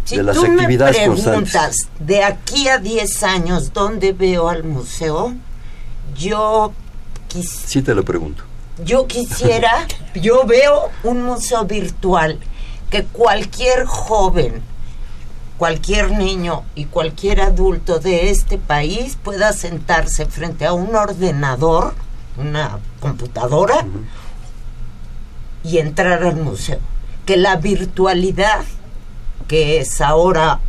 Si 0.05 0.17
De 0.17 0.23
las 0.23 0.37
tú 0.37 0.45
actividades 0.45 0.97
me 0.97 1.03
preguntas 1.07 1.35
constantes. 1.35 1.89
de 1.99 2.23
aquí 2.23 2.69
a 2.69 2.79
10 2.79 3.23
años 3.25 3.73
dónde 3.73 4.13
veo 4.13 4.49
al 4.49 4.63
museo, 4.63 5.35
yo, 6.17 6.73
quis- 7.29 7.65
Sí 7.67 7.83
te 7.83 7.93
lo 7.95 8.05
pregunto. 8.05 8.45
yo 8.85 9.07
quisiera, 9.09 9.87
yo 10.15 10.45
veo 10.47 10.91
un 11.03 11.23
museo 11.23 11.65
virtual 11.65 12.39
que 12.91 13.03
cualquier 13.05 13.85
joven, 13.85 14.63
cualquier 15.59 16.13
niño 16.13 16.65
y 16.75 16.87
cualquier 16.87 17.41
adulto 17.41 17.99
de 17.99 18.31
este 18.31 18.59
país 18.59 19.17
pueda 19.23 19.53
sentarse 19.53 20.27
frente 20.27 20.67
a 20.67 20.73
un 20.73 20.95
ordenador, 20.95 21.95
una 22.37 22.79
computadora, 23.01 23.87
y 25.65 25.79
entrar 25.79 26.23
al 26.23 26.37
museo. 26.37 26.79
Que 27.25 27.37
la 27.37 27.57
virtualidad, 27.57 28.65
que 29.49 29.81
es 29.81 30.01
ahora 30.01 30.61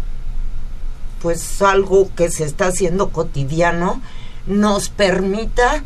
pues 1.21 1.61
algo 1.61 2.09
que 2.15 2.29
se 2.29 2.45
está 2.45 2.67
haciendo 2.67 3.09
cotidiano, 3.09 4.01
nos 4.45 4.89
permita 4.89 5.83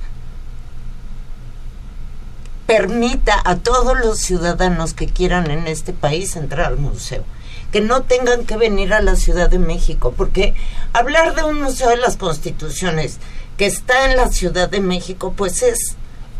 permita 2.68 3.42
a 3.44 3.58
todos 3.58 4.00
los 4.00 4.20
ciudadanos 4.20 4.94
que 4.94 5.08
quieran 5.08 5.52
en 5.52 5.68
este 5.68 5.92
país 5.92 6.38
entrar 6.38 6.68
al 6.68 6.78
museo. 6.78 7.26
Que 7.72 7.82
no 7.82 8.02
tengan 8.04 8.46
que 8.46 8.58
venir 8.58 8.94
a 8.94 9.02
la 9.02 9.16
Ciudad 9.16 9.50
de 9.50 9.60
México, 9.60 10.14
porque 10.16 10.54
hablar 10.94 11.36
de 11.36 11.44
un 11.44 11.62
museo 11.62 11.90
de 11.90 11.98
las 11.98 12.18
constituciones 12.18 13.18
que 13.58 13.66
está 13.66 14.10
en 14.12 14.18
la 14.18 14.30
Ciudad 14.30 14.70
de 14.70 14.82
México, 14.82 15.34
pues 15.36 15.62
es 15.64 15.96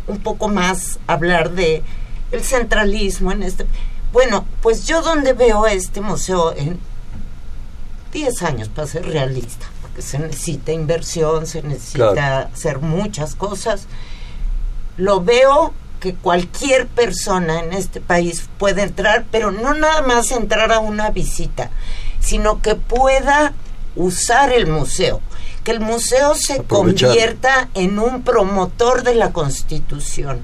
un 0.08 0.18
poco 0.18 0.48
más 0.48 0.98
hablar 1.06 1.52
de 1.52 1.82
el 2.32 2.42
centralismo 2.42 3.32
en 3.32 3.42
este. 3.44 3.66
Bueno, 4.12 4.46
pues 4.60 4.86
yo 4.86 5.00
donde 5.00 5.32
veo 5.32 5.66
este 5.66 6.00
museo 6.00 6.52
en 6.54 6.78
10 8.12 8.42
años 8.42 8.68
para 8.68 8.86
ser 8.86 9.06
realista, 9.06 9.66
porque 9.80 10.02
se 10.02 10.18
necesita 10.18 10.72
inversión, 10.72 11.46
se 11.46 11.62
necesita 11.62 12.12
Claro. 12.12 12.48
hacer 12.52 12.78
muchas 12.80 13.34
cosas. 13.34 13.86
Lo 14.98 15.22
veo 15.22 15.72
que 16.02 16.16
cualquier 16.16 16.88
persona 16.88 17.60
en 17.60 17.72
este 17.72 18.00
país 18.00 18.48
puede 18.58 18.82
entrar, 18.82 19.24
pero 19.30 19.52
no 19.52 19.72
nada 19.72 20.02
más 20.02 20.32
entrar 20.32 20.72
a 20.72 20.80
una 20.80 21.10
visita, 21.10 21.70
sino 22.18 22.60
que 22.60 22.74
pueda 22.74 23.52
usar 23.94 24.52
el 24.52 24.66
museo, 24.66 25.20
que 25.62 25.70
el 25.70 25.78
museo 25.78 26.34
se 26.34 26.54
Aprovechar. 26.54 27.10
convierta 27.10 27.68
en 27.74 28.00
un 28.00 28.22
promotor 28.22 29.04
de 29.04 29.14
la 29.14 29.32
Constitución, 29.32 30.40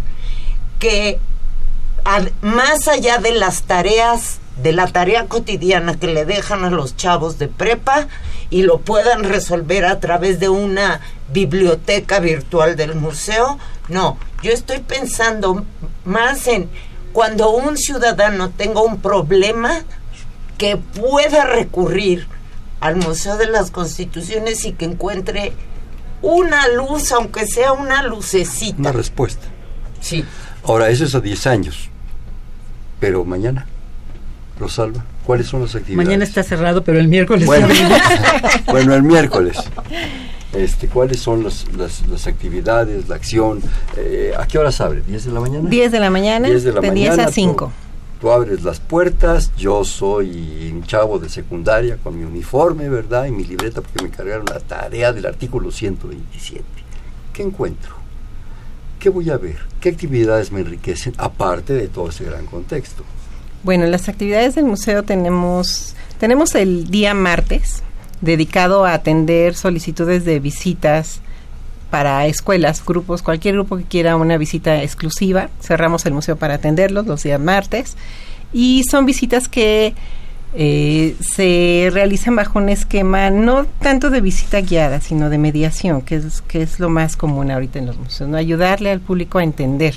que 0.79 1.19
más 2.41 2.87
allá 2.87 3.19
de 3.19 3.33
las 3.33 3.63
tareas, 3.65 4.39
de 4.63 4.73
la 4.73 4.87
tarea 4.87 5.27
cotidiana 5.27 5.99
que 5.99 6.07
le 6.07 6.25
dejan 6.25 6.65
a 6.65 6.71
los 6.71 6.97
chavos 6.97 7.37
de 7.41 7.49
prepa 7.49 8.07
y 8.49 8.63
lo 8.63 8.79
puedan 8.79 9.25
resolver 9.25 9.85
a 9.87 9.99
través 9.99 10.39
de 10.39 10.51
una 10.51 11.01
biblioteca 11.33 12.21
virtual 12.21 12.77
del 12.77 12.95
museo, 12.95 13.59
no, 13.89 14.19
yo 14.43 14.53
estoy 14.53 14.79
pensando 14.79 15.65
más 16.05 16.47
en 16.47 16.69
cuando 17.13 17.51
un 17.51 17.77
ciudadano 17.77 18.51
tenga 18.51 18.81
un 18.83 19.01
problema 19.01 19.83
que 20.57 20.77
pueda 20.77 21.45
recurrir 21.45 22.27
al 22.81 22.97
Museo 22.97 23.37
de 23.37 23.47
las 23.47 23.71
Constituciones 23.71 24.65
y 24.65 24.73
que 24.73 24.85
encuentre 24.85 25.53
una 26.23 26.69
luz, 26.69 27.13
aunque 27.13 27.47
sea 27.47 27.73
una 27.73 28.03
lucecita. 28.03 28.79
Una 28.79 28.93
respuesta. 28.93 29.47
Sí. 30.01 30.25
Ahora, 30.65 30.91
eso 30.91 31.05
es 31.05 31.15
a 31.15 31.21
10 31.21 31.47
años. 31.47 31.89
Pero 33.01 33.25
mañana. 33.25 33.67
Rosalba, 34.59 35.05
¿cuáles 35.25 35.47
son 35.47 35.63
las 35.63 35.75
actividades? 35.75 36.05
Mañana 36.05 36.25
está 36.25 36.43
cerrado, 36.43 36.83
pero 36.83 36.99
el 36.99 37.07
miércoles 37.07 37.47
Bueno, 37.47 37.69
bueno, 38.67 38.95
el 38.95 39.05
miércoles. 39.05 39.57
Este, 40.53 40.89
¿Cuáles 40.89 41.21
son 41.21 41.45
las, 41.45 41.67
las, 41.77 42.07
las 42.09 42.27
actividades, 42.27 43.09
la 43.09 43.17
acción? 43.17 43.61
Eh, 43.97 44.33
¿A 44.39 44.47
qué 44.47 44.59
horas 44.59 44.81
abre? 44.81 45.03
¿10 45.05 45.23
de 45.25 45.33
la 45.33 45.41
mañana? 45.41 45.69
10 45.69 45.93
de 45.93 46.01
la 46.01 46.11
mañana, 46.11 46.49
10 46.49 46.65
de 46.65 46.73
la 46.73 46.81
de 46.81 46.91
10 46.91 47.09
mañana, 47.11 47.23
a 47.25 47.27
tú- 47.27 47.33
5. 47.33 47.73
Tú 48.21 48.33
abres 48.33 48.65
las 48.65 48.81
puertas, 48.81 49.53
yo 49.57 49.85
soy 49.85 50.73
un 50.75 50.83
chavo 50.85 51.21
de 51.21 51.29
secundaria 51.29 51.99
con 51.99 52.19
mi 52.19 52.25
uniforme, 52.25 52.89
¿verdad? 52.89 53.27
Y 53.27 53.31
mi 53.31 53.45
libreta 53.45 53.81
porque 53.81 54.03
me 54.03 54.09
encargaron 54.09 54.47
la 54.47 54.59
tarea 54.59 55.13
del 55.13 55.27
artículo 55.27 55.71
127. 55.71 56.65
¿Qué 57.33 57.43
encuentro? 57.45 57.95
¿Qué 58.99 59.09
voy 59.11 59.31
a 59.31 59.37
ver? 59.37 59.59
¿Qué 59.81 59.91
actividades 59.91 60.51
me 60.51 60.61
enriquecen 60.61 61.13
aparte 61.19 61.75
de 61.75 61.87
todo 61.87 62.09
ese 62.09 62.25
gran 62.25 62.47
contexto? 62.47 63.05
Bueno, 63.63 63.85
en 63.85 63.93
las 63.93 64.09
actividades 64.09 64.57
del 64.57 64.65
museo 64.65 65.05
tenemos, 65.05 65.95
tenemos 66.19 66.57
el 66.57 66.91
día 66.91 67.15
martes 67.15 67.85
dedicado 68.21 68.85
a 68.85 68.95
atender 68.95 69.55
solicitudes 69.55 70.25
de 70.25 70.41
visitas 70.41 71.21
para 71.91 72.27
escuelas, 72.27 72.85
grupos, 72.85 73.23
cualquier 73.23 73.55
grupo 73.55 73.77
que 73.77 73.85
quiera 73.85 74.17
una 74.17 74.37
visita 74.37 74.83
exclusiva. 74.83 75.49
Cerramos 75.61 76.05
el 76.07 76.13
museo 76.13 76.37
para 76.37 76.55
atenderlos 76.55 77.07
los 77.07 77.23
días 77.23 77.41
martes. 77.41 77.97
Y 78.53 78.83
son 78.91 79.07
visitas 79.07 79.49
que 79.49 79.95
eh, 80.55 81.15
se 81.21 81.91
realizan 81.93 82.35
bajo 82.35 82.59
un 82.59 82.71
esquema 82.71 83.31
no 83.31 83.67
tanto 83.67 84.11
de 84.11 84.21
visita 84.21 84.61
guiada, 84.61 85.01
sino 85.01 85.29
de 85.29 85.39
mediación, 85.39 86.01
que 86.03 86.17
es, 86.17 86.41
que 86.43 86.63
es 86.63 86.81
lo 86.81 86.89
más 86.89 87.17
común 87.17 87.51
ahorita 87.51 87.79
en 87.79 87.87
los 87.87 87.99
museos, 87.99 88.31
¿no? 88.31 88.37
ayudarle 88.39 88.91
al 88.91 89.01
público 89.01 89.39
a 89.39 89.45
entender. 89.45 89.95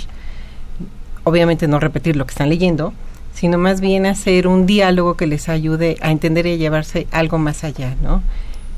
Obviamente 1.23 1.67
no 1.67 1.79
repetir 1.79 2.17
lo 2.17 2.25
que 2.25 2.31
están 2.31 2.49
leyendo, 2.49 2.93
sino 3.33 3.57
más 3.57 3.81
bien 3.81 4.05
hacer 4.05 4.47
un 4.47 4.65
diálogo 4.65 5.15
que 5.15 5.27
les 5.27 5.49
ayude 5.49 5.97
a 6.01 6.11
entender 6.11 6.45
y 6.47 6.53
a 6.53 6.55
llevarse 6.55 7.07
algo 7.11 7.37
más 7.37 7.63
allá, 7.63 7.95
¿no? 8.01 8.21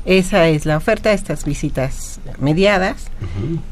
Esa 0.04 0.48
es 0.48 0.66
la 0.66 0.76
oferta 0.76 1.08
de 1.08 1.14
estas 1.14 1.44
visitas 1.44 2.20
mediadas. 2.38 3.06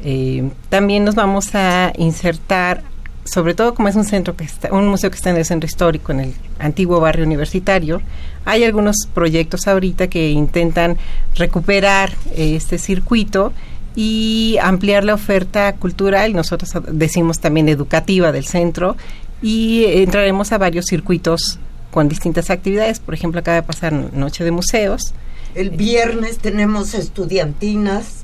Eh, 0.03 0.51
también 0.71 1.05
nos 1.05 1.15
vamos 1.15 1.55
a 1.55 1.93
insertar, 1.99 2.83
sobre 3.25 3.55
todo 3.55 3.75
como 3.75 3.89
es 3.89 3.97
un 3.97 4.05
centro 4.05 4.35
que 4.35 4.45
está, 4.45 4.73
un 4.73 4.89
museo 4.89 5.11
que 5.11 5.17
está 5.17 5.31
en 5.31 5.37
el 5.37 5.45
centro 5.45 5.67
histórico, 5.67 6.13
en 6.13 6.21
el 6.21 6.35
antiguo 6.59 7.01
barrio 7.01 7.27
universitario, 7.27 8.01
hay 8.47 8.65
algunos 8.65 8.97
proyectos 9.13 9.69
ahorita 9.69 10.09
que 10.09 10.31
intentan 10.31 10.97
recuperar 11.35 12.13
eh, 12.35 12.57
este 12.57 12.79
circuito 12.79 13.53
y 13.95 14.57
ampliar 14.63 15.05
la 15.05 15.15
oferta 15.15 15.75
cultural, 15.75 16.33
nosotros 16.33 16.71
decimos 16.93 17.41
también 17.41 17.69
educativa 17.69 18.33
del 18.33 18.47
centro, 18.47 18.97
y 19.43 19.85
entraremos 19.87 20.53
a 20.53 20.59
varios 20.59 20.87
circuitos 20.87 21.59
con 21.91 22.09
distintas 22.09 22.49
actividades. 22.51 23.01
Por 23.01 23.15
ejemplo, 23.15 23.41
acaba 23.41 23.57
de 23.57 23.63
pasar 23.63 23.93
Noche 23.93 24.45
de 24.45 24.51
Museos. 24.51 25.13
El 25.55 25.71
viernes 25.71 26.39
tenemos 26.39 26.95
estudiantinas 26.95 28.23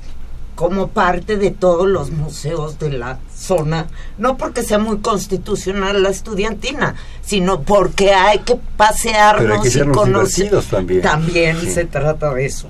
como 0.55 0.87
parte 0.89 1.37
de 1.37 1.51
todos 1.51 1.87
los 1.87 2.11
museos 2.11 2.79
de 2.79 2.91
la 2.91 3.19
zona, 3.33 3.87
no 4.17 4.35
porque 4.35 4.61
sea 4.63 4.77
muy 4.77 4.97
constitucional 4.97 6.03
la 6.03 6.09
estudiantina, 6.09 6.95
sino 7.23 7.61
porque 7.61 8.13
hay 8.13 8.39
que 8.39 8.57
pasearnos 8.75 9.41
Pero 9.43 9.61
hay 9.61 9.71
que 9.71 9.79
y 9.79 9.93
conocer. 9.93 10.61
también. 10.69 11.01
También 11.01 11.61
Sí. 11.61 11.71
se 11.71 11.85
trata 11.85 12.33
de 12.33 12.45
eso. 12.45 12.67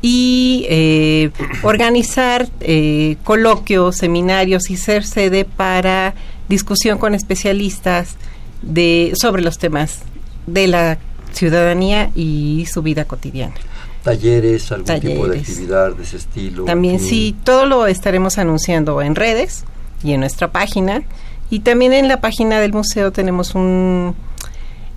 y 0.00 0.64
eh, 0.68 1.30
organizar 1.62 2.48
eh, 2.60 3.16
coloquios, 3.24 3.96
seminarios 3.96 4.70
y 4.70 4.76
ser 4.76 5.04
sede 5.04 5.44
para 5.44 6.14
discusión 6.48 6.98
con 6.98 7.14
especialistas 7.14 8.16
de 8.62 9.12
sobre 9.14 9.42
los 9.42 9.58
temas 9.58 10.00
de 10.46 10.66
la 10.66 10.98
ciudadanía 11.32 12.10
y 12.14 12.66
su 12.70 12.82
vida 12.82 13.04
cotidiana. 13.04 13.54
Talleres, 14.02 14.72
algún 14.72 15.00
tipo 15.00 15.28
de 15.28 15.38
actividad 15.40 15.92
de 15.94 16.02
ese 16.02 16.16
estilo. 16.16 16.64
También 16.64 16.98
sí, 17.00 17.36
todo 17.44 17.66
lo 17.66 17.86
estaremos 17.86 18.38
anunciando 18.38 19.02
en 19.02 19.14
redes 19.14 19.64
y 20.02 20.12
en 20.12 20.20
nuestra 20.20 20.50
página. 20.50 21.02
Y 21.50 21.60
también 21.60 21.92
en 21.92 22.08
la 22.08 22.20
página 22.20 22.60
del 22.60 22.72
museo 22.72 23.10
tenemos 23.12 23.54
un, 23.54 24.14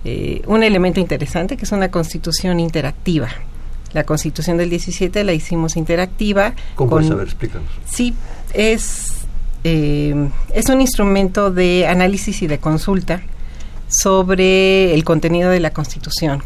eh, 0.04 0.42
un 0.46 0.62
elemento 0.62 1.00
interesante 1.00 1.56
que 1.56 1.64
es 1.64 1.72
una 1.72 1.90
constitución 1.90 2.60
interactiva. 2.60 3.28
La 3.92 4.04
constitución 4.04 4.56
del 4.56 4.70
17 4.70 5.24
la 5.24 5.32
hicimos 5.34 5.76
interactiva. 5.76 6.54
¿Cómo 6.76 6.90
con- 6.92 7.04
es? 7.04 7.10
A 7.10 7.14
ver, 7.14 7.24
explícanos. 7.26 7.68
Sí, 7.90 8.14
es, 8.54 9.21
eh, 9.64 10.28
es 10.54 10.68
un 10.68 10.80
instrumento 10.80 11.50
de 11.50 11.86
análisis 11.86 12.42
y 12.42 12.46
de 12.46 12.58
consulta 12.58 13.22
sobre 13.88 14.94
el 14.94 15.04
contenido 15.04 15.50
de 15.50 15.60
la 15.60 15.70
Constitución. 15.70 16.42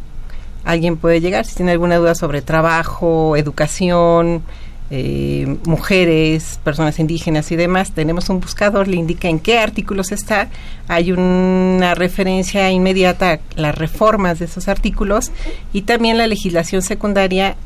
Alguien 0.64 0.96
puede 0.96 1.20
llegar 1.20 1.44
si 1.44 1.54
tiene 1.54 1.72
alguna 1.72 1.96
duda 1.96 2.14
sobre 2.14 2.42
trabajo, 2.42 3.36
educación, 3.36 4.42
eh, 4.90 5.56
mujeres, 5.64 6.60
personas 6.62 6.98
indígenas 6.98 7.50
y 7.52 7.56
demás. 7.56 7.92
Tenemos 7.92 8.28
un 8.28 8.40
buscador, 8.40 8.88
le 8.88 8.96
indica 8.96 9.28
en 9.28 9.38
qué 9.38 9.58
artículos 9.58 10.12
está. 10.12 10.48
Hay 10.88 11.12
una 11.12 11.94
referencia 11.94 12.70
inmediata 12.70 13.34
a 13.34 13.40
las 13.54 13.74
reformas 13.76 14.38
de 14.38 14.44
esos 14.44 14.68
artículos 14.68 15.30
y 15.72 15.82
también 15.82 16.18
la 16.18 16.26
legislación 16.26 16.82
secundaria 16.82 17.56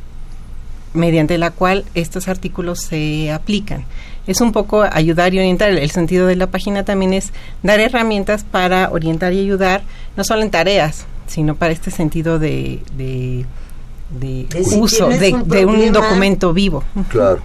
mediante 0.93 1.39
la 1.39 1.51
cual 1.51 1.85
estos 1.95 2.29
artículos 2.29 2.81
se 2.81 3.31
aplican. 3.31 3.85
Es 4.27 4.41
un 4.41 4.53
poco 4.53 4.83
ayudar 4.83 5.35
y 5.35 5.39
orientar. 5.39 5.71
El 5.71 5.91
sentido 5.91 6.27
de 6.27 6.37
la 6.37 6.47
página 6.47 6.85
también 6.85 7.13
es 7.13 7.33
dar 7.63 7.81
herramientas 7.81 8.45
para 8.45 8.91
orientar 8.91 9.33
y 9.33 9.41
ayudar, 9.41 9.83
no 10.17 10.25
solo 10.25 10.43
en 10.43 10.51
tareas, 10.51 11.07
sino 11.27 11.55
para 11.57 11.73
este 11.73 11.91
sentido 11.91 12.39
de, 12.39 12.81
de, 12.97 13.45
de 14.11 14.47
De 14.51 14.65
si 14.65 14.79
uso 14.79 15.09
de, 15.09 15.33
un 15.35 15.49
de 15.49 15.65
un 15.67 15.93
documento 15.93 16.53
vivo. 16.53 16.85
Claro. 17.09 17.41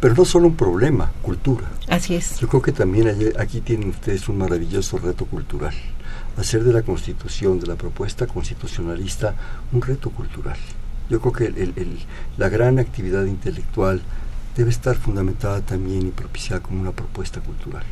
Pero 0.00 0.14
no 0.14 0.24
solo 0.24 0.46
un 0.46 0.54
problema, 0.56 1.10
cultura. 1.22 1.66
Así 1.88 2.14
es. 2.14 2.38
Yo 2.38 2.48
creo 2.48 2.62
que 2.62 2.70
también 2.72 3.08
allí- 3.08 3.32
aquí 3.38 3.60
tienen 3.60 3.88
ustedes 3.90 4.28
un 4.28 4.38
maravilloso 4.38 4.96
reto 4.98 5.24
cultural. 5.26 5.74
Hacer 6.36 6.62
de 6.62 6.72
la 6.72 6.82
constitución, 6.82 7.58
de 7.58 7.66
la 7.66 7.74
propuesta 7.74 8.26
constitucionalista, 8.28 9.34
un 9.72 9.82
reto 9.82 10.10
cultural. 10.10 10.56
Yo 11.10 11.20
creo 11.20 11.32
que 11.32 11.46
el- 11.46 11.98
la 12.36 12.48
gran 12.48 12.78
actividad 12.78 13.24
intelectual 13.24 14.00
debe 14.58 14.70
estar 14.70 14.96
fundamentada 14.96 15.60
también 15.60 16.08
y 16.08 16.10
propiciada 16.10 16.60
como 16.60 16.80
una 16.80 16.90
propuesta 16.90 17.40
cultural. 17.40 17.84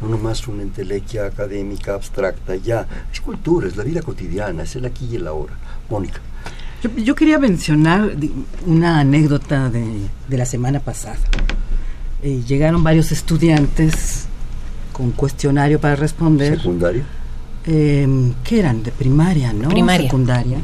No 0.00 0.08
nomás 0.08 0.48
una 0.48 0.62
entelequia 0.62 1.26
académica, 1.26 1.92
abstracta, 1.92 2.56
ya. 2.56 2.86
Es 3.12 3.20
cultura, 3.20 3.68
es 3.68 3.76
la 3.76 3.84
vida 3.84 4.00
cotidiana, 4.00 4.62
es 4.62 4.74
el 4.74 4.86
aquí 4.86 5.06
y 5.12 5.16
el 5.16 5.26
ahora. 5.26 5.52
Mónica. 5.90 6.20
Yo, 6.82 6.90
yo 6.96 7.14
quería 7.14 7.38
mencionar 7.38 8.16
una 8.64 9.00
anécdota 9.00 9.68
de, 9.68 9.84
de 10.26 10.36
la 10.38 10.46
semana 10.46 10.80
pasada. 10.80 11.18
Eh, 12.22 12.42
llegaron 12.48 12.82
varios 12.82 13.12
estudiantes 13.12 14.24
con 14.94 15.10
cuestionario 15.10 15.78
para 15.78 15.94
responder. 15.94 16.56
Secundaria. 16.56 17.04
Eh, 17.66 18.32
¿Qué 18.42 18.60
eran? 18.60 18.82
De 18.82 18.92
primaria, 18.92 19.52
¿no? 19.52 19.68
Primaria. 19.68 20.06
Secundaria. 20.06 20.58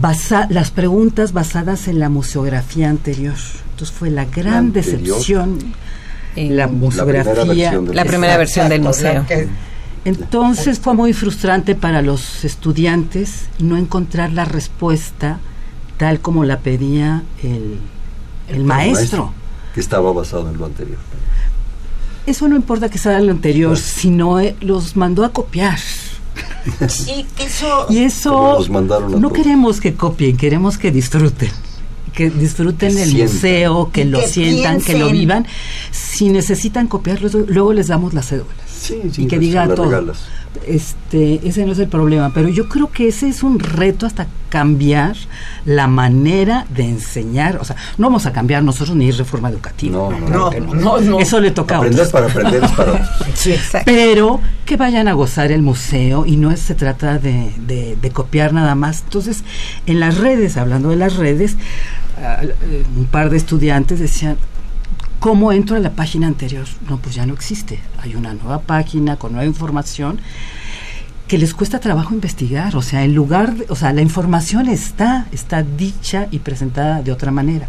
Basa- 0.00 0.46
las 0.50 0.70
preguntas 0.70 1.32
basadas 1.32 1.86
en 1.88 1.98
la 2.00 2.08
museografía 2.08 2.90
anterior. 2.90 3.34
Entonces 3.70 3.96
fue 3.96 4.10
la 4.10 4.24
gran 4.24 4.66
La 4.68 4.72
decepción. 4.72 5.58
Eh, 6.36 6.50
la 6.50 6.66
La 6.66 6.66
primera 6.66 6.66
museografía. 6.66 7.44
versión 7.70 7.84
del 7.86 7.96
La 7.96 8.04
primera 8.04 8.36
versión 8.36 8.68
del 8.68 8.80
museo. 8.82 9.24
Entonces 10.04 10.80
fue 10.80 10.94
muy 10.94 11.12
frustrante 11.12 11.74
para 11.74 12.02
los 12.02 12.44
estudiantes 12.44 13.46
no 13.58 13.76
encontrar 13.78 14.32
la 14.32 14.44
respuesta 14.44 15.38
tal 15.96 16.20
como 16.20 16.44
la 16.44 16.58
pedía 16.58 17.22
el, 17.42 17.78
el 18.48 18.64
maestro. 18.64 19.32
Que 19.74 19.80
estaba 19.80 20.12
basado 20.12 20.50
en 20.50 20.58
lo 20.58 20.66
anterior. 20.66 20.98
Eso 22.26 22.48
no 22.48 22.56
importa 22.56 22.88
que 22.90 22.98
sea 22.98 23.18
lo 23.20 23.30
anterior, 23.30 23.76
sino 23.78 24.40
eh, 24.40 24.56
los 24.60 24.96
mandó 24.96 25.24
a 25.24 25.30
copiar. 25.32 25.78
Y 27.06 27.26
eso, 27.42 27.86
Y 27.90 27.98
eso 27.98 28.58
no 29.18 29.32
queremos 29.32 29.80
que 29.80 29.94
copien, 29.94 30.36
queremos 30.36 30.78
que 30.78 30.90
disfruten. 30.90 31.50
Que 32.12 32.30
disfruten 32.30 32.94
Que 32.94 33.02
el 33.02 33.10
sientan. 33.10 33.34
museo, 33.34 33.90
que 33.92 34.04
lo 34.04 34.20
que 34.20 34.28
sientan, 34.28 34.80
que 34.80 34.96
lo 34.96 35.10
vivan. 35.10 35.46
Si 35.90 36.28
necesitan 36.28 36.86
copiarlo, 36.86 37.28
luego 37.48 37.72
les 37.72 37.88
damos 37.88 38.14
las 38.14 38.28
cédulas. 38.28 38.54
Sí, 38.84 39.00
y 39.16 39.26
que 39.26 39.38
diga 39.38 39.64
la 39.66 39.74
todo. 39.74 39.86
regalas. 39.86 40.24
Este, 40.66 41.40
ese 41.46 41.64
no 41.66 41.72
es 41.72 41.78
el 41.78 41.88
problema, 41.88 42.32
pero 42.34 42.48
yo 42.48 42.68
creo 42.68 42.90
que 42.90 43.08
ese 43.08 43.28
es 43.28 43.42
un 43.42 43.58
reto 43.58 44.06
hasta 44.06 44.26
cambiar 44.48 45.16
la 45.64 45.86
manera 45.88 46.66
de 46.68 46.84
enseñar. 46.84 47.56
O 47.60 47.64
sea, 47.64 47.76
no 47.98 48.06
vamos 48.08 48.26
a 48.26 48.32
cambiar 48.32 48.62
nosotros 48.62 48.96
ni 48.96 49.10
reforma 49.10 49.48
educativa. 49.50 49.96
No, 49.96 50.10
no, 50.10 50.50
no, 50.50 50.74
no, 50.74 51.00
no. 51.00 51.18
Eso 51.18 51.40
le 51.40 51.50
toca 51.50 51.76
a 51.76 51.78
Aprender 51.78 52.06
otros. 52.06 52.12
para 52.12 52.26
aprender 52.26 52.64
es 52.64 52.70
para 52.72 52.92
otros. 52.94 53.08
Sí. 53.34 53.52
exacto. 53.52 53.90
Pero 53.92 54.40
que 54.64 54.76
vayan 54.76 55.08
a 55.08 55.12
gozar 55.14 55.50
el 55.50 55.62
museo 55.62 56.24
y 56.26 56.36
no 56.36 56.50
es- 56.50 56.60
se 56.60 56.74
trata 56.74 57.18
de, 57.18 57.50
de- 57.66 57.96
de 58.00 58.10
copiar 58.10 58.52
nada 58.52 58.74
más. 58.74 59.02
Entonces, 59.02 59.42
en 59.86 59.98
las 59.98 60.18
redes, 60.18 60.56
hablando 60.56 60.90
de 60.90 60.96
las 60.96 61.16
redes, 61.16 61.56
ah, 62.22 62.40
un 62.96 63.06
par 63.06 63.30
de 63.30 63.36
estudiantes 63.38 63.98
decían, 63.98 64.36
¿cómo 65.24 65.52
entro 65.52 65.78
a 65.78 65.80
la 65.80 65.92
página 65.92 66.26
anterior? 66.26 66.66
No, 66.86 66.98
pues 66.98 67.14
ya 67.14 67.24
no 67.24 67.32
existe. 67.32 67.80
Hay 68.02 68.14
una 68.14 68.34
nueva 68.34 68.58
página 68.58 69.16
con 69.16 69.32
nueva 69.32 69.46
información. 69.46 70.20
que 71.26 71.38
les 71.38 71.54
cuesta 71.54 71.80
trabajo 71.80 72.12
investigar, 72.12 72.76
o 72.76 72.82
sea, 72.82 73.04
en 73.04 73.14
lugar, 73.14 73.54
de, 73.54 73.64
o 73.70 73.74
sea, 73.74 73.94
la 73.94 74.02
información 74.02 74.68
está, 74.68 75.26
está 75.32 75.62
dicha 75.62 76.28
y 76.30 76.40
presentada 76.40 77.00
de 77.00 77.10
otra 77.10 77.30
manera. 77.30 77.68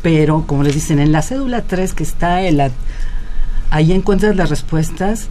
Pero, 0.00 0.46
como 0.46 0.62
les 0.62 0.72
dicen, 0.72 0.98
en 0.98 1.12
la 1.12 1.20
cédula 1.20 1.60
3 1.60 1.92
que 1.92 2.02
está 2.02 2.40
en 2.40 2.56
la, 2.56 2.70
ahí 3.68 3.92
encuentras 3.92 4.34
las 4.34 4.48
respuestas, 4.48 5.28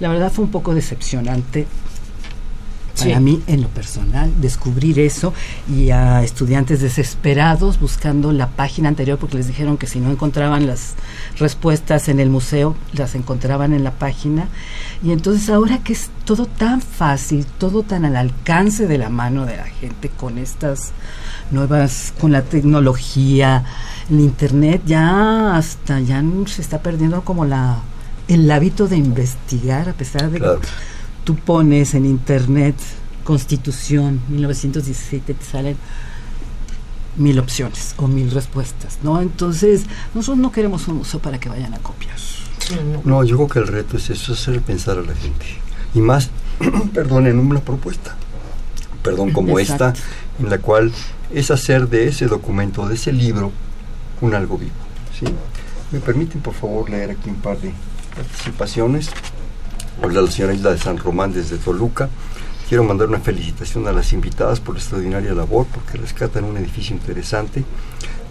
la 0.00 0.08
verdad 0.08 0.32
fue 0.32 0.46
un 0.46 0.50
poco 0.50 0.74
decepcionante 0.74 1.66
para 2.98 3.20
mí 3.20 3.42
en 3.46 3.62
lo 3.62 3.68
personal 3.68 4.30
descubrir 4.40 4.98
eso 4.98 5.32
y 5.68 5.90
a 5.90 6.22
estudiantes 6.22 6.80
desesperados 6.80 7.80
buscando 7.80 8.32
la 8.32 8.48
página 8.48 8.88
anterior 8.88 9.18
porque 9.18 9.36
les 9.36 9.46
dijeron 9.46 9.78
que 9.78 9.86
si 9.86 10.00
no 10.00 10.10
encontraban 10.10 10.66
las 10.66 10.94
respuestas 11.38 12.08
en 12.08 12.20
el 12.20 12.30
museo 12.30 12.76
las 12.92 13.14
encontraban 13.14 13.72
en 13.72 13.84
la 13.84 13.92
página. 13.92 14.48
Y 15.02 15.12
entonces 15.12 15.48
ahora 15.48 15.78
que 15.78 15.92
es 15.92 16.10
todo 16.24 16.46
tan 16.46 16.82
fácil 16.82 17.46
todo 17.58 17.82
tan 17.82 18.04
al 18.04 18.16
alcance 18.16 18.86
de 18.86 18.98
la 18.98 19.08
mano 19.08 19.46
de 19.46 19.56
la 19.56 19.64
gente 19.64 20.08
con 20.08 20.38
estas 20.38 20.92
nuevas 21.50 22.12
con 22.20 22.32
la 22.32 22.42
tecnología 22.42 23.64
el 24.10 24.20
internet 24.20 24.82
ya 24.86 25.56
hasta 25.56 26.00
ya 26.00 26.22
se 26.46 26.62
está 26.62 26.82
perdiendo 26.82 27.22
como 27.22 27.44
la 27.44 27.78
el 28.28 28.50
hábito 28.50 28.86
de 28.86 28.96
investigar 28.96 29.88
a 29.88 29.92
pesar 29.92 30.30
de 30.30 30.40
que 30.40 30.46
tú 31.24 31.36
pones 31.36 31.94
en 31.94 32.06
internet 32.06 32.74
Constitución 33.24 34.20
1917 34.28 35.34
te 35.34 35.44
salen 35.44 35.76
mil 37.16 37.38
opciones 37.38 37.94
o 37.98 38.08
mil 38.08 38.30
respuestas, 38.30 38.98
¿no? 39.02 39.20
Entonces, 39.20 39.84
nosotros 40.14 40.38
no 40.38 40.52
queremos 40.52 40.88
un 40.88 40.96
museo 40.96 41.20
para 41.20 41.38
que 41.38 41.48
vayan 41.48 41.74
a 41.74 41.78
copiar. 41.78 42.16
No, 43.04 43.24
yo 43.24 43.36
creo 43.36 43.48
que 43.48 43.58
el 43.58 43.66
reto 43.66 43.96
es 43.96 44.10
eso, 44.10 44.32
hacer 44.32 44.60
pensar 44.62 44.98
a 44.98 45.02
la 45.02 45.14
gente. 45.14 45.46
Y 45.94 46.00
más, 46.00 46.30
perdón, 46.94 47.26
en 47.26 47.38
una 47.38 47.60
propuesta, 47.60 48.16
perdón, 49.02 49.32
como 49.32 49.58
esta, 49.58 49.92
en 50.38 50.50
la 50.50 50.58
cual 50.58 50.92
es 51.32 51.50
hacer 51.50 51.88
de 51.88 52.08
ese 52.08 52.26
documento, 52.26 52.88
de 52.88 52.94
ese 52.94 53.12
libro, 53.12 53.52
un 54.20 54.34
algo 54.34 54.56
vivo. 54.56 54.72
¿sí? 55.18 55.26
¿Me 55.90 56.00
permiten, 56.00 56.40
por 56.40 56.54
favor, 56.54 56.88
leer 56.88 57.10
aquí 57.10 57.28
un 57.28 57.36
par 57.36 57.58
de 57.60 57.72
participaciones? 58.14 59.10
Hola, 60.02 60.22
la 60.22 60.30
señora 60.30 60.54
Isla 60.54 60.70
de 60.70 60.78
San 60.78 60.96
Román 60.96 61.32
desde 61.32 61.58
Toluca. 61.58 62.08
Quiero 62.68 62.84
mandar 62.84 63.08
una 63.08 63.18
felicitación 63.18 63.86
a 63.86 63.92
las 63.92 64.12
invitadas 64.12 64.60
por 64.60 64.76
la 64.76 64.80
extraordinaria 64.80 65.34
labor, 65.34 65.66
porque 65.74 65.98
rescatan 65.98 66.44
un 66.44 66.56
edificio 66.56 66.94
interesante, 66.94 67.64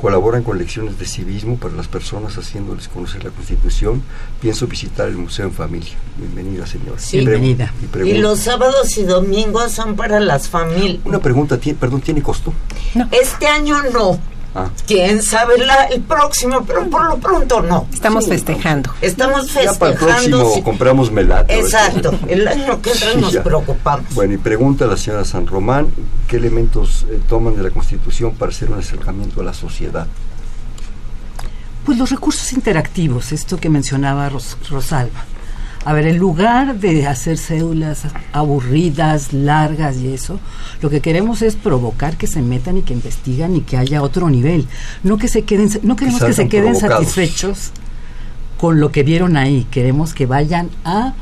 colaboran 0.01 0.43
con 0.43 0.57
lecciones 0.57 0.97
de 0.97 1.05
civismo 1.05 1.57
para 1.57 1.75
las 1.75 1.87
personas 1.87 2.37
haciéndoles 2.37 2.87
conocer 2.87 3.23
la 3.23 3.31
Constitución. 3.31 4.01
Pienso 4.41 4.65
visitar 4.65 5.09
el 5.09 5.17
museo 5.17 5.45
en 5.45 5.51
familia. 5.51 5.91
Bienvenida, 6.17 6.65
señora. 6.65 6.97
Bienvenida. 7.11 7.73
Y, 8.03 8.17
los 8.17 8.39
sábados 8.39 8.97
y 8.97 9.03
domingos 9.03 9.73
son 9.73 9.95
para 9.95 10.19
las 10.19 10.47
familias. 10.47 11.01
Una 11.05 11.19
pregunta, 11.19 11.59
perdón, 11.79 12.01
¿tiene 12.01 12.23
costo? 12.23 12.53
Este 13.11 13.45
año 13.45 13.75
no. 13.93 14.19
Ah. 14.55 14.69
Quién 14.87 15.21
sabe 15.21 15.55
el 15.91 16.01
próximo, 16.01 16.63
pero 16.65 16.89
por 16.89 17.05
lo 17.05 17.17
pronto 17.17 17.61
no. 17.61 17.87
Estamos 17.93 18.27
festejando. 18.27 18.91
Estamos 19.01 19.51
festejando. 19.51 19.73
Ya 19.73 19.79
para 19.79 19.91
el 19.91 19.97
próximo 19.97 20.63
compramos 20.63 21.11
melate. 21.11 21.59
Exacto. 21.59 22.17
El 22.27 22.47
año 22.47 22.81
que 22.81 22.91
entra 22.91 23.15
nos 23.15 23.35
preocupamos. 23.37 24.13
Bueno, 24.15 24.33
y 24.33 24.37
pregunta 24.37 24.85
a 24.85 24.87
la 24.87 24.97
señora 24.97 25.23
San 25.23 25.45
Román, 25.45 25.87
¿qué 26.27 26.37
elementos 26.37 27.05
eh, 27.09 27.19
toman 27.27 27.55
de 27.55 27.63
la 27.63 27.69
Constitución 27.69 28.33
para 28.33 28.51
hacer 28.51 28.71
un 28.71 28.79
acercamiento 28.79 29.41
a 29.41 29.43
la 29.43 29.53
sociedad? 29.53 30.07
Pues 31.85 31.97
los 31.97 32.09
recursos 32.09 32.51
interactivos, 32.53 33.31
esto 33.31 33.57
que 33.57 33.69
mencionaba 33.69 34.29
Rosalba. 34.29 35.25
A 35.85 35.93
ver, 35.93 36.07
en 36.07 36.17
lugar 36.17 36.79
de 36.79 37.07
hacer 37.07 37.37
cédulas 37.37 38.03
aburridas, 38.33 39.31
largas 39.31 39.97
y 39.97 40.13
eso, 40.13 40.39
lo 40.81 40.89
que 40.89 40.99
queremos 40.99 41.41
es 41.41 41.55
provocar 41.55 42.17
que 42.17 42.27
se 42.27 42.41
metan 42.41 42.77
y 42.77 42.81
que 42.81 42.93
investigan 42.93 43.55
y 43.55 43.61
que 43.61 43.77
haya 43.77 44.01
otro 44.01 44.29
nivel. 44.29 44.67
No 45.03 45.17
que 45.17 45.27
se 45.27 45.43
queden, 45.43 45.69
no 45.83 45.95
queremos 45.95 46.21
que, 46.21 46.33
se 46.33 46.49
queden 46.49 46.75
satisfechos 46.75 47.71
con 48.57 48.79
lo 48.79 48.91
que 48.91 49.03
vieron 49.03 49.37
ahí. 49.37 49.65
Queremos 49.71 50.13
que 50.13 50.25
vayan 50.25 50.69
a 50.83 51.13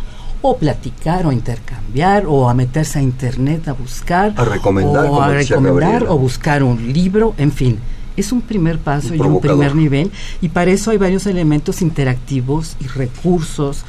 o 0.41 0.57
platicar 0.57 1.25
o 1.25 1.31
intercambiar 1.31 2.25
o 2.27 2.49
a 2.49 2.53
meterse 2.53 2.99
a 2.99 3.01
internet 3.01 3.67
a 3.67 3.73
buscar 3.73 4.33
a 4.35 4.45
recomendar 4.45 5.05
o 5.05 5.21
a 5.21 5.29
recomendar 5.29 6.03
o 6.07 6.17
buscar 6.17 6.63
un 6.63 6.93
libro, 6.93 7.33
en 7.37 7.51
fin. 7.51 7.79
Es 8.15 8.31
un 8.31 8.41
primer 8.41 8.79
paso 8.79 9.13
y 9.13 9.19
un 9.19 9.39
primer 9.39 9.75
nivel. 9.75 10.11
Y 10.41 10.49
para 10.49 10.71
eso 10.71 10.89
hay 10.89 10.97
varios 10.97 11.27
elementos 11.27 11.83
interactivos 11.83 12.75
y 12.79 12.87
recursos 12.87 13.85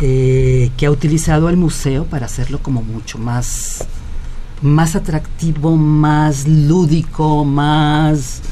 eh, 0.00 0.70
que 0.76 0.86
ha 0.86 0.90
utilizado 0.90 1.48
el 1.48 1.56
museo 1.56 2.04
para 2.04 2.26
hacerlo 2.26 2.60
como 2.62 2.82
mucho 2.82 3.18
más 3.18 3.86
más 4.62 4.94
atractivo, 4.94 5.76
más 5.76 6.46
lúdico, 6.46 7.44
más 7.44 8.42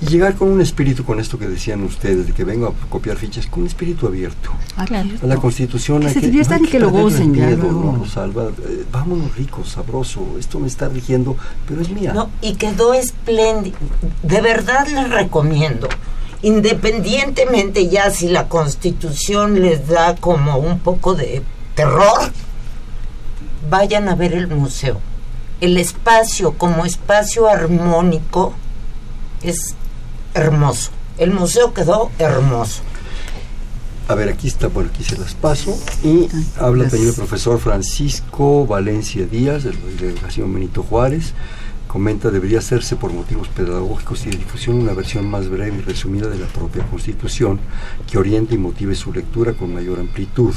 y 0.00 0.06
llegar 0.06 0.34
con 0.34 0.48
un 0.48 0.60
espíritu, 0.62 1.04
con 1.04 1.20
esto 1.20 1.38
que 1.38 1.46
decían 1.46 1.82
ustedes, 1.82 2.26
de 2.26 2.32
que 2.32 2.42
vengo 2.42 2.68
a 2.68 2.88
copiar 2.88 3.16
fichas, 3.16 3.46
con 3.46 3.62
un 3.62 3.66
espíritu 3.66 4.06
abierto. 4.06 4.50
Ah, 4.76 4.86
a 5.22 5.26
la 5.26 5.36
Constitución. 5.36 6.00
Que 6.00 6.10
se 6.10 6.20
diviertan 6.20 6.64
y 6.64 6.68
que, 6.68 6.80
lo 6.80 6.90
gocen. 6.90 7.34
ya 7.34 7.50
no, 7.50 8.04
salva. 8.06 8.48
Eh, 8.48 8.84
vámonos 8.90 9.36
ricos, 9.36 9.68
sabroso. 9.68 10.36
Esto 10.38 10.58
me 10.58 10.68
está 10.68 10.88
rigiendo, 10.88 11.36
pero 11.68 11.82
es 11.82 11.90
mía. 11.90 12.14
No, 12.14 12.30
y 12.40 12.54
quedó 12.54 12.94
espléndido. 12.94 13.76
De 14.22 14.40
verdad 14.40 14.88
les 14.88 15.10
recomiendo. 15.10 15.88
Independientemente 16.42 17.88
ya 17.88 18.10
si 18.10 18.28
la 18.28 18.48
Constitución 18.48 19.60
les 19.60 19.86
da 19.88 20.16
como 20.16 20.56
un 20.56 20.78
poco 20.78 21.14
de 21.14 21.42
terror, 21.74 22.32
vayan 23.68 24.08
a 24.08 24.14
ver 24.14 24.32
el 24.32 24.48
museo. 24.48 25.00
El 25.60 25.76
espacio 25.76 26.52
como 26.56 26.86
espacio 26.86 27.46
armónico 27.46 28.54
es 29.42 29.74
hermoso. 30.34 30.90
El 31.18 31.32
museo 31.32 31.74
quedó 31.74 32.10
hermoso. 32.18 32.82
A 34.08 34.14
ver, 34.14 34.28
aquí 34.28 34.48
está, 34.48 34.66
bueno, 34.66 34.90
aquí 34.92 35.04
se 35.04 35.16
las 35.16 35.34
paso. 35.34 35.78
Y 36.02 36.28
habla 36.58 36.88
también 36.88 37.10
el 37.10 37.14
profesor 37.14 37.60
Francisco 37.60 38.66
Valencia 38.66 39.24
Díaz, 39.24 39.64
de 39.64 39.74
la 39.74 39.78
delegación 40.00 40.52
Benito 40.52 40.82
Juárez. 40.82 41.34
Comenta, 41.90 42.30
debería 42.30 42.60
hacerse 42.60 42.94
por 42.94 43.12
motivos 43.12 43.48
pedagógicos 43.48 44.24
y 44.24 44.30
de 44.30 44.36
difusión 44.36 44.76
una 44.76 44.92
versión 44.92 45.28
más 45.28 45.48
breve 45.48 45.78
y 45.78 45.80
resumida 45.80 46.28
de 46.28 46.38
la 46.38 46.46
propia 46.46 46.84
Constitución 46.84 47.58
que 48.08 48.16
oriente 48.16 48.54
y 48.54 48.58
motive 48.58 48.94
su 48.94 49.12
lectura 49.12 49.54
con 49.54 49.74
mayor 49.74 49.98
amplitud. 49.98 50.54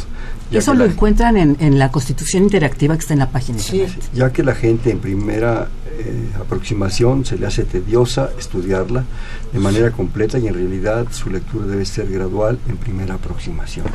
Eso 0.51 0.75
lo 0.75 0.85
encuentran 0.85 1.35
en, 1.37 1.57
en, 1.59 1.79
la 1.79 1.91
Constitución 1.91 2.43
Interactiva 2.43 2.93
que 2.93 3.01
está 3.01 3.13
en 3.13 3.19
la 3.21 3.31
página. 3.31 3.57
Sí, 3.57 3.83
ya 4.13 4.31
que 4.31 4.43
la 4.43 4.53
gente 4.53 4.91
en 4.91 4.99
primera 4.99 5.69
eh, 5.97 6.29
aproximación 6.39 7.25
se 7.25 7.37
le 7.39 7.47
hace 7.47 7.63
tediosa 7.63 8.29
estudiarla 8.37 9.03
de 9.51 9.59
manera 9.59 9.89
completa 9.89 10.37
y 10.37 10.47
en 10.47 10.53
realidad 10.53 11.07
su 11.09 11.31
lectura 11.31 11.65
debe 11.65 11.85
ser 11.85 12.11
gradual 12.11 12.59
en 12.67 12.77
primera 12.77 13.15
aproximación. 13.15 13.87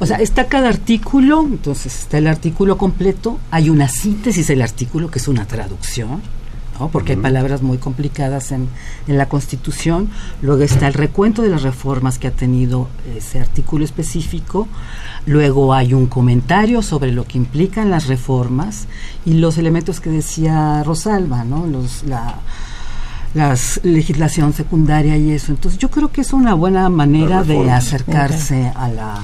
o 0.00 0.06
sea, 0.06 0.16
está 0.18 0.48
cada 0.48 0.68
artículo, 0.68 1.42
entonces 1.42 2.00
está 2.00 2.18
el 2.18 2.26
artículo 2.26 2.78
completo, 2.78 3.38
hay 3.52 3.70
una 3.70 3.88
síntesis 3.88 4.48
del 4.48 4.62
artículo 4.62 5.08
que 5.08 5.20
es 5.20 5.28
una 5.28 5.46
traducción, 5.46 6.20
porque 6.86 7.14
hay 7.14 7.18
palabras 7.18 7.62
muy 7.62 7.78
complicadas 7.78 8.52
en, 8.52 8.68
en, 9.08 9.18
la 9.18 9.28
Constitución. 9.28 10.10
Luego 10.40 10.62
está 10.62 10.86
el 10.86 10.94
recuento 10.94 11.42
de 11.42 11.48
las 11.48 11.62
reformas 11.62 12.20
que 12.20 12.28
ha 12.28 12.30
tenido 12.30 12.88
ese 13.16 13.40
artículo 13.40 13.84
específico. 13.84 14.68
Luego 15.26 15.74
hay 15.74 15.94
un 15.94 16.06
comentario 16.06 16.80
sobre 16.82 17.10
lo 17.10 17.24
que 17.24 17.38
implican 17.38 17.90
las 17.90 18.06
reformas 18.06 18.86
y 19.26 19.34
los 19.34 19.58
elementos 19.58 20.00
que 20.00 20.10
decía 20.10 20.82
Rosalba, 20.84 21.44
¿no? 21.44 21.66
Los, 21.66 22.04
la, 22.04 22.36
legislación 23.82 24.52
secundaria 24.52 25.16
y 25.16 25.32
eso. 25.32 25.52
Entonces 25.52 25.78
yo 25.78 25.90
creo 25.90 26.10
que 26.10 26.22
es 26.22 26.32
una 26.32 26.54
buena 26.54 26.88
manera 26.88 27.42
de 27.42 27.70
acercarse 27.70 28.72
a 28.74 28.88
la, 28.88 29.18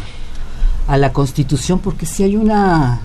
a 0.87 0.97
la 0.97 1.13
Constitución 1.13 1.79
porque 1.79 2.07
si 2.07 2.23
hay 2.23 2.37
una... 2.37 3.01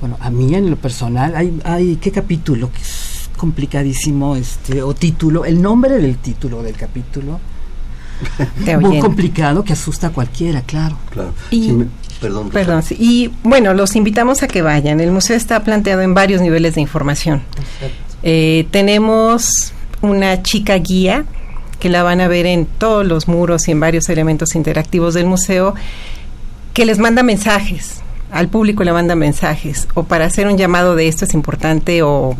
Bueno, 0.00 0.18
a 0.20 0.28
mí 0.28 0.54
en 0.54 0.68
lo 0.68 0.76
personal, 0.76 1.34
hay, 1.34 1.58
hay 1.64 1.96
¿qué 1.96 2.12
capítulo? 2.12 2.70
Complicadísimo 3.36 4.36
este 4.36 4.82
o 4.82 4.94
título, 4.94 5.44
el 5.44 5.60
nombre 5.60 5.98
del 5.98 6.16
título 6.18 6.62
del 6.62 6.76
capítulo. 6.76 7.40
muy 8.80 8.98
complicado 8.98 9.62
que 9.62 9.72
asusta 9.72 10.08
a 10.08 10.10
cualquiera, 10.10 10.62
claro. 10.62 10.96
Claro. 11.10 11.34
Y, 11.50 11.72
perdón. 12.20 12.50
Perdón, 12.50 12.82
y 12.90 13.30
bueno, 13.42 13.74
los 13.74 13.94
invitamos 13.96 14.42
a 14.42 14.48
que 14.48 14.62
vayan. 14.62 15.00
El 15.00 15.12
museo 15.12 15.36
está 15.36 15.62
planteado 15.62 16.02
en 16.02 16.14
varios 16.14 16.40
niveles 16.40 16.74
de 16.74 16.80
información. 16.80 17.42
Eh, 18.22 18.66
tenemos 18.70 19.72
una 20.02 20.42
chica 20.42 20.76
guía 20.78 21.24
que 21.78 21.88
la 21.88 22.02
van 22.02 22.20
a 22.20 22.28
ver 22.28 22.46
en 22.46 22.66
todos 22.66 23.06
los 23.06 23.28
muros 23.28 23.68
y 23.68 23.72
en 23.72 23.80
varios 23.80 24.08
elementos 24.08 24.54
interactivos 24.54 25.14
del 25.14 25.26
museo 25.26 25.74
que 26.72 26.86
les 26.86 26.98
manda 26.98 27.22
mensajes. 27.22 28.00
Al 28.30 28.48
público 28.48 28.82
le 28.84 28.92
manda 28.92 29.14
mensajes. 29.14 29.88
O 29.94 30.04
para 30.04 30.24
hacer 30.24 30.46
un 30.46 30.58
llamado 30.58 30.94
de 30.94 31.08
esto 31.08 31.24
es 31.24 31.34
importante 31.34 32.02
o 32.02 32.36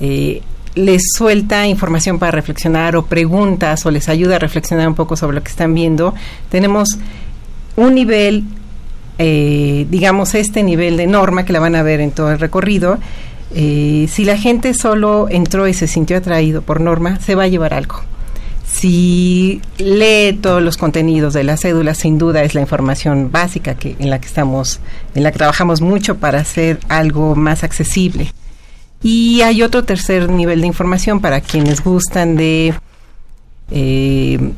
eh, 0.00 0.42
les 0.74 1.02
suelta 1.16 1.66
información 1.66 2.18
para 2.18 2.32
reflexionar 2.32 2.96
o 2.96 3.06
preguntas 3.06 3.86
o 3.86 3.90
les 3.90 4.08
ayuda 4.08 4.36
a 4.36 4.38
reflexionar 4.38 4.86
un 4.88 4.94
poco 4.94 5.16
sobre 5.16 5.36
lo 5.36 5.42
que 5.42 5.50
están 5.50 5.74
viendo. 5.74 6.14
Tenemos 6.50 6.98
un 7.76 7.94
nivel 7.94 8.44
eh, 9.18 9.86
digamos, 9.88 10.34
este 10.34 10.62
nivel 10.62 10.98
de 10.98 11.06
norma 11.06 11.44
que 11.44 11.52
la 11.52 11.60
van 11.60 11.74
a 11.74 11.82
ver 11.82 12.00
en 12.00 12.10
todo 12.10 12.32
el 12.32 12.38
recorrido, 12.38 12.98
eh, 13.54 14.06
si 14.10 14.24
la 14.24 14.36
gente 14.36 14.74
solo 14.74 15.28
entró 15.30 15.68
y 15.68 15.74
se 15.74 15.86
sintió 15.86 16.18
atraído 16.18 16.62
por 16.62 16.80
norma, 16.80 17.18
se 17.20 17.34
va 17.34 17.44
a 17.44 17.48
llevar 17.48 17.72
algo. 17.72 18.02
Si 18.66 19.62
lee 19.78 20.38
todos 20.42 20.62
los 20.62 20.76
contenidos 20.76 21.32
de 21.32 21.44
la 21.44 21.56
cédula, 21.56 21.94
sin 21.94 22.18
duda 22.18 22.42
es 22.42 22.54
la 22.54 22.60
información 22.60 23.30
básica 23.30 23.76
que 23.76 23.96
en 23.98 24.10
la 24.10 24.20
que 24.20 24.26
estamos, 24.26 24.80
en 25.14 25.22
la 25.22 25.32
que 25.32 25.38
trabajamos 25.38 25.80
mucho 25.80 26.16
para 26.16 26.40
hacer 26.40 26.80
algo 26.88 27.36
más 27.36 27.64
accesible. 27.64 28.32
Y 29.08 29.42
hay 29.42 29.62
otro 29.62 29.84
tercer 29.84 30.28
nivel 30.28 30.62
de 30.62 30.66
información 30.66 31.20
para 31.20 31.40
quienes 31.40 31.80
gustan 31.80 32.34
de 32.34 32.74
eh, 33.70 34.50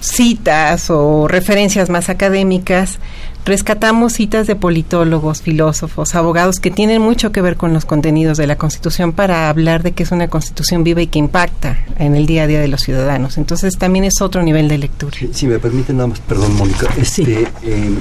citas 0.00 0.88
o 0.88 1.26
referencias 1.26 1.90
más 1.90 2.08
académicas 2.08 3.00
rescatamos 3.46 4.14
citas 4.14 4.48
de 4.48 4.56
politólogos, 4.56 5.40
filósofos, 5.40 6.16
abogados 6.16 6.58
que 6.58 6.72
tienen 6.72 7.00
mucho 7.00 7.30
que 7.30 7.40
ver 7.40 7.56
con 7.56 7.72
los 7.72 7.84
contenidos 7.84 8.36
de 8.36 8.48
la 8.48 8.56
Constitución 8.56 9.12
para 9.12 9.48
hablar 9.48 9.84
de 9.84 9.92
que 9.92 10.02
es 10.02 10.10
una 10.10 10.26
Constitución 10.26 10.82
viva 10.82 11.00
y 11.00 11.06
que 11.06 11.20
impacta 11.20 11.78
en 11.96 12.16
el 12.16 12.26
día 12.26 12.42
a 12.42 12.46
día 12.48 12.60
de 12.60 12.66
los 12.66 12.82
ciudadanos. 12.82 13.38
Entonces 13.38 13.78
también 13.78 14.04
es 14.04 14.20
otro 14.20 14.42
nivel 14.42 14.66
de 14.66 14.78
lectura. 14.78 15.16
Si, 15.32 15.46
me 15.46 15.60
permite 15.60 15.92
nada 15.92 16.08
más, 16.08 16.18
perdón 16.18 16.56
Mónica, 16.56 16.88
este, 17.00 17.46
en, 17.62 18.00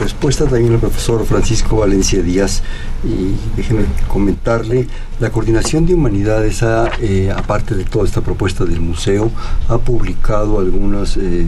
respuesta 0.00 0.46
también 0.46 0.72
al 0.72 0.80
profesor 0.80 1.24
Francisco 1.26 1.76
Valencia 1.76 2.22
Díaz, 2.22 2.62
y 3.04 3.34
déjeme 3.54 3.82
comentarle, 4.08 4.88
la 5.20 5.30
Coordinación 5.30 5.84
de 5.84 5.92
Humanidades, 5.92 6.62
ha, 6.62 6.90
eh, 7.02 7.30
aparte 7.36 7.74
de 7.74 7.84
toda 7.84 8.06
esta 8.06 8.22
propuesta 8.22 8.64
del 8.64 8.80
museo, 8.80 9.30
ha 9.68 9.76
publicado 9.76 10.58
algunas... 10.58 11.18
Eh, 11.18 11.46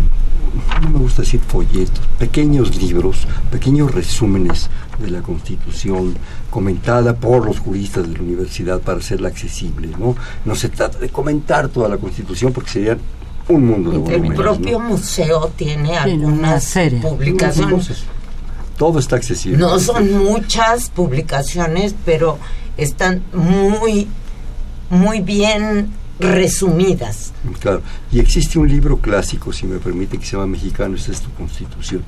no 0.82 0.90
me 0.90 0.98
gusta 0.98 1.22
decir 1.22 1.40
folletos, 1.40 2.00
pequeños 2.18 2.76
libros, 2.76 3.26
pequeños 3.50 3.94
resúmenes 3.94 4.70
de 4.98 5.10
la 5.10 5.22
Constitución 5.22 6.16
comentada 6.50 7.14
por 7.16 7.44
los 7.44 7.60
juristas 7.60 8.08
de 8.08 8.16
la 8.16 8.22
universidad 8.22 8.80
para 8.80 8.98
hacerla 8.98 9.28
accesible, 9.28 9.88
¿no? 9.98 10.16
No 10.44 10.54
se 10.54 10.68
trata 10.68 10.98
de 10.98 11.08
comentar 11.08 11.68
toda 11.68 11.88
la 11.88 11.98
Constitución 11.98 12.52
porque 12.52 12.70
serían 12.70 12.98
un 13.48 13.66
mundo 13.66 13.90
de 13.90 13.98
volúmenes. 13.98 14.30
El 14.30 14.36
propio 14.36 14.80
museo 14.80 15.50
tiene 15.56 15.96
algunas 15.96 16.74
publicaciones. 17.02 18.04
Todo 18.76 18.98
está 18.98 19.16
accesible. 19.16 19.58
No 19.58 19.78
son 19.80 20.24
muchas 20.24 20.90
publicaciones, 20.90 21.94
pero 22.04 22.38
están 22.76 23.22
muy, 23.32 24.06
muy 24.90 25.20
bien 25.20 25.90
resumidas. 26.18 27.32
Claro, 27.60 27.82
y 28.12 28.18
existe 28.18 28.58
un 28.58 28.68
libro 28.68 28.98
clásico, 28.98 29.52
si 29.52 29.66
me 29.66 29.78
permite, 29.78 30.18
que 30.18 30.26
se 30.26 30.32
llama 30.32 30.46
Mexicano, 30.46 30.96
esta 30.96 31.12
es 31.12 31.20
tu 31.20 31.30
constitución, 31.32 32.02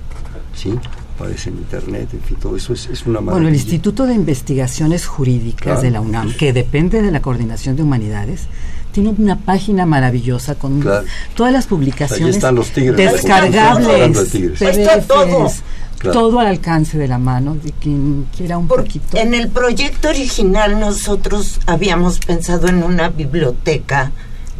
¿sí? 0.54 0.74
Aparece 1.14 1.50
en 1.50 1.58
internet, 1.58 2.08
en 2.12 2.22
fin, 2.22 2.36
todo 2.40 2.56
eso 2.56 2.72
es, 2.72 2.86
una 3.06 3.20
maravilla. 3.20 3.32
Bueno, 3.32 3.48
el 3.48 3.54
Instituto 3.54 4.06
de 4.06 4.14
Investigaciones 4.14 5.06
Jurídicas 5.06 5.82
de 5.82 5.90
la 5.90 6.00
UNAM, 6.00 6.32
que 6.34 6.52
depende 6.52 7.02
de 7.02 7.11
la 7.11 7.20
Coordinación 7.20 7.76
de 7.76 7.82
Humanidades, 7.82 8.46
tiene 8.92 9.11
una 9.11 9.38
página 9.38 9.86
maravillosa 9.86 10.56
con 10.56 10.84
todas 11.34 11.52
las 11.52 11.66
publicaciones 11.66 12.36
están 12.36 12.56
los 12.56 12.70
tigres, 12.70 12.96
descargables, 12.96 14.18
PDFs, 14.18 15.06
todo 15.06 15.48
al 16.09 16.46
alcance 16.46 16.98
de 16.98 17.09
la 17.09 17.18
mano 17.18 17.57
de 17.62 17.72
quien 17.72 18.26
quiera 18.36 18.59
un 18.59 18.68
poquito. 18.68 19.16
En 19.16 19.34
el 19.34 19.48
proyecto 19.48 20.09
original 20.09 20.80
nosotros 20.80 21.61
habíamos 21.66 22.18
pensado 22.20 22.68
en 22.68 22.82
una 22.82 23.09
biblioteca 23.11 24.12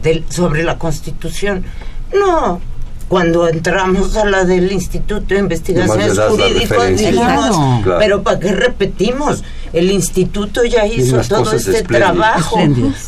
del, 0.03 0.25
sobre 0.29 0.63
la 0.63 0.79
Constitución. 0.79 1.65
No, 2.13 2.61
cuando 3.09 3.49
entramos 3.49 4.17
a 4.17 4.25
la 4.25 4.45
del 4.45 4.71
Instituto 4.71 5.35
de 5.35 5.41
Investigaciones 5.41 6.19
Jurídicas 6.19 6.97
dijimos, 6.97 7.57
pero 7.99 8.23
¿para 8.23 8.39
qué 8.39 8.53
repetimos? 8.53 9.43
El 9.73 9.91
instituto 9.91 10.65
ya 10.65 10.87
hizo 10.87 11.21
todo 11.21 11.53
este 11.53 11.83
trabajo. 11.85 12.59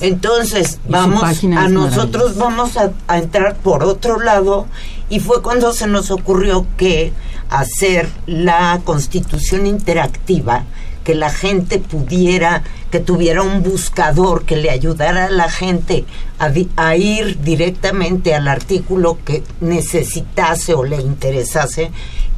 Entonces, 0.00 0.78
vamos 0.88 1.44
a 1.56 1.68
nosotros 1.68 2.36
vamos 2.36 2.72
a 2.76 3.18
entrar 3.18 3.56
por 3.56 3.84
otro 3.84 4.20
lado 4.20 4.66
y 5.08 5.20
fue 5.20 5.42
cuando 5.42 5.72
se 5.72 5.86
nos 5.86 6.10
ocurrió 6.10 6.66
que 6.76 7.12
hacer 7.60 8.08
la 8.26 8.80
constitución 8.84 9.66
interactiva, 9.66 10.64
que 11.04 11.14
la 11.14 11.30
gente 11.30 11.78
pudiera, 11.78 12.62
que 12.90 13.00
tuviera 13.00 13.42
un 13.42 13.62
buscador 13.62 14.44
que 14.44 14.56
le 14.56 14.70
ayudara 14.70 15.26
a 15.26 15.30
la 15.30 15.50
gente 15.50 16.04
a, 16.38 16.96
ir 16.96 17.40
directamente 17.42 18.34
al 18.34 18.48
artículo 18.48 19.18
que 19.24 19.42
necesitase 19.60 20.74
o 20.74 20.84
le 20.84 21.00
interesase, 21.00 21.90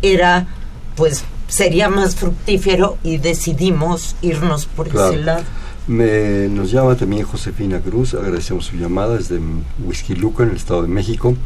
era 0.03 0.47
pues 0.97 1.25
sería 1.49 1.89
más 1.89 2.17
fructífero 2.17 2.99
y 3.03 3.19
decidimos 3.19 4.17
irnos 4.23 4.67
por 4.67 4.89
ese 4.89 5.17
lado. 5.19 5.45
Me, 5.87 6.49
nos 6.49 6.71
llama 6.71 6.97
también 6.97 7.25
Josefina 7.25 7.79
Cruz, 7.79 8.15
agradecemos 8.15 8.65
su 8.65 8.77
llamada 8.77 9.19
desde 9.19 9.39
Whisky 9.85 10.15
Luca, 10.15 10.43
en 10.43 10.51
el 10.51 10.57
Estado 10.57 10.81
de 10.81 10.89
México. 10.89 11.37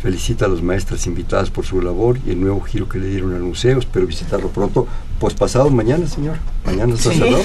Felicita 0.00 0.44
a 0.44 0.48
las 0.48 0.62
maestras 0.62 1.04
invitadas 1.08 1.50
por 1.50 1.66
su 1.66 1.82
labor 1.82 2.16
y 2.24 2.30
el 2.30 2.40
nuevo 2.40 2.60
giro 2.60 2.88
que 2.88 3.00
le 3.00 3.08
dieron 3.08 3.34
al 3.34 3.42
museo. 3.42 3.80
Espero 3.80 4.06
visitarlo 4.06 4.50
pronto. 4.50 4.86
Pues 5.18 5.34
pasado 5.34 5.68
mañana, 5.70 6.06
señor. 6.06 6.36
Mañana 6.64 6.94
está 6.94 7.12
cerrado, 7.12 7.42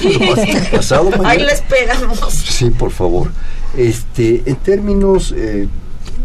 pasado 0.72 1.04
mañana. 1.10 1.30
Ahí 1.30 1.40
le 1.40 1.54
esperamos. 1.54 2.20
Sí, 2.30 2.70
por 2.70 2.92
favor. 2.92 3.32
Este, 3.76 4.44
en 4.46 4.56
términos 4.58 5.34
eh, 5.36 5.68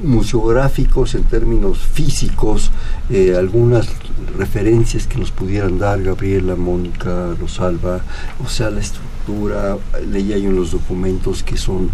museográficos, 0.02 1.14
en 1.14 1.24
términos 1.24 1.78
físicos, 1.78 2.70
eh, 3.08 3.34
algunas 3.34 3.88
referencias 4.36 5.06
que 5.06 5.18
nos 5.18 5.30
pudieran 5.30 5.78
dar 5.78 6.02
Gabriela, 6.02 6.56
Mónica, 6.56 7.34
Rosalba, 7.38 8.00
o 8.44 8.48
sea, 8.48 8.70
la 8.70 8.80
estructura, 8.80 9.76
leía 10.10 10.38
yo 10.38 10.50
en 10.50 10.56
los 10.56 10.72
documentos 10.72 11.42
que 11.42 11.56
son 11.56 11.90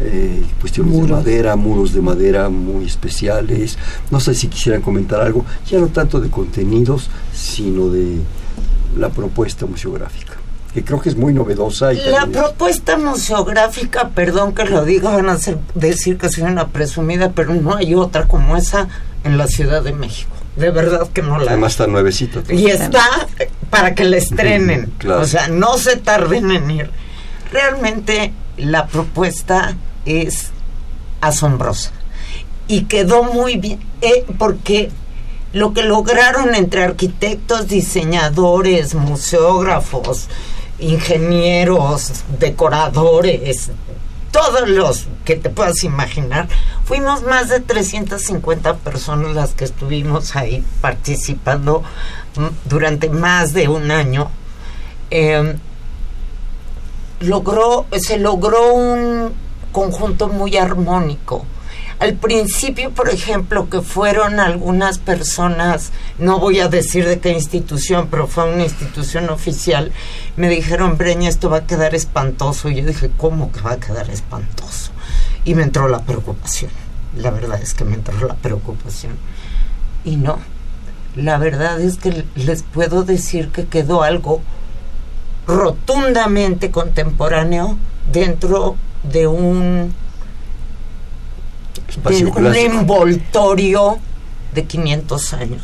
eh, 0.00 0.42
cuestiones 0.60 0.94
de 0.94 1.08
madera, 1.08 1.56
muros 1.56 1.92
de 1.92 2.00
madera 2.00 2.48
muy 2.48 2.86
especiales, 2.86 3.78
no 4.10 4.20
sé 4.20 4.34
si 4.34 4.48
quisieran 4.48 4.82
comentar 4.82 5.20
algo, 5.20 5.44
ya 5.66 5.78
no 5.78 5.88
tanto 5.88 6.20
de 6.20 6.30
contenidos, 6.30 7.10
sino 7.32 7.88
de 7.88 8.18
la 8.96 9.10
propuesta 9.10 9.66
museográfica 9.66 10.34
que 10.74 10.84
creo 10.84 11.00
que 11.00 11.08
es 11.08 11.16
muy 11.16 11.32
novedosa. 11.32 11.94
Y 11.94 12.10
la 12.10 12.26
propuesta 12.26 12.98
museográfica, 12.98 14.10
perdón 14.10 14.54
que 14.54 14.64
lo 14.64 14.84
diga, 14.84 15.10
van 15.10 15.30
a 15.30 15.32
hacer, 15.32 15.58
decir 15.74 16.18
que 16.18 16.28
soy 16.28 16.44
una 16.44 16.68
presumida, 16.68 17.32
pero 17.32 17.54
no 17.54 17.76
hay 17.76 17.94
otra 17.94 18.28
como 18.28 18.54
esa 18.54 18.86
en 19.24 19.38
la 19.38 19.46
Ciudad 19.46 19.82
de 19.82 19.92
México. 19.92 20.37
De 20.58 20.70
verdad 20.70 21.08
que 21.12 21.22
no 21.22 21.38
la 21.38 21.52
Además 21.52 21.72
está 21.72 21.86
nuevecita. 21.86 22.42
Y 22.52 22.66
está 22.66 23.28
para 23.70 23.94
que 23.94 24.04
la 24.04 24.16
estrenen. 24.16 24.92
O 25.08 25.24
sea, 25.24 25.48
no 25.48 25.78
se 25.78 25.96
tarden 25.96 26.50
en 26.50 26.70
ir. 26.70 26.90
Realmente 27.52 28.32
la 28.56 28.86
propuesta 28.86 29.76
es 30.04 30.50
asombrosa. 31.20 31.92
Y 32.66 32.82
quedó 32.82 33.22
muy 33.22 33.56
bien, 33.56 33.80
eh, 34.00 34.26
porque 34.38 34.90
lo 35.52 35.72
que 35.72 35.82
lograron 35.82 36.54
entre 36.54 36.82
arquitectos, 36.82 37.68
diseñadores, 37.68 38.94
museógrafos, 38.94 40.28
ingenieros, 40.78 42.24
decoradores, 42.38 43.70
todos 44.30 44.68
los 44.68 45.06
que 45.24 45.36
te 45.36 45.50
puedas 45.50 45.84
imaginar. 45.84 46.48
Fuimos 46.84 47.22
más 47.22 47.48
de 47.48 47.60
350 47.60 48.76
personas 48.76 49.34
las 49.34 49.54
que 49.54 49.64
estuvimos 49.64 50.36
ahí 50.36 50.64
participando 50.80 51.82
durante 52.64 53.10
más 53.10 53.52
de 53.52 53.68
un 53.68 53.90
año. 53.90 54.30
Em, 55.10 55.58
logró, 57.20 57.86
se 57.98 58.18
logró 58.18 58.74
un 58.74 59.32
conjunto 59.72 60.28
muy 60.28 60.56
armónico 60.56 61.44
al 62.00 62.14
principio, 62.14 62.92
por 62.92 63.08
ejemplo, 63.08 63.68
que 63.68 63.80
fueron 63.80 64.38
algunas 64.38 64.98
personas, 64.98 65.90
no 66.18 66.38
voy 66.38 66.60
a 66.60 66.68
decir 66.68 67.06
de 67.06 67.18
qué 67.18 67.30
institución, 67.30 68.06
pero 68.08 68.28
fue 68.28 68.52
una 68.52 68.62
institución 68.62 69.30
oficial, 69.30 69.90
me 70.36 70.48
dijeron, 70.48 70.96
Breña, 70.96 71.28
esto 71.28 71.50
va 71.50 71.58
a 71.58 71.66
quedar 71.66 71.96
espantoso. 71.96 72.68
Y 72.68 72.76
yo 72.76 72.86
dije, 72.86 73.10
¿cómo 73.16 73.50
que 73.50 73.60
va 73.60 73.72
a 73.72 73.80
quedar 73.80 74.08
espantoso? 74.10 74.92
Y 75.44 75.54
me 75.54 75.64
entró 75.64 75.88
la 75.88 76.00
preocupación. 76.00 76.70
La 77.16 77.30
verdad 77.30 77.60
es 77.60 77.74
que 77.74 77.84
me 77.84 77.94
entró 77.94 78.26
la 78.26 78.34
preocupación. 78.34 79.14
Y 80.04 80.16
no, 80.16 80.38
la 81.16 81.36
verdad 81.36 81.80
es 81.80 81.96
que 81.96 82.24
les 82.36 82.62
puedo 82.62 83.02
decir 83.02 83.48
que 83.48 83.66
quedó 83.66 84.04
algo 84.04 84.40
rotundamente 85.48 86.70
contemporáneo 86.70 87.76
dentro 88.12 88.76
de 89.02 89.26
un 89.26 89.94
un 92.04 92.54
envoltorio 92.54 93.98
de 94.54 94.64
500 94.64 95.32
años. 95.34 95.62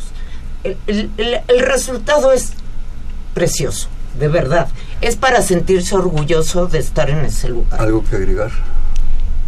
El, 0.63 1.11
resultado 1.59 2.31
es 2.31 2.53
precioso, 3.33 3.87
de 4.19 4.27
verdad. 4.27 4.67
Es 5.01 5.15
para 5.15 5.41
sentirse 5.41 5.95
orgulloso 5.95 6.67
de 6.67 6.79
estar 6.79 7.09
en 7.09 7.19
ese 7.19 7.49
lugar. 7.49 7.79
¿Algo 7.79 8.03
que 8.03 8.15
agregar? 8.15 8.51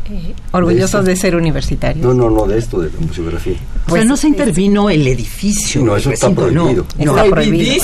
Eh, 0.09 0.33
orgullosos 0.51 1.03
de, 1.03 1.15
ser 1.15 1.35
universitarios. 1.35 2.05
No, 2.05 2.13
no, 2.13 2.29
no, 2.29 2.45
de 2.45 2.57
esto, 2.57 2.79
de 2.79 2.89
la 2.91 2.99
museografía. 2.99 3.53
o 3.53 3.57
sea, 3.57 3.83
pues, 3.87 4.05
no 4.05 4.15
se 4.15 4.27
intervino 4.29 4.89
el 4.89 5.05
edificio. 5.07 5.83
no, 5.83 5.97
eso 5.97 6.11
está 6.11 6.29
prohibido. 6.31 6.85
No, 6.97 7.17
está 7.17 7.29
prohibido. 7.29 7.83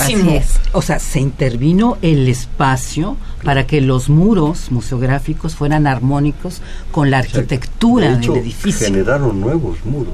O 0.72 0.82
sea, 0.82 1.00
se 1.00 1.20
intervino 1.20 1.98
el 2.02 2.28
espacio 2.30 3.18
para 3.44 3.68
que 3.68 3.82
los 3.82 4.10
muros 4.10 4.72
museográficos 4.72 5.56
fueran 5.56 5.86
armónicos 5.86 6.62
con 6.92 7.12
la 7.12 7.20
arquitectura 7.20 8.16
del 8.16 8.38
edificio. 8.38 8.88
Generaron 8.88 9.42
nuevos 9.42 9.78
muros. 9.84 10.14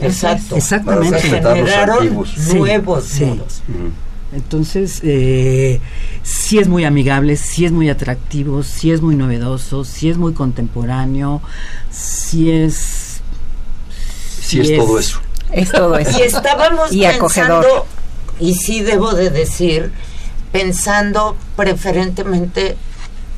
Exacto. 0.00 0.56
Exactamente. 0.56 1.20
Generaron 1.20 2.14
nuevos 2.14 2.36
muros. 3.16 3.62
Entonces, 4.36 5.00
eh, 5.02 5.80
sí 6.22 6.58
es 6.58 6.68
muy 6.68 6.84
amigable, 6.84 7.36
sí 7.36 7.64
es 7.64 7.72
muy 7.72 7.88
atractivo, 7.88 8.62
sí 8.62 8.92
es 8.92 9.00
muy 9.00 9.16
novedoso, 9.16 9.82
sí 9.82 10.10
es 10.10 10.18
muy 10.18 10.34
contemporáneo, 10.34 11.40
sí 11.90 12.50
es... 12.50 13.20
Sí, 14.38 14.60
es, 14.60 14.76
todo 14.76 14.98
eso. 14.98 15.20
Es 15.52 15.72
todo 15.72 15.96
eso. 15.98 16.18
Y 16.18 16.22
estábamos 16.22 16.92
y 16.92 17.00
pensando, 17.06 17.86
y 18.38 18.54
sí 18.54 18.82
debo 18.82 19.14
de 19.14 19.30
decir, 19.30 19.90
pensando 20.52 21.34
preferentemente 21.56 22.76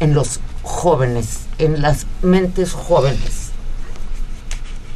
en 0.01 0.15
los 0.15 0.41
jóvenes, 0.65 1.43
en 1.59 1.81
las 1.81 2.07
mentes 2.23 2.73
jóvenes. 2.73 3.51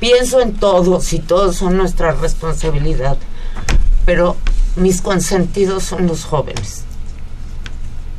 Pienso 0.00 0.40
en 0.40 0.54
todos 0.54 1.12
y 1.12 1.20
todos 1.20 1.54
son 1.54 1.76
nuestra 1.76 2.10
responsabilidad, 2.10 3.16
pero 4.04 4.36
mis 4.76 5.02
consentidos 5.02 5.84
son 5.84 6.06
los 6.06 6.24
jóvenes. 6.24 6.82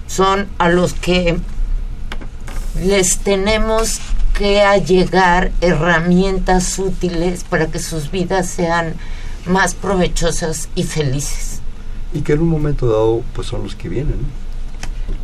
Son 0.07 0.47
a 0.57 0.69
los 0.69 0.93
que 0.93 1.37
les 2.81 3.17
tenemos 3.19 3.99
que 4.37 4.61
allegar 4.61 5.51
herramientas 5.61 6.77
útiles 6.79 7.43
para 7.43 7.67
que 7.67 7.79
sus 7.79 8.11
vidas 8.11 8.49
sean 8.49 8.95
más 9.45 9.75
provechosas 9.75 10.69
y 10.75 10.83
felices. 10.83 11.61
Y 12.13 12.21
que 12.21 12.33
en 12.33 12.41
un 12.41 12.49
momento 12.49 12.87
dado, 12.87 13.23
pues 13.33 13.47
son 13.47 13.63
los 13.63 13.75
que 13.75 13.89
vienen. 13.89 14.17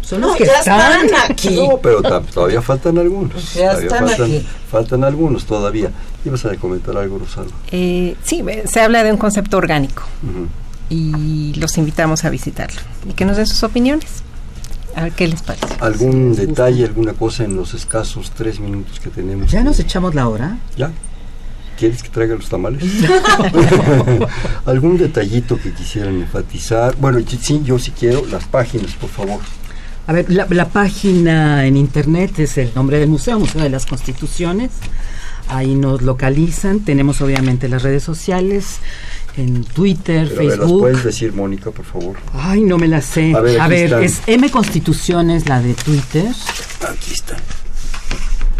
Son 0.02 0.22
los 0.22 0.36
que 0.36 0.44
están. 0.44 1.08
aquí. 1.30 1.56
No, 1.56 1.78
pero 1.78 2.02
todavía 2.02 2.62
faltan 2.62 2.98
algunos. 2.98 3.54
Ya 3.54 3.74
están 3.74 4.08
faltan, 4.08 4.26
aquí. 4.26 4.48
faltan 4.70 5.04
algunos 5.04 5.46
todavía. 5.46 5.92
¿Ibas 6.26 6.46
a 6.46 6.56
comentar 6.56 6.98
algo, 6.98 7.20
Rosalba? 7.20 7.52
Eh, 7.72 8.16
sí, 8.24 8.44
se 8.66 8.82
habla 8.82 9.04
de 9.04 9.12
un 9.12 9.18
concepto 9.18 9.58
orgánico 9.58 10.04
y 10.90 11.54
los 11.56 11.78
invitamos 11.78 12.26
a 12.26 12.30
visitarlo 12.30 12.82
y 13.08 13.14
que 13.14 13.26
nos 13.26 13.38
den 13.38 13.48
sus 13.48 13.64
opiniones. 13.64 14.24
A 14.96 15.04
ver 15.04 15.12
qué 15.14 15.28
les 15.28 15.42
parece. 15.44 15.68
¿Algún 15.80 16.36
detalle, 16.36 16.86
alguna 16.86 17.14
cosa 17.14 17.44
en 17.44 17.56
los 17.56 17.74
escasos 17.74 18.32
tres 18.32 18.60
minutos 18.60 19.00
que 19.00 19.10
tenemos? 19.10 19.52
¿Ya 19.52 19.64
nos 19.64 19.80
echamos 19.80 20.16
la 20.16 20.28
hora? 20.28 20.58
¿Ya? 20.76 20.92
¿Quieres 21.78 22.04
que 22.04 22.10
traiga 22.10 22.36
los 22.36 22.50
tamales? 22.50 22.84
¿Algún 24.66 24.98
detallito 24.98 25.58
que 25.58 25.72
quisieran 25.72 26.16
enfatizar? 26.16 26.96
Bueno, 26.98 27.20
sí, 27.42 27.62
yo 27.64 27.80
sí 27.80 27.92
quiero 27.98 28.26
las 28.26 28.46
páginas, 28.46 28.92
por 28.94 29.10
favor. 29.10 29.40
A 30.08 30.12
ver, 30.12 30.30
la, 30.30 30.48
la, 30.50 30.68
página 30.68 31.66
en 31.66 31.78
internet 31.78 32.40
es 32.40 32.58
el 32.58 32.72
nombre 32.76 33.00
del 33.00 33.08
museo, 33.08 33.40
Museo 33.40 33.62
de 33.62 33.70
las 33.70 33.86
Constituciones. 33.86 34.72
Ahí 35.48 35.76
nos 35.76 36.02
localizan. 36.02 36.82
Tenemos 36.82 37.22
obviamente 37.22 37.70
las 37.70 37.84
redes 37.84 38.04
sociales 38.04 38.80
en 39.38 39.64
Twitter, 39.64 40.28
Facebook. 40.28 40.60
¿Las 40.60 40.80
puedes 40.80 41.04
decir, 41.04 41.34
Mónica, 41.34 41.72
por 41.72 41.86
favor? 41.86 42.16
Ay, 42.34 42.62
no 42.62 42.78
me 42.78 42.88
las 42.88 43.06
sé. 43.06 43.34
A 43.34 43.68
ver, 43.68 43.94
es 44.04 44.22
M 44.28 44.50
Constituciones 44.50 45.48
la 45.48 45.62
de 45.62 45.74
Twitter. 45.74 46.28
Aquí 46.88 47.14
está. 47.14 47.38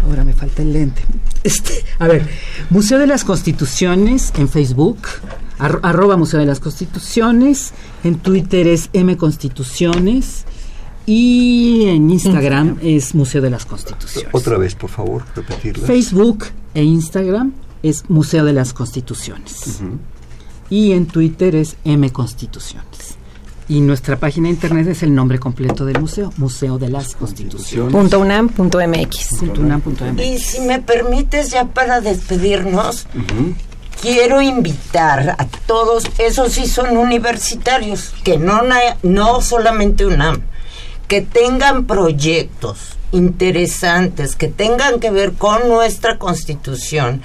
Ahora 0.04 0.24
me 0.24 0.32
falta 0.32 0.62
el 0.62 0.72
lente. 0.72 1.02
Este, 1.44 1.84
a 1.98 2.06
ver, 2.06 2.28
Museo 2.70 2.98
de 2.98 3.06
las 3.06 3.24
Constituciones 3.24 4.32
en 4.38 4.48
Facebook, 4.48 4.98
arroba 5.58 6.16
Museo 6.16 6.40
de 6.40 6.46
las 6.46 6.60
Constituciones, 6.60 7.72
en 8.02 8.18
Twitter 8.18 8.66
es 8.66 8.88
M 8.92 9.16
Constituciones 9.16 10.44
y 11.06 11.84
en 11.86 12.10
Instagram, 12.10 12.78
es 12.82 13.14
Museo 13.14 13.42
de 13.42 13.50
las 13.50 13.66
Constituciones. 13.66 14.30
Otra 14.32 14.58
vez, 14.58 14.74
por 14.74 14.90
favor, 14.90 15.24
repetirla. 15.34 15.86
Facebook 15.86 16.46
e 16.74 16.82
Instagram 16.82 17.52
es 17.82 18.08
Museo 18.08 18.44
de 18.44 18.52
las 18.52 18.72
Constituciones 18.72 19.80
y 20.70 20.92
en 20.92 21.06
Twitter 21.06 21.56
es 21.56 21.76
M 21.84 22.10
Constituciones. 22.10 23.18
Y 23.68 23.80
nuestra 23.80 24.18
página 24.18 24.48
de 24.48 24.54
internet 24.54 24.88
es 24.88 25.02
el 25.04 25.14
nombre 25.14 25.38
completo 25.38 25.84
del 25.84 26.00
museo, 26.00 26.32
Museo 26.38 26.78
de 26.78 26.88
las 26.88 27.14
Constituciones. 27.14 27.94
.unam.mx. 28.14 29.42
Y 30.24 30.38
si 30.38 30.60
me 30.62 30.80
permites 30.80 31.50
ya 31.50 31.66
para 31.66 32.00
despedirnos, 32.00 33.06
quiero 34.02 34.42
invitar 34.42 35.36
a 35.38 35.46
todos, 35.66 36.04
esos 36.18 36.52
sí 36.52 36.66
son 36.66 36.96
universitarios, 36.96 38.12
que 38.24 38.38
no, 38.38 38.62
no 39.02 39.40
solamente 39.40 40.04
UNAM, 40.04 40.42
que 41.06 41.20
tengan 41.20 41.84
proyectos 41.84 42.96
interesantes, 43.12 44.36
que 44.36 44.48
tengan 44.48 45.00
que 45.00 45.10
ver 45.10 45.32
con 45.32 45.68
nuestra 45.68 46.18
constitución, 46.18 47.22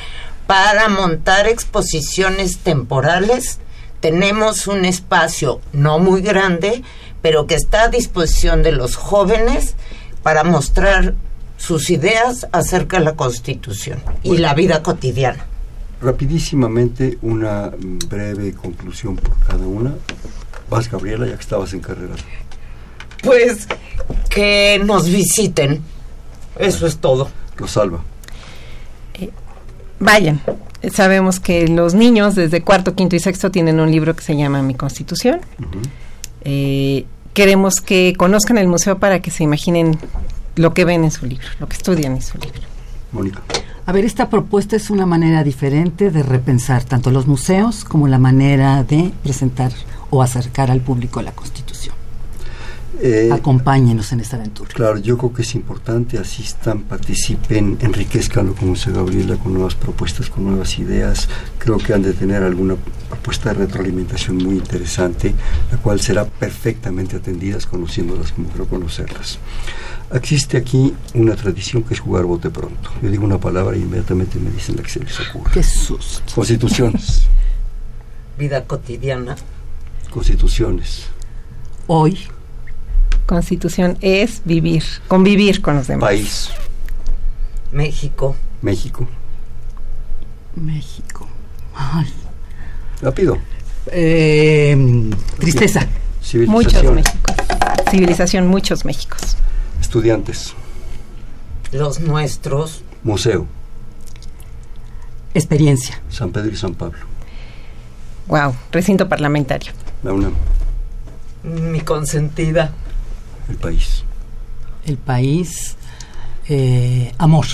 para 0.47 0.89
montar 0.89 1.47
exposiciones 1.47 2.59
temporales. 2.59 3.59
Tenemos 3.99 4.67
un 4.67 4.85
espacio 4.85 5.61
no 5.73 5.99
muy 5.99 6.21
grande, 6.21 6.83
pero 7.21 7.47
que 7.47 7.55
está 7.55 7.83
a 7.83 7.89
disposición 7.89 8.61
de 8.61 8.71
los 8.71 8.95
jóvenes 8.95 9.75
para 10.21 10.43
mostrar 10.43 11.15
sus 11.57 11.89
ideas 11.89 12.47
acerca 12.51 12.99
de 12.99 13.05
la 13.05 13.15
Constitución 13.15 13.99
y 14.21 14.37
la 14.37 14.53
vida 14.53 14.83
cotidiana. 14.83 15.45
Rapidísimamente, 16.01 17.17
una 17.21 17.71
breve 18.09 18.53
conclusión 18.53 19.15
por 19.15 19.39
cada 19.39 19.65
una. 19.65 19.95
Vas, 20.69 20.91
Gabriela, 20.91 21.25
ya 21.25 21.35
que 21.35 21.41
estabas 21.41 21.73
en 21.73 21.79
carrera. 21.79 22.13
Pues 23.23 23.67
que 24.29 24.81
nos 24.83 25.09
visiten. 25.09 25.81
Eso 26.59 26.85
es 26.85 26.97
todo. 26.97 27.29
Lo 27.57 27.67
salva 27.67 28.01
vayan. 29.99 30.41
Sabemos 30.93 31.39
que 31.39 31.67
los 31.67 31.93
niños 31.93 32.35
desde 32.35 32.61
cuarto, 32.61 32.95
quinto 32.95 33.15
y 33.15 33.19
sexto 33.19 33.51
tienen 33.51 33.79
un 33.79 33.91
libro 33.91 34.15
que 34.15 34.23
se 34.23 34.35
llama 34.35 34.61
Mi 34.61 34.75
Constitución. 34.75 35.41
Eh, 36.41 37.05
queremos 37.33 37.81
que 37.81 38.13
conozcan 38.17 38.57
el 38.57 38.67
museo 38.67 38.99
para 38.99 39.19
que 39.19 39.31
se 39.31 39.43
imaginen 39.43 39.97
lo 40.55 40.73
que 40.73 40.85
ven 40.85 41.03
en 41.03 41.11
su 41.11 41.25
libro, 41.25 41.47
lo 41.59 41.67
que 41.67 41.75
estudian 41.75 42.13
en 42.13 42.21
su 42.21 42.37
libro. 42.37 42.61
Mónica. 43.11 43.41
A 43.87 43.91
ver, 43.91 44.03
esta 44.05 44.29
propuesta 44.29 44.75
es 44.75 44.89
una 44.89 45.05
manera 45.05 45.43
diferente 45.43 46.09
de 46.09 46.23
repensar 46.23 46.83
tanto 46.83 47.11
los 47.11 47.27
museos 47.27 47.83
como 47.83 48.07
la 48.07 48.17
manera 48.17 48.83
de 48.83 49.11
presentar 49.23 49.71
o 50.09 50.21
acercar 50.21 50.71
al 50.71 50.81
público 50.81 51.21
la 51.21 51.31
Constitución. 51.31 51.64
Eh, 53.01 53.29
Acompáñenos 53.31 54.11
en 54.13 54.19
esta 54.21 54.37
aventura. 54.37 54.69
Claro, 54.73 54.97
yo 54.97 55.17
creo 55.17 55.33
que 55.33 55.41
es 55.41 55.55
importante, 55.55 56.17
asistan, 56.17 56.83
participen, 56.83 57.77
enriquezcanlo, 57.81 58.55
como 58.55 58.73
dice 58.73 58.91
Gabriela, 58.91 59.35
con 59.37 59.53
nuevas 59.53 59.75
propuestas, 59.75 60.29
con 60.29 60.45
nuevas 60.45 60.79
ideas. 60.79 61.27
Creo 61.57 61.77
que 61.77 61.93
han 61.93 62.03
de 62.03 62.13
tener 62.13 62.43
alguna 62.43 62.75
propuesta 63.09 63.49
de 63.49 63.65
retroalimentación 63.65 64.37
muy 64.37 64.55
interesante, 64.55 65.33
la 65.71 65.77
cual 65.77 65.99
será 65.99 66.25
perfectamente 66.25 67.17
atendida 67.17 67.55
conociéndolas 67.69 68.31
como 68.31 68.49
creo 68.49 68.67
conocerlas. 68.67 69.39
Existe 70.13 70.57
aquí 70.57 70.93
una 71.13 71.35
tradición 71.35 71.83
que 71.83 71.93
es 71.93 71.99
jugar 71.99 72.25
bote 72.25 72.49
pronto. 72.49 72.91
Yo 73.01 73.09
digo 73.09 73.25
una 73.25 73.39
palabra 73.39 73.75
y 73.75 73.81
inmediatamente 73.81 74.39
me 74.39 74.51
dicen 74.51 74.75
la 74.75 74.83
que 74.83 74.89
se 74.89 74.99
les 74.99 75.19
ocurre. 75.19 75.51
Qué 75.53 75.63
susto. 75.63 76.33
Constituciones. 76.35 77.23
Vida 78.37 78.63
cotidiana. 78.65 79.35
Constituciones. 80.11 81.07
Hoy 81.87 82.19
Constitución 83.25 83.97
es 84.01 84.41
vivir, 84.45 84.83
convivir 85.07 85.61
con 85.61 85.75
los 85.75 85.87
demás. 85.87 86.09
País. 86.09 86.49
México. 87.71 88.35
México. 88.61 89.07
México. 90.55 91.27
Ay. 91.75 92.11
Rápido. 93.01 93.37
Eh, 93.87 95.11
tristeza. 95.39 95.87
Muchos 96.47 96.83
Méxicos. 96.91 97.35
Civilización, 97.91 98.47
muchos 98.47 98.85
Méxicos. 98.85 99.37
Estudiantes. 99.81 100.53
Los 101.71 101.99
nuestros. 101.99 102.83
Museo. 103.03 103.45
Experiencia. 105.33 106.01
San 106.09 106.31
Pedro 106.31 106.51
y 106.51 106.55
San 106.55 106.73
Pablo. 106.73 106.99
Wow, 108.27 108.55
recinto 108.71 109.07
parlamentario. 109.07 109.71
La 110.01 110.13
UNAM. 110.13 110.33
Mi 111.43 111.81
consentida. 111.81 112.73
El 113.49 113.57
país. 113.57 114.03
El 114.85 114.97
país, 114.97 115.75
eh, 116.47 117.13
amor. 117.17 117.45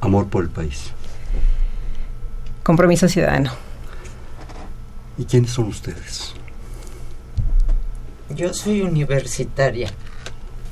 Amor 0.00 0.28
por 0.28 0.44
el 0.44 0.50
país. 0.50 0.90
Compromiso 2.62 3.08
ciudadano. 3.08 3.50
¿Y 5.16 5.24
quiénes 5.24 5.50
son 5.50 5.66
ustedes? 5.66 6.34
Yo 8.30 8.52
soy 8.52 8.82
universitaria. 8.82 9.90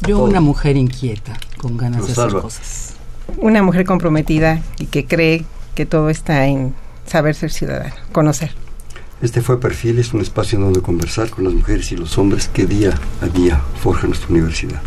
Yo 0.07 0.23
una 0.23 0.41
mujer 0.41 0.77
inquieta, 0.77 1.39
con 1.59 1.77
ganas 1.77 2.07
de 2.07 2.13
hacer 2.13 2.41
cosas. 2.41 2.95
una 3.39 3.63
mujer 3.63 3.87
comprometida 3.87 4.63
y 4.79 4.87
que 4.87 5.07
cree 5.07 5.45
que 5.75 5.87
todo 5.87 6.11
está 6.11 6.47
en 6.47 6.75
saber 7.07 7.35
ser 7.35 7.51
ciudadano, 7.51 7.95
conocer. 8.13 8.55
Este 9.23 9.41
fue 9.41 9.59
Perfiles, 9.59 10.13
un 10.13 10.21
espacio 10.21 10.59
en 10.59 10.65
donde 10.65 10.83
conversar 10.83 11.31
con 11.31 11.45
las 11.45 11.55
mujeres 11.55 11.91
y 11.91 11.97
los 11.97 12.19
hombres 12.19 12.49
que 12.49 12.67
día 12.67 12.93
a 13.23 13.27
día 13.27 13.63
forjan 13.81 14.11
nuestra 14.11 14.29
universidad. 14.29 14.83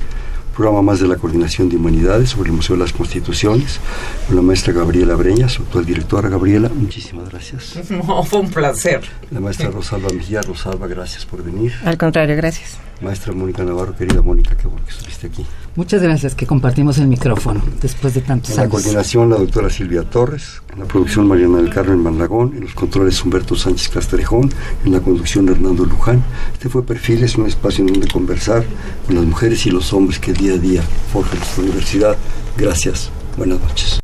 Programa 0.55 0.84
más 0.84 0.99
de 0.99 1.07
la 1.07 1.15
Coordinación 1.15 1.67
de 1.67 1.77
Humanidades 1.77 2.30
sobre 2.30 2.49
el 2.49 2.55
Museo 2.55 2.75
de 2.75 2.84
las 2.84 2.93
Constituciones, 2.93 3.80
con 4.27 4.36
la 4.36 4.41
maestra 4.43 4.73
Gabriela 4.73 5.15
Breña, 5.15 5.49
su 5.49 5.63
actual 5.63 5.86
directora. 5.86 6.30
Gabriela, 6.30 6.69
muchísimas 6.69 7.30
gracias. 7.30 7.80
No, 7.89 8.23
fue 8.23 8.39
un 8.41 8.51
placer. 8.51 9.01
La 9.32 9.39
maestra 9.39 9.71
Rosalba 9.71 10.09
Mejía, 10.13 10.41
Rosalba, 10.41 10.88
gracias 10.88 11.25
por 11.25 11.41
venir. 11.41 11.73
Al 11.84 11.97
contrario, 11.97 12.36
gracias. 12.36 12.77
Maestra 13.01 13.33
Mónica 13.33 13.63
Navarro, 13.63 13.95
querida 13.95 14.21
Mónica, 14.21 14.55
qué 14.57 14.67
bueno 14.67 14.85
que 14.85 14.91
estuviste 14.91 15.27
aquí. 15.27 15.45
Muchas 15.75 16.01
gracias 16.01 16.35
que 16.35 16.45
compartimos 16.45 16.97
el 16.97 17.07
micrófono 17.07 17.61
después 17.81 18.13
de 18.13 18.21
tantos 18.21 18.51
En 18.51 18.57
la 18.57 18.63
años. 18.63 18.71
coordinación, 18.73 19.29
la 19.29 19.37
doctora 19.37 19.69
Silvia 19.69 20.03
Torres, 20.03 20.61
en 20.73 20.79
la 20.79 20.85
producción 20.85 21.27
Mariana 21.27 21.57
del 21.57 21.69
Carmen 21.73 22.03
Mandagón, 22.03 22.53
en 22.55 22.61
los 22.61 22.73
controles 22.73 23.23
Humberto 23.23 23.55
Sánchez 23.55 23.89
Castrejón, 23.89 24.51
en 24.83 24.91
la 24.91 24.99
conducción 24.99 25.47
Hernando 25.47 25.85
Luján. 25.85 26.21
Este 26.51 26.67
fue 26.67 26.83
Perfiles, 26.83 27.37
un 27.37 27.45
espacio 27.47 27.85
en 27.85 27.93
donde 27.93 28.07
conversar 28.07 28.65
con 29.05 29.15
las 29.15 29.23
mujeres 29.25 29.65
y 29.65 29.71
los 29.71 29.93
hombres 29.93 30.19
que 30.19 30.33
día 30.33 30.55
a 30.55 30.57
día 30.57 30.81
forjan 31.13 31.37
nuestra 31.39 31.63
universidad. 31.63 32.17
Gracias. 32.57 33.09
Buenas 33.37 33.59
noches. 33.61 33.99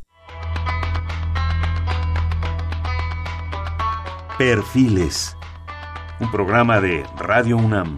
Perfiles. 4.38 5.36
Un 6.20 6.32
programa 6.32 6.80
de 6.80 7.04
Radio 7.18 7.58
UNAM. 7.58 7.98